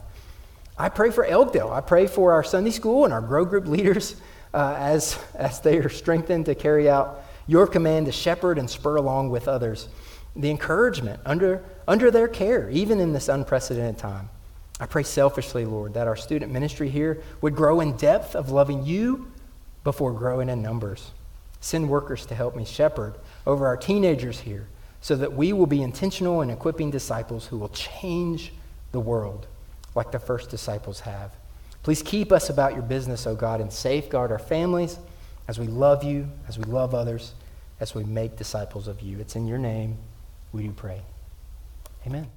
I 0.79 0.89
pray 0.89 1.11
for 1.11 1.23
Elkdale. 1.23 1.71
I 1.71 1.81
pray 1.81 2.07
for 2.07 2.33
our 2.33 2.43
Sunday 2.43 2.71
school 2.71 3.05
and 3.05 3.13
our 3.13 3.21
grow 3.21 3.45
group 3.45 3.67
leaders. 3.67 4.15
uh, 4.53 4.75
as, 4.77 5.19
as 5.35 5.59
they 5.61 5.77
are 5.77 5.89
strengthened 5.89 6.45
to 6.45 6.55
carry 6.55 6.89
out 6.89 7.23
your 7.45 7.67
command 7.67 8.05
to 8.07 8.11
shepherd 8.11 8.57
and 8.57 8.69
spur 8.69 8.95
along 8.95 9.29
with 9.29 9.47
others. 9.47 9.87
The 10.35 10.49
encouragement 10.49 11.19
under, 11.25 11.63
under 11.87 12.11
their 12.11 12.27
care, 12.27 12.69
even 12.69 12.99
in 12.99 13.13
this 13.13 13.29
unprecedented 13.29 13.97
time. 13.97 14.29
I 14.79 14.85
pray 14.85 15.03
selfishly, 15.03 15.65
Lord, 15.65 15.95
that 15.95 16.07
our 16.07 16.15
student 16.15 16.51
ministry 16.51 16.89
here 16.89 17.23
would 17.41 17.55
grow 17.55 17.79
in 17.79 17.97
depth 17.97 18.35
of 18.35 18.51
loving 18.51 18.85
you 18.85 19.31
before 19.83 20.13
growing 20.13 20.49
in 20.49 20.61
numbers. 20.61 21.11
Send 21.59 21.89
workers 21.89 22.25
to 22.27 22.35
help 22.35 22.55
me 22.55 22.65
shepherd 22.65 23.15
over 23.45 23.65
our 23.65 23.77
teenagers 23.77 24.39
here 24.39 24.67
so 25.01 25.15
that 25.15 25.33
we 25.33 25.53
will 25.53 25.67
be 25.67 25.81
intentional 25.81 26.41
in 26.41 26.49
equipping 26.49 26.91
disciples 26.91 27.47
who 27.47 27.57
will 27.57 27.69
change 27.69 28.53
the 28.91 28.99
world 28.99 29.47
like 29.95 30.11
the 30.11 30.19
first 30.19 30.49
disciples 30.49 31.01
have. 31.01 31.31
Please 31.83 32.01
keep 32.01 32.31
us 32.31 32.49
about 32.49 32.73
your 32.73 32.81
business, 32.81 33.25
O 33.25 33.35
God, 33.35 33.61
and 33.61 33.71
safeguard 33.71 34.31
our 34.31 34.39
families 34.39 34.99
as 35.47 35.59
we 35.59 35.67
love 35.67 36.03
you, 36.03 36.29
as 36.47 36.57
we 36.57 36.65
love 36.65 36.93
others, 36.93 37.33
as 37.79 37.95
we 37.95 38.03
make 38.03 38.35
disciples 38.35 38.87
of 38.87 39.01
you. 39.01 39.19
It's 39.19 39.35
in 39.35 39.47
your 39.47 39.57
name 39.57 39.97
we 40.51 40.63
do 40.63 40.71
pray. 40.71 41.01
Amen. 42.05 42.36